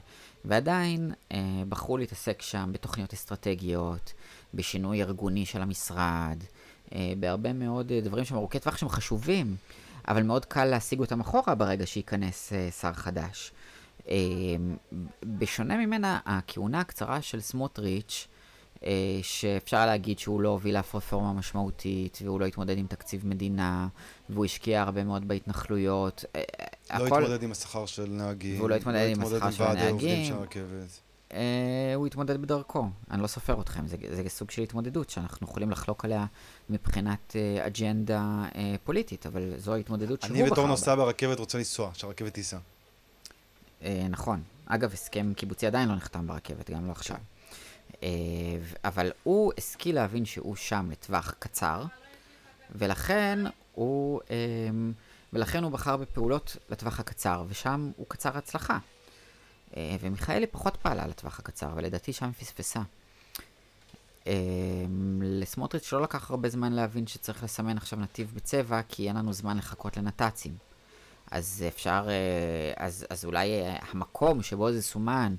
[0.45, 4.14] ועדיין אה, בחרו להתעסק שם בתוכניות אסטרטגיות,
[4.53, 6.61] בשינוי ארגוני של המשרד, אה,
[7.19, 9.55] בהרבה מאוד אה, דברים שהם ארוכי טווח שהם חשובים,
[10.07, 13.51] אבל מאוד קל להשיג אותם אחורה ברגע שייכנס אה, שר חדש.
[14.09, 14.15] אה,
[15.23, 18.27] בשונה ממנה, הכהונה הקצרה של סמוטריץ',
[18.84, 18.89] אה,
[19.22, 23.88] שאפשר להגיד שהוא לא הוביל אף רפורמה משמעותית, והוא לא התמודד עם תקציב מדינה,
[24.30, 26.26] והוא השקיע הרבה מאוד בהתנחלויות.
[26.35, 26.41] אה,
[26.99, 28.57] לא הכל- התמודד עם השכר של נהגים.
[28.57, 30.26] והוא לא התמודד עם השכר של ועדי עובדים.
[30.26, 30.99] של הרכבת.
[31.34, 35.72] אה, הוא התמודד בדרכו, אני לא סופר אתכם, זה, זה סוג של התמודדות שאנחנו יכולים
[35.72, 36.26] לחלוק עליה
[36.70, 40.70] מבחינת אה, אג'נדה אה, פוליטית, אבל זו ההתמודדות שהוא אני בחר בתור בה.
[40.70, 42.58] נוסע ברכבת רוצה לנסוע, שהרכבת תיסע.
[43.84, 44.41] אה, נכון.
[44.66, 47.18] אגב, הסכם קיבוצי עדיין לא נחתם ברכבת, גם לא עכשיו.
[48.03, 48.10] אה,
[48.62, 51.84] ו- אבל הוא השכיל להבין שהוא שם לטווח קצר,
[52.76, 53.40] ולכן
[53.76, 54.36] הוא, אה,
[55.34, 58.78] ולכן הוא בחר בפעולות לטווח הקצר, ושם הוא קצר הצלחה.
[59.77, 62.80] אה, ומיכאלי פחות פעלה לטווח הקצר, ולדעתי שם פספסה.
[64.27, 64.34] אה,
[65.22, 69.57] לסמוטריץ' לא לקח הרבה זמן להבין שצריך לסמן עכשיו נתיב בצבע, כי אין לנו זמן
[69.57, 70.56] לחכות לנת"צים.
[71.31, 73.49] אז אפשר, אה, אז, אז אולי
[73.91, 75.35] המקום שבו זה סומן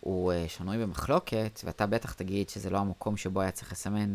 [0.00, 4.14] הוא שנוי במחלוקת, ואתה בטח תגיד שזה לא המקום שבו היה צריך לסמן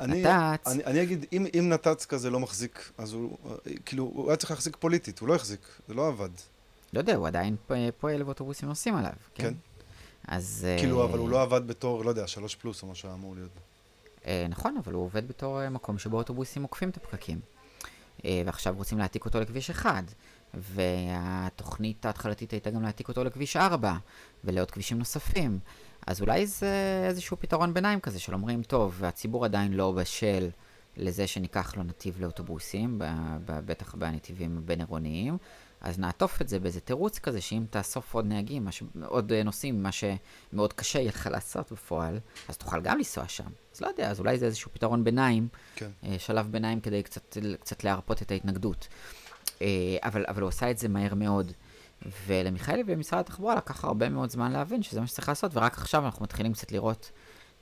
[0.00, 0.66] אני- נת"צ.
[0.68, 3.36] אני, אני אגיד, אם, אם נת"צ כזה לא מחזיק, אז הוא,
[3.84, 6.28] כאילו, הוא היה צריך להחזיק פוליטית, הוא לא החזיק, זה לא עבד.
[6.92, 7.56] לא יודע, הוא עדיין
[7.98, 9.42] פועל ואוטובוסים נוסעים עליו, כן?
[9.44, 9.54] כן.
[10.28, 10.66] אז...
[10.78, 13.34] כאילו, אה, אבל הוא לא עבד בתור, לא יודע, שלוש פלוס או מה שהיה אמור
[13.34, 13.50] להיות.
[14.26, 17.40] אה, נכון, אבל הוא עובד בתור אה, מקום שבו אוטובוסים עוקפים את הפקקים.
[18.24, 20.04] ועכשיו רוצים להעתיק אותו לכביש 1,
[20.54, 23.96] והתוכנית ההתחלתית הייתה גם להעתיק אותו לכביש 4,
[24.44, 25.58] ולעוד כבישים נוספים.
[26.06, 30.48] אז אולי זה איזשהו פתרון ביניים כזה, של אומרים, טוב, הציבור עדיין לא בשל
[30.96, 33.00] לזה שניקח לו נתיב לאוטובוסים,
[33.44, 35.38] בטח בנתיבים הבין-עירוניים,
[35.80, 38.82] אז נעטוף את זה באיזה תירוץ כזה, שאם תאסוף עוד נהגים, מש...
[39.06, 42.18] עוד אה, נוסעים, מה שמאוד קשה יהיה לך לעשות בפועל,
[42.48, 43.48] אז תוכל גם לנסוע שם.
[43.74, 45.90] אז לא יודע, אז אולי זה איזשהו פתרון ביניים, כן.
[46.04, 48.88] אה, שלב ביניים כדי קצת, קצת להרפות את ההתנגדות.
[49.62, 49.66] אה,
[50.02, 51.52] אבל, אבל הוא עשה את זה מהר מאוד.
[52.26, 56.22] ולמיכאלי במשרד התחבורה לקח הרבה מאוד זמן להבין שזה מה שצריך לעשות, ורק עכשיו אנחנו
[56.22, 57.10] מתחילים קצת לראות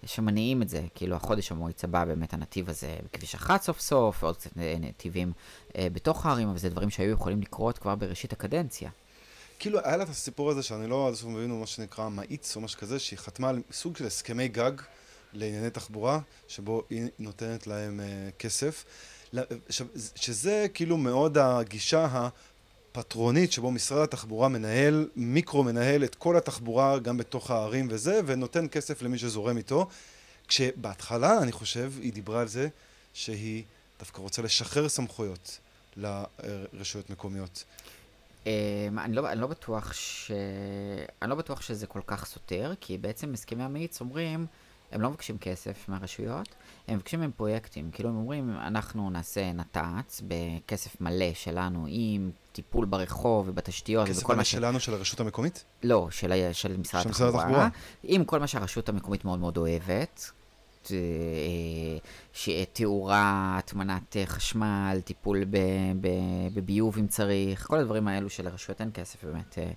[0.04, 0.82] שמניעים את זה.
[0.94, 5.32] כאילו, החודש המועצה צבע באמת הנתיב הזה בכביש אחת סוף סוף, ועוד קצת נתיבים
[5.76, 8.90] אה, בתוך הערים, אבל זה דברים שהיו יכולים לקרות כבר בראשית הקדנציה.
[9.58, 12.60] כאילו, היה לה את הסיפור הזה שאני לא עד הסוף מבין מה שנקרא מאיץ או
[12.60, 14.72] משהו כזה, שהיא חתמה על סוג של הסכמי גג
[15.32, 18.84] לענייני תחבורה, שבו היא נותנת להם אה, כסף.
[20.16, 22.28] שזה כאילו מאוד הגישה
[22.96, 28.68] פטרונית שבו משרד התחבורה מנהל, מיקרו מנהל את כל התחבורה גם בתוך הערים וזה, ונותן
[28.68, 29.88] כסף למי שזורם איתו.
[30.48, 32.68] כשבהתחלה, אני חושב, היא דיברה על זה
[33.14, 33.64] שהיא
[33.98, 35.58] דווקא רוצה לשחרר סמכויות
[35.96, 37.64] לרשויות מקומיות.
[38.46, 38.50] אמ,
[38.98, 40.30] אני לא, אני לא בטוח ש...
[41.22, 44.46] אני לא בטוח שזה כל כך סותר, כי בעצם הסכמי המאיץ אומרים,
[44.92, 46.48] הם לא מבקשים כסף מהרשויות,
[46.88, 47.90] הם מבקשים מהם פרויקטים.
[47.92, 54.44] כאילו הם אומרים, אנחנו נעשה נת"צ בכסף מלא שלנו עם טיפול ברחוב ובתשתיות ובכל מה
[54.44, 54.48] ש...
[54.48, 55.64] כסף מלא שלנו, של הרשות המקומית?
[55.82, 57.68] לא, של, של משרד התחבורה.
[58.02, 60.30] עם כל מה שהרשות המקומית מאוד מאוד אוהבת.
[60.92, 65.44] אה, תאורה, הטמנת חשמל, טיפול
[66.54, 69.70] בביוב אם צריך, כל הדברים האלו שלרשויות אין כסף באמת אה,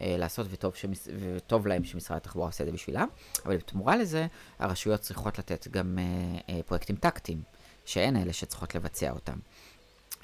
[0.00, 1.08] אה, לעשות, וטוב, שמס...
[1.20, 3.08] וטוב להם שמשרד התחבורה עושה את זה בשבילם,
[3.46, 4.26] אבל בתמורה לזה,
[4.58, 5.98] הרשויות צריכות לתת גם
[6.66, 7.42] פרויקטים טקטיים,
[7.84, 9.38] שהן אלה שצריכות לבצע אותם.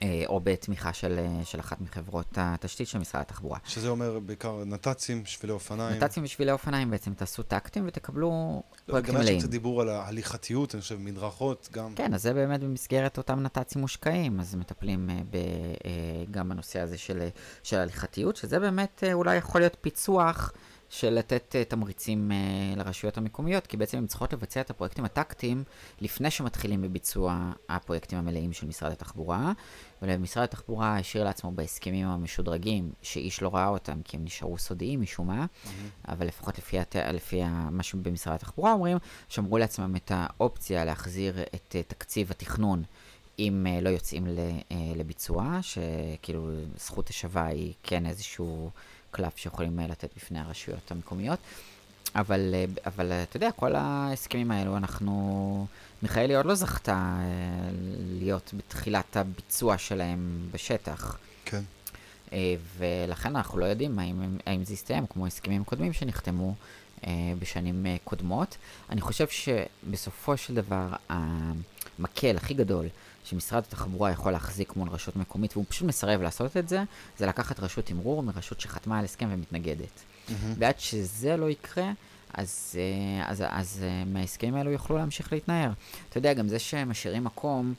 [0.03, 3.59] אה, או בתמיכה של, אה, של אחת מחברות התשתית של משרד התחבורה.
[3.65, 6.03] שזה אומר בעיקר נת"צים, שבילי אופניים.
[6.03, 9.29] נת"צים ושבילי אופניים בעצם תעשו טקטים ותקבלו לא, פרויקטים מלאים.
[9.29, 11.95] גם יש קצת דיבור על ההליכתיות, אני חושב, מדרכות גם.
[11.95, 15.37] כן, אז זה באמת במסגרת אותם נת"צים מושקעים, אז מטפלים uh, ב,
[16.31, 17.29] גם בנושא הזה של,
[17.63, 20.53] של הליכתיות, שזה באמת אולי יכול להיות פיצוח.
[20.89, 25.65] של לתת uh, תמריצים uh, לרשויות המקומיות, כי בעצם הן צריכות לבצע את הפרויקטים הטקטיים
[26.01, 29.53] לפני שמתחילים בביצוע הפרויקטים המלאים של משרד התחבורה.
[30.03, 35.27] ומשרד התחבורה השאיר לעצמו בהסכמים המשודרגים, שאיש לא ראה אותם כי הם נשארו סודיים משום
[35.27, 35.69] מה, mm-hmm.
[36.09, 36.97] אבל לפחות לפי, הת...
[36.97, 38.99] לפי מה שבמשרד התחבורה אומרים,
[39.29, 42.83] שמרו לעצמם את האופציה להחזיר את uh, תקציב התכנון.
[43.39, 48.71] אם uh, לא יוצאים ל, uh, לביצוע, שכאילו זכות השווה היא כן איזשהו
[49.17, 51.39] קלף שיכולים אה, לתת בפני הרשויות המקומיות.
[52.15, 55.67] אבל, אה, אבל אה, אתה יודע, כל ההסכמים האלו, אנחנו...
[56.03, 57.17] מיכאלי עוד לא זכתה
[58.21, 61.19] להיות בתחילת הביצוע שלהם בשטח.
[61.45, 61.63] כן.
[62.79, 66.55] ולכן אנחנו לא יודעים האם, האם זה יסתיים, כמו הסכמים קודמים שנחתמו
[67.39, 68.57] בשנים קודמות.
[68.91, 72.87] אני חושב שבסופו של דבר, המקל הכי גדול
[73.27, 76.83] שמשרד התחבורה יכול להחזיק מול רשות מקומית, והוא פשוט מסרב לעשות את זה,
[77.19, 79.85] זה לקחת רשות תמרור מרשות שחתמה על הסכם ומתנגדת.
[79.85, 80.33] Mm-hmm.
[80.59, 81.93] ועד שזה לא יקרה,
[82.35, 85.71] אז, אה, אז, אז, אז אה, מההסכמים האלו יוכלו להמשיך להתנער.
[86.09, 87.75] אתה יודע, גם זה שמשאירים מקום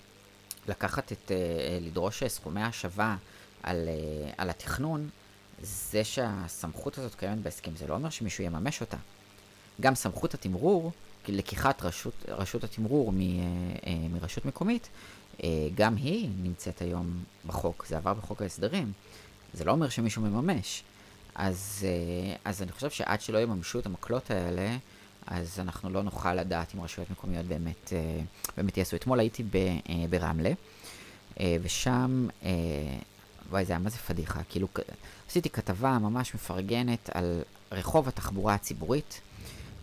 [0.68, 3.16] לקחת את, אה, לדרוש סכומי השבה
[3.64, 3.90] על,
[4.38, 5.10] על התכנון,
[5.62, 8.98] זה שהסמכות הזאת קיימת בהסכם, זה לא אומר שמישהו יממש אותה.
[9.82, 10.92] גם סמכות התמרור,
[11.28, 13.20] לקיחת רשות, רשות התמרור מ,
[14.14, 14.90] מרשות מקומית,
[15.76, 18.92] גם היא נמצאת היום בחוק, זה עבר בחוק ההסדרים.
[19.54, 20.84] זה לא אומר שמישהו מממש.
[21.36, 24.78] אז, אה, אז אני חושב שעד שלא יממשו את המקלות האלה,
[25.28, 28.20] אז אנחנו לא נוכל לדעת אם רשויות מקומיות באמת, אה,
[28.58, 28.96] באמת יעשו.
[28.96, 29.44] אתמול הייתי
[30.10, 30.52] ברמלה,
[31.62, 32.28] ושם,
[33.50, 34.44] וואי, זה היה מה זה פדיחה.
[34.50, 34.68] כאילו,
[35.30, 37.42] עשיתי כתבה ממש מפרגנת על
[37.72, 39.22] רחוב התחבורה הציבורית.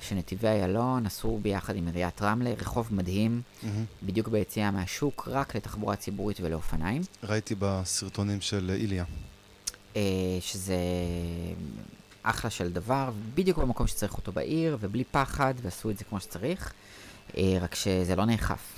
[0.01, 3.67] שנתיבי איילון עשו ביחד עם עיריית רמלה רחוב מדהים, mm-hmm.
[4.03, 7.03] בדיוק ביציאה מהשוק, רק לתחבורה ציבורית ולאופניים.
[7.23, 9.05] ראיתי בסרטונים של איליה.
[9.97, 10.03] אה,
[10.41, 10.77] שזה
[12.23, 16.73] אחלה של דבר, בדיוק במקום שצריך אותו בעיר, ובלי פחד, ועשו את זה כמו שצריך,
[17.37, 18.73] אה, רק שזה לא נאכף.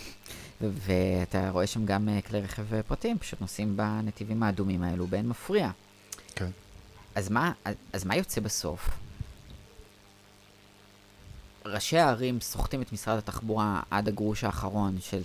[0.60, 5.70] ואתה רואה שם גם אה, כלי רכב פרטיים, פשוט נוסעים בנתיבים האדומים האלו באין מפריע.
[6.34, 6.50] כן.
[7.14, 7.52] אז מה,
[7.92, 8.88] אז מה יוצא בסוף?
[11.72, 15.22] ראשי הערים סוחטים את משרד התחבורה עד הגרוש האחרון של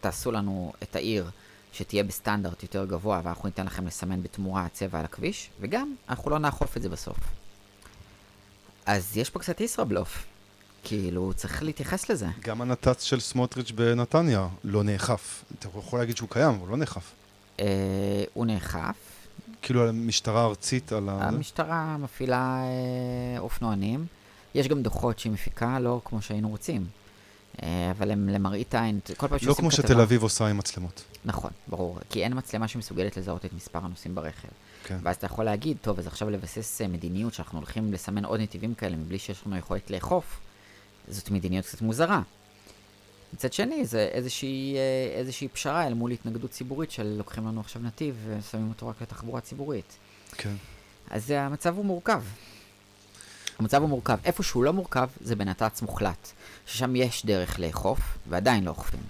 [0.00, 1.30] תעשו לנו את העיר
[1.72, 6.38] שתהיה בסטנדרט יותר גבוה ואנחנו ניתן לכם לסמן בתמורה צבע על הכביש, וגם אנחנו לא
[6.38, 7.16] נאכוף את זה בסוף.
[8.86, 10.26] אז יש פה קצת ישראבלוף.
[10.84, 12.26] כאילו, צריך להתייחס לזה.
[12.40, 15.44] גם הנת"צ של סמוטריץ' בנתניה לא נאכף.
[15.58, 17.12] אתה יכול להגיד שהוא קיים, הוא לא נאכף.
[17.60, 18.96] אה, הוא נאכף.
[19.62, 21.12] כאילו, המשטרה הארצית על ה...
[21.12, 24.06] המשטרה מפעילה אה, אופנוענים.
[24.56, 26.86] יש גם דוחות שהיא מפיקה, לא כמו שהיינו רוצים.
[27.62, 31.04] אה, אבל הם למראית עין, כל פעם לא כמו שתל אביב עושה עם מצלמות.
[31.24, 31.98] נכון, ברור.
[32.10, 34.48] כי אין מצלמה שמסוגלת לזהות את מספר הנוסעים ברכב.
[34.84, 34.98] כן.
[35.02, 38.74] ואז אתה יכול להגיד, טוב, אז עכשיו לבסס אה, מדיניות שאנחנו הולכים לסמן עוד נתיבים
[38.74, 40.40] כאלה מבלי שיש לנו יכולת לאכוף,
[41.08, 42.22] זאת מדיניות קצת מוזרה.
[43.34, 47.82] מצד שני, זה איזושהי, אה, איזושהי פשרה אל מול התנגדות ציבורית של לוקחים לנו עכשיו
[47.82, 49.96] נתיב ושמים אותו רק לתחבורה ציבורית.
[50.32, 50.54] כן.
[51.10, 52.22] אז המצב הוא מורכב.
[53.58, 54.18] המצב הוא מורכב.
[54.24, 56.32] איפה שהוא לא מורכב, זה בנת"צ מוחלט.
[56.66, 59.00] ששם יש דרך לאכוף, ועדיין לא אוכפים.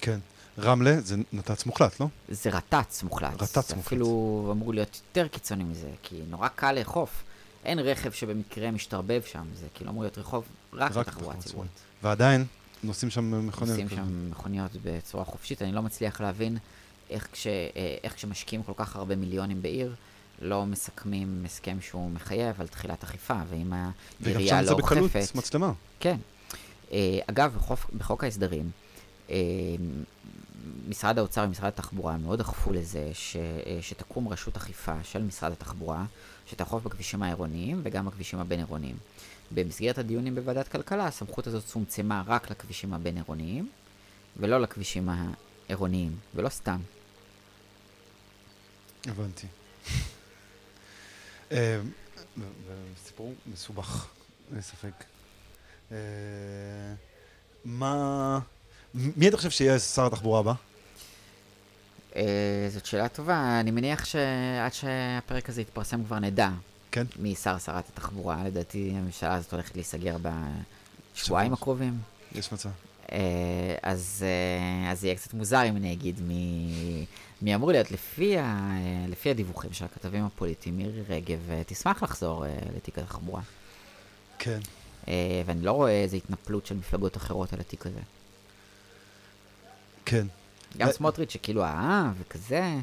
[0.00, 0.18] כן.
[0.58, 2.06] רמלה זה נת"צ מוחלט, לא?
[2.28, 3.42] זה רת"צ מוחלט.
[3.42, 3.86] רת"צ מוחלט.
[3.86, 7.22] אפילו אמור להיות יותר קיצוני מזה, כי נורא קל לאכוף.
[7.64, 11.70] אין רכב שבמקרה משתרבב שם, זה כאילו אמור להיות רחוב רק לתחבורה ציבורית.
[12.02, 12.44] ועדיין,
[12.82, 13.78] נוסעים שם מכוניות.
[13.78, 15.62] עושים שם מכוניות בצורה חופשית.
[15.62, 16.58] אני לא מצליח להבין
[17.10, 17.52] איך, כש, אה,
[18.04, 19.94] איך כשמשקיעים כל כך הרבה מיליונים בעיר,
[20.40, 23.90] לא מסכמים הסכם שהוא מחייב על תחילת אכיפה, ואם וגם
[24.24, 25.34] העירייה שם לא זה בקלות אוכפת...
[25.34, 25.72] מצלמה.
[26.00, 26.16] כן.
[26.92, 28.70] אה, אגב, בחוף, בחוק ההסדרים,
[29.30, 29.36] אה,
[30.88, 36.04] משרד האוצר ומשרד התחבורה מאוד דחפו לזה ש, אה, שתקום רשות אכיפה של משרד התחבורה,
[36.46, 38.96] שתאכוף בכבישים העירוניים וגם בכבישים הבין-עירוניים.
[39.50, 43.68] במסגרת הדיונים בוועדת כלכלה, הסמכות הזאת צומצמה רק לכבישים הבין-עירוניים,
[44.36, 45.08] ולא לכבישים
[45.68, 46.80] העירוניים, ולא סתם.
[49.06, 49.46] הבנתי.
[51.52, 51.80] אה,
[53.04, 54.06] סיפור מסובך,
[54.52, 55.04] אין ספק.
[55.92, 55.96] אה,
[57.64, 58.38] מה...
[58.94, 60.52] מי אתה חושב שיהיה שר התחבורה הבא?
[62.16, 66.50] אה, זאת שאלה טובה, אני מניח שעד שהפרק הזה יתפרסם כבר נדע
[66.92, 67.06] כן?
[67.16, 68.44] מי שר שרת התחבורה.
[68.44, 71.58] לדעתי הממשלה הזאת הולכת להיסגר בשבועיים שבוע.
[71.58, 71.98] הקרובים.
[72.34, 72.68] יש מצב.
[73.12, 73.18] אה,
[73.82, 77.06] אז, אה, אז זה יהיה קצת מוזר אם אני אגיד מי,
[77.42, 77.90] מי אמור להיות.
[77.90, 82.98] לפי, ה, אה, לפי הדיווחים של הכתבים הפוליטיים, מירי רגב אה, תשמח לחזור אה, לתיק
[82.98, 83.42] התחבורה.
[84.38, 84.58] כן.
[85.08, 88.00] אה, ואני לא רואה איזו התנפלות של מפלגות אחרות על התיק הזה.
[90.04, 90.26] כן.
[90.78, 92.74] גם סמוטריץ' שכאילו אהב וכזה,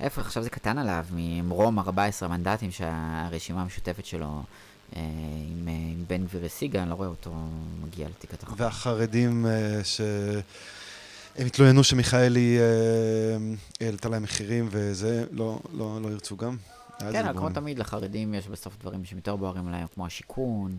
[0.00, 4.42] ההפך, עכשיו זה קטן עליו ממרום 14 מנדטים שהרשימה המשותפת שלו
[4.96, 5.02] אה,
[5.50, 5.74] עם, אה,
[6.06, 7.32] בן גביר השיגה, אני לא רואה אותו
[7.82, 8.64] מגיע לתיק התחבורה.
[8.64, 10.00] והחרדים אה, ש...
[11.36, 12.58] הם התלוננו שמיכאלי
[13.80, 16.56] העלתה להם מחירים וזה, לא, לא, לא ירצו גם?
[16.98, 17.50] כן, כמו.
[17.50, 20.76] תמיד לחרדים יש בסוף דברים שהם יותר בוערים להם, כמו השיכון,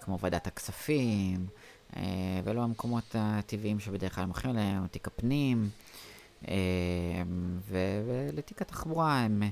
[0.00, 1.46] כמו ועדת הכספים,
[2.44, 5.68] ולא המקומות הטבעיים שבדרך כלל הם הולכים אליהם, תיק הפנים,
[7.68, 9.42] ולתיק התחבורה הם,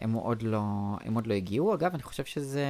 [0.00, 0.60] הם, עוד לא,
[1.04, 1.74] הם עוד לא הגיעו.
[1.74, 2.64] אגב, אני חושב שזה...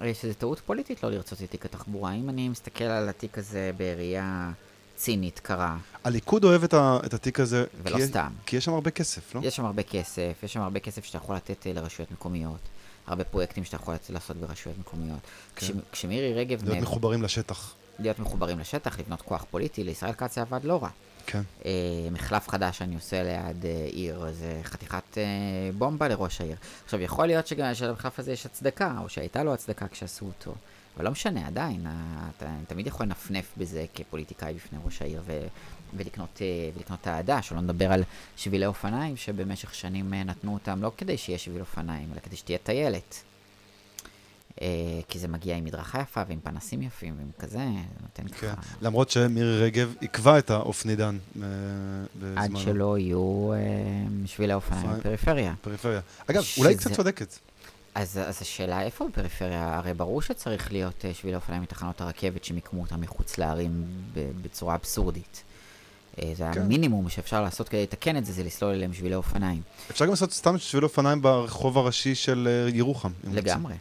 [0.00, 2.12] אה, שזה טעות פוליטית לא לרצות את תיק התחבורה.
[2.12, 4.50] אם אני מסתכל על התיק הזה בראייה
[4.96, 8.32] צינית, קרה, הליכוד אוהב את, ה, את התיק הזה, ולא כי, סתם.
[8.46, 9.40] כי יש שם הרבה כסף, לא?
[9.44, 12.58] יש שם הרבה כסף, יש שם הרבה כסף שאתה יכול לתת אה, לרשויות מקומיות.
[13.06, 15.18] הרבה פרויקטים שאתה יכול לעשות ברשויות מקומיות.
[15.56, 15.66] כן.
[15.66, 16.62] כש, כשמירי רגב...
[16.64, 17.74] להיות נאבק- מחוברים לשטח.
[17.98, 20.88] להיות מחוברים לשטח, לבנות כוח פוליטי, לישראל כץ זה עבד לא רע.
[21.26, 21.42] כן.
[21.64, 21.70] אה,
[22.12, 25.22] מחלף חדש שאני עושה ליד אה, עיר, זה חתיכת אה,
[25.78, 26.56] בומבה לראש העיר.
[26.84, 30.54] עכשיו, יכול להיות שגם שלמחלף הזה יש הצדקה, או שהייתה לו הצדקה כשעשו אותו.
[30.96, 31.86] אבל לא משנה, עדיין,
[32.36, 35.46] אתה תמיד יכול לנפנף בזה כפוליטיקאי בפני ראש העיר ו,
[35.96, 36.42] ולקנות,
[36.76, 38.02] ולקנות אהדה, שלא נדבר על
[38.36, 43.22] שבילי אופניים שבמשך שנים נתנו אותם לא כדי שיהיה שביל אופניים, אלא כדי שתהיה טיילת.
[44.62, 44.66] אה,
[45.08, 48.54] כי זה מגיע עם מדרכה יפה ועם פנסים יפים ועם כזה, זה נותן כן.
[48.54, 48.60] ככה...
[48.82, 51.46] למרות שמירי רגב עיכבה את האופנידן אה,
[52.36, 52.60] עד בזמנו.
[52.60, 53.58] שלא יהיו אה,
[54.26, 55.00] שבילי אופניים אופניים.
[55.00, 55.54] בפריפריה.
[55.60, 56.00] פריפריה.
[56.26, 57.38] אגב, אולי קצת צודקת.
[57.94, 59.76] אז, אז השאלה איפה בפריפריה?
[59.76, 64.74] הרי ברור שצריך להיות אה, שבילי אופניים מתחנות הרכבת שמיקמו אותם מחוץ לערים ב- בצורה
[64.74, 65.42] אבסורדית.
[66.34, 66.60] זה כן.
[66.60, 69.62] המינימום שאפשר לעשות כדי לתקן את זה, זה לסלול אליהם שבילי אופניים.
[69.90, 73.10] אפשר גם לעשות סתם שביל אופניים ברחוב הראשי של ירוחם.
[73.32, 73.74] לגמרי,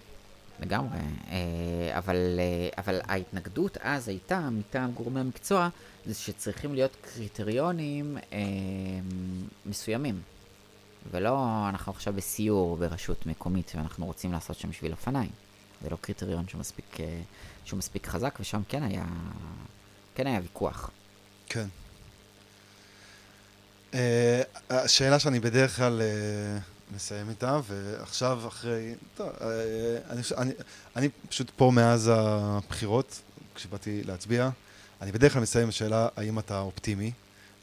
[0.59, 0.97] לגמרי.
[1.29, 5.69] אה, אבל, אה, אבל ההתנגדות אז הייתה, מטעם גורמי המקצוע,
[6.05, 8.39] זה שצריכים להיות קריטריונים אה,
[9.65, 10.21] מסוימים.
[11.11, 15.31] ולא אנחנו עכשיו בסיור ברשות מקומית ואנחנו רוצים לעשות שם שביל אופניים.
[15.83, 16.97] זה לא קריטריון שמספיק,
[17.65, 19.05] שהוא מספיק חזק, ושם כן היה,
[20.15, 20.91] כן היה ויכוח.
[21.49, 21.65] כן.
[23.93, 26.59] אה, השאלה שאני בדרך כלל אה,
[26.95, 28.95] מסיים איתה, ועכשיו אחרי...
[29.15, 29.47] טוב, אה,
[30.09, 30.53] אני, אני,
[30.95, 33.21] אני פשוט פה מאז הבחירות,
[33.55, 34.49] כשבאתי להצביע,
[35.01, 37.11] אני בדרך כלל מסיים בשאלה האם אתה אופטימי,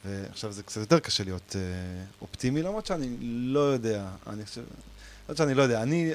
[0.05, 1.61] ועכשיו זה קצת יותר קשה להיות אה,
[2.20, 4.62] אופטימי, למרות שאני לא יודע, אני חושב...
[5.24, 6.12] למרות שאני לא יודע, אני...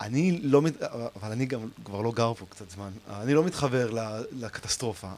[0.00, 0.82] אני לא, מת-
[1.16, 3.90] אבל אני גם כבר לא גר פה קצת זמן, אני לא מתחבר
[4.32, 5.08] לקטסטרופה,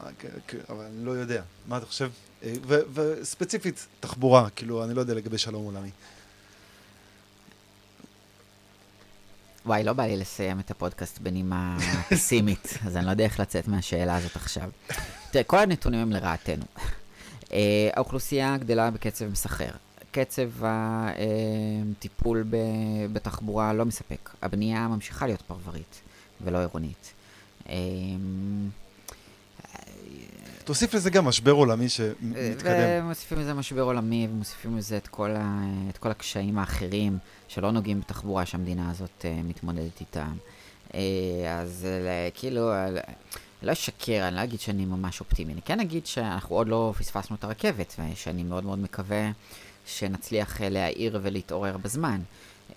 [0.69, 1.41] אבל אני לא יודע.
[1.67, 2.09] מה אתה חושב?
[2.43, 2.53] אה,
[2.93, 5.89] וספציפית, תחבורה, כאילו, אני לא יודע לגבי שלום עולמי.
[9.65, 11.77] וואי, לא בא לי לסיים את הפודקאסט בנימה
[12.09, 14.69] פסימית, אז אני לא יודע איך לצאת מהשאלה הזאת עכשיו.
[15.31, 16.65] תראה, כל הנתונים הם לרעתנו.
[17.53, 19.69] אה, האוכלוסייה גדלה בקצב מסחר.
[20.11, 20.49] קצב
[21.91, 22.45] הטיפול
[23.13, 24.29] בתחבורה לא מספק.
[24.41, 26.01] הבנייה ממשיכה להיות פרברית
[26.41, 27.13] ולא עירונית.
[30.63, 33.03] אה, תוסיף לזה גם משבר עולמי שמתקדם.
[33.03, 37.17] ומוסיפים לזה משבר עולמי, ומוסיפים לזה את כל, ה, את כל הקשיים האחרים
[37.47, 40.31] שלא נוגעים בתחבורה שהמדינה הזאת uh, מתמודדת איתם.
[40.89, 40.95] Uh,
[41.49, 43.11] אז uh, כאילו, uh,
[43.63, 45.53] לא אשקר, אני לא אגיד שאני ממש אופטימי.
[45.53, 49.31] אני כן אגיד שאנחנו עוד לא פספסנו את הרכבת, ושאני מאוד מאוד מקווה
[49.85, 52.21] שנצליח להעיר ולהתעורר בזמן.
[52.73, 52.75] Uh,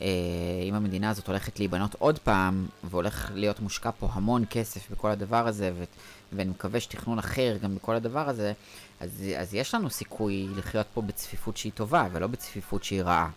[0.64, 5.47] אם המדינה הזאת הולכת להיבנות עוד פעם, והולך להיות מושקע פה המון כסף בכל הדבר
[5.47, 5.85] הזה, ו...
[6.32, 8.52] ואני מקווה שתכנון אחר גם בכל הדבר הזה,
[9.01, 13.31] אז, אז יש לנו סיכוי לחיות פה בצפיפות שהיא טובה, ולא בצפיפות שהיא רעה.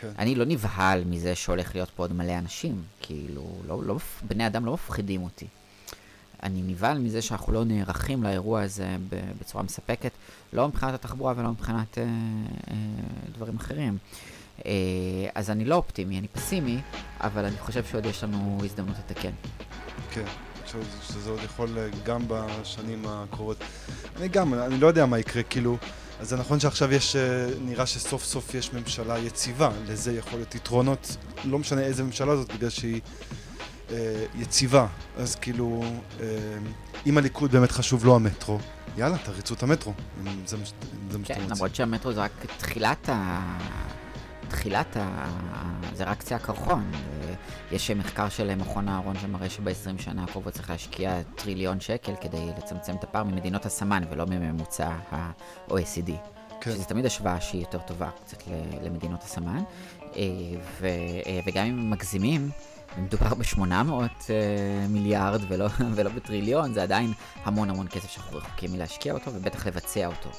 [0.00, 0.10] כן.
[0.18, 4.66] אני לא נבהל מזה שהולך להיות פה עוד מלא אנשים, כאילו, לא, לא, בני אדם
[4.66, 5.46] לא מפחידים אותי.
[6.42, 8.96] אני נבהל מזה שאנחנו לא נערכים לאירוע הזה
[9.40, 10.10] בצורה מספקת,
[10.52, 12.76] לא מבחינת התחבורה ולא מבחינת אה, אה,
[13.34, 13.98] דברים אחרים.
[14.66, 14.70] אה,
[15.34, 16.80] אז אני לא אופטימי, אני פסימי,
[17.20, 19.30] אבל אני חושב שעוד יש לנו הזדמנות לתקן.
[20.10, 20.24] כן.
[21.02, 23.56] שזה עוד יכול אה, גם בשנים הקרובות.
[24.16, 25.76] אני גם, אני לא יודע מה יקרה, כאילו,
[26.20, 30.54] אז זה נכון שעכשיו יש, אה, נראה שסוף סוף יש ממשלה יציבה, לזה יכול להיות
[30.54, 33.00] יתרונות, לא משנה איזה ממשלה זאת, בגלל שהיא
[34.34, 34.86] יציבה.
[35.16, 35.82] אז כאילו,
[37.06, 38.58] אם הליכוד באמת חשוב לו המטרו,
[38.96, 41.24] יאללה, תריצו את המטרו, אם זה מה שאתם רוצים.
[41.24, 43.58] כן, למרות שהמטרו זה רק תחילת ה...
[44.52, 45.28] תחילת ה...
[45.94, 46.90] זה רק קצה הקרחון.
[47.72, 52.94] יש מחקר של מכון אהרון שמראה שב-20 שנה הקרובות צריך להשקיע טריליון שקל כדי לצמצם
[52.94, 56.10] את הפער ממדינות הסמן ולא מממוצע ה-OECD.
[56.60, 56.70] כן.
[56.70, 58.42] שזה תמיד השוואה שהיא יותר טובה קצת
[58.82, 59.62] למדינות הסמן.
[60.16, 60.22] אה,
[60.80, 60.86] ו...
[61.26, 62.50] אה, וגם אם מגזימים,
[62.98, 63.60] מדובר ב-800
[64.30, 67.12] אה, מיליארד ולא, ולא בטריליון, זה עדיין
[67.44, 70.30] המון המון כסף שאנחנו רחוקים מלהשקיע אותו ובטח לבצע אותו.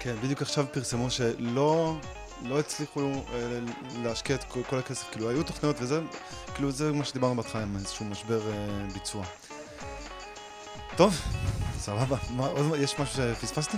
[0.00, 1.96] כן, בדיוק עכשיו פרסמו שלא
[2.42, 3.58] לא הצליחו אה,
[4.02, 6.00] להשקיע את כל, כל הכסף, כאילו היו תוכניות וזה,
[6.54, 9.24] כאילו זה מה שדיברנו בהתחלה עם איזשהו משבר אה, ביצוע.
[10.96, 11.20] טוב,
[11.78, 12.16] סבבה.
[12.30, 13.76] מה, עוד, יש משהו שפספסתי?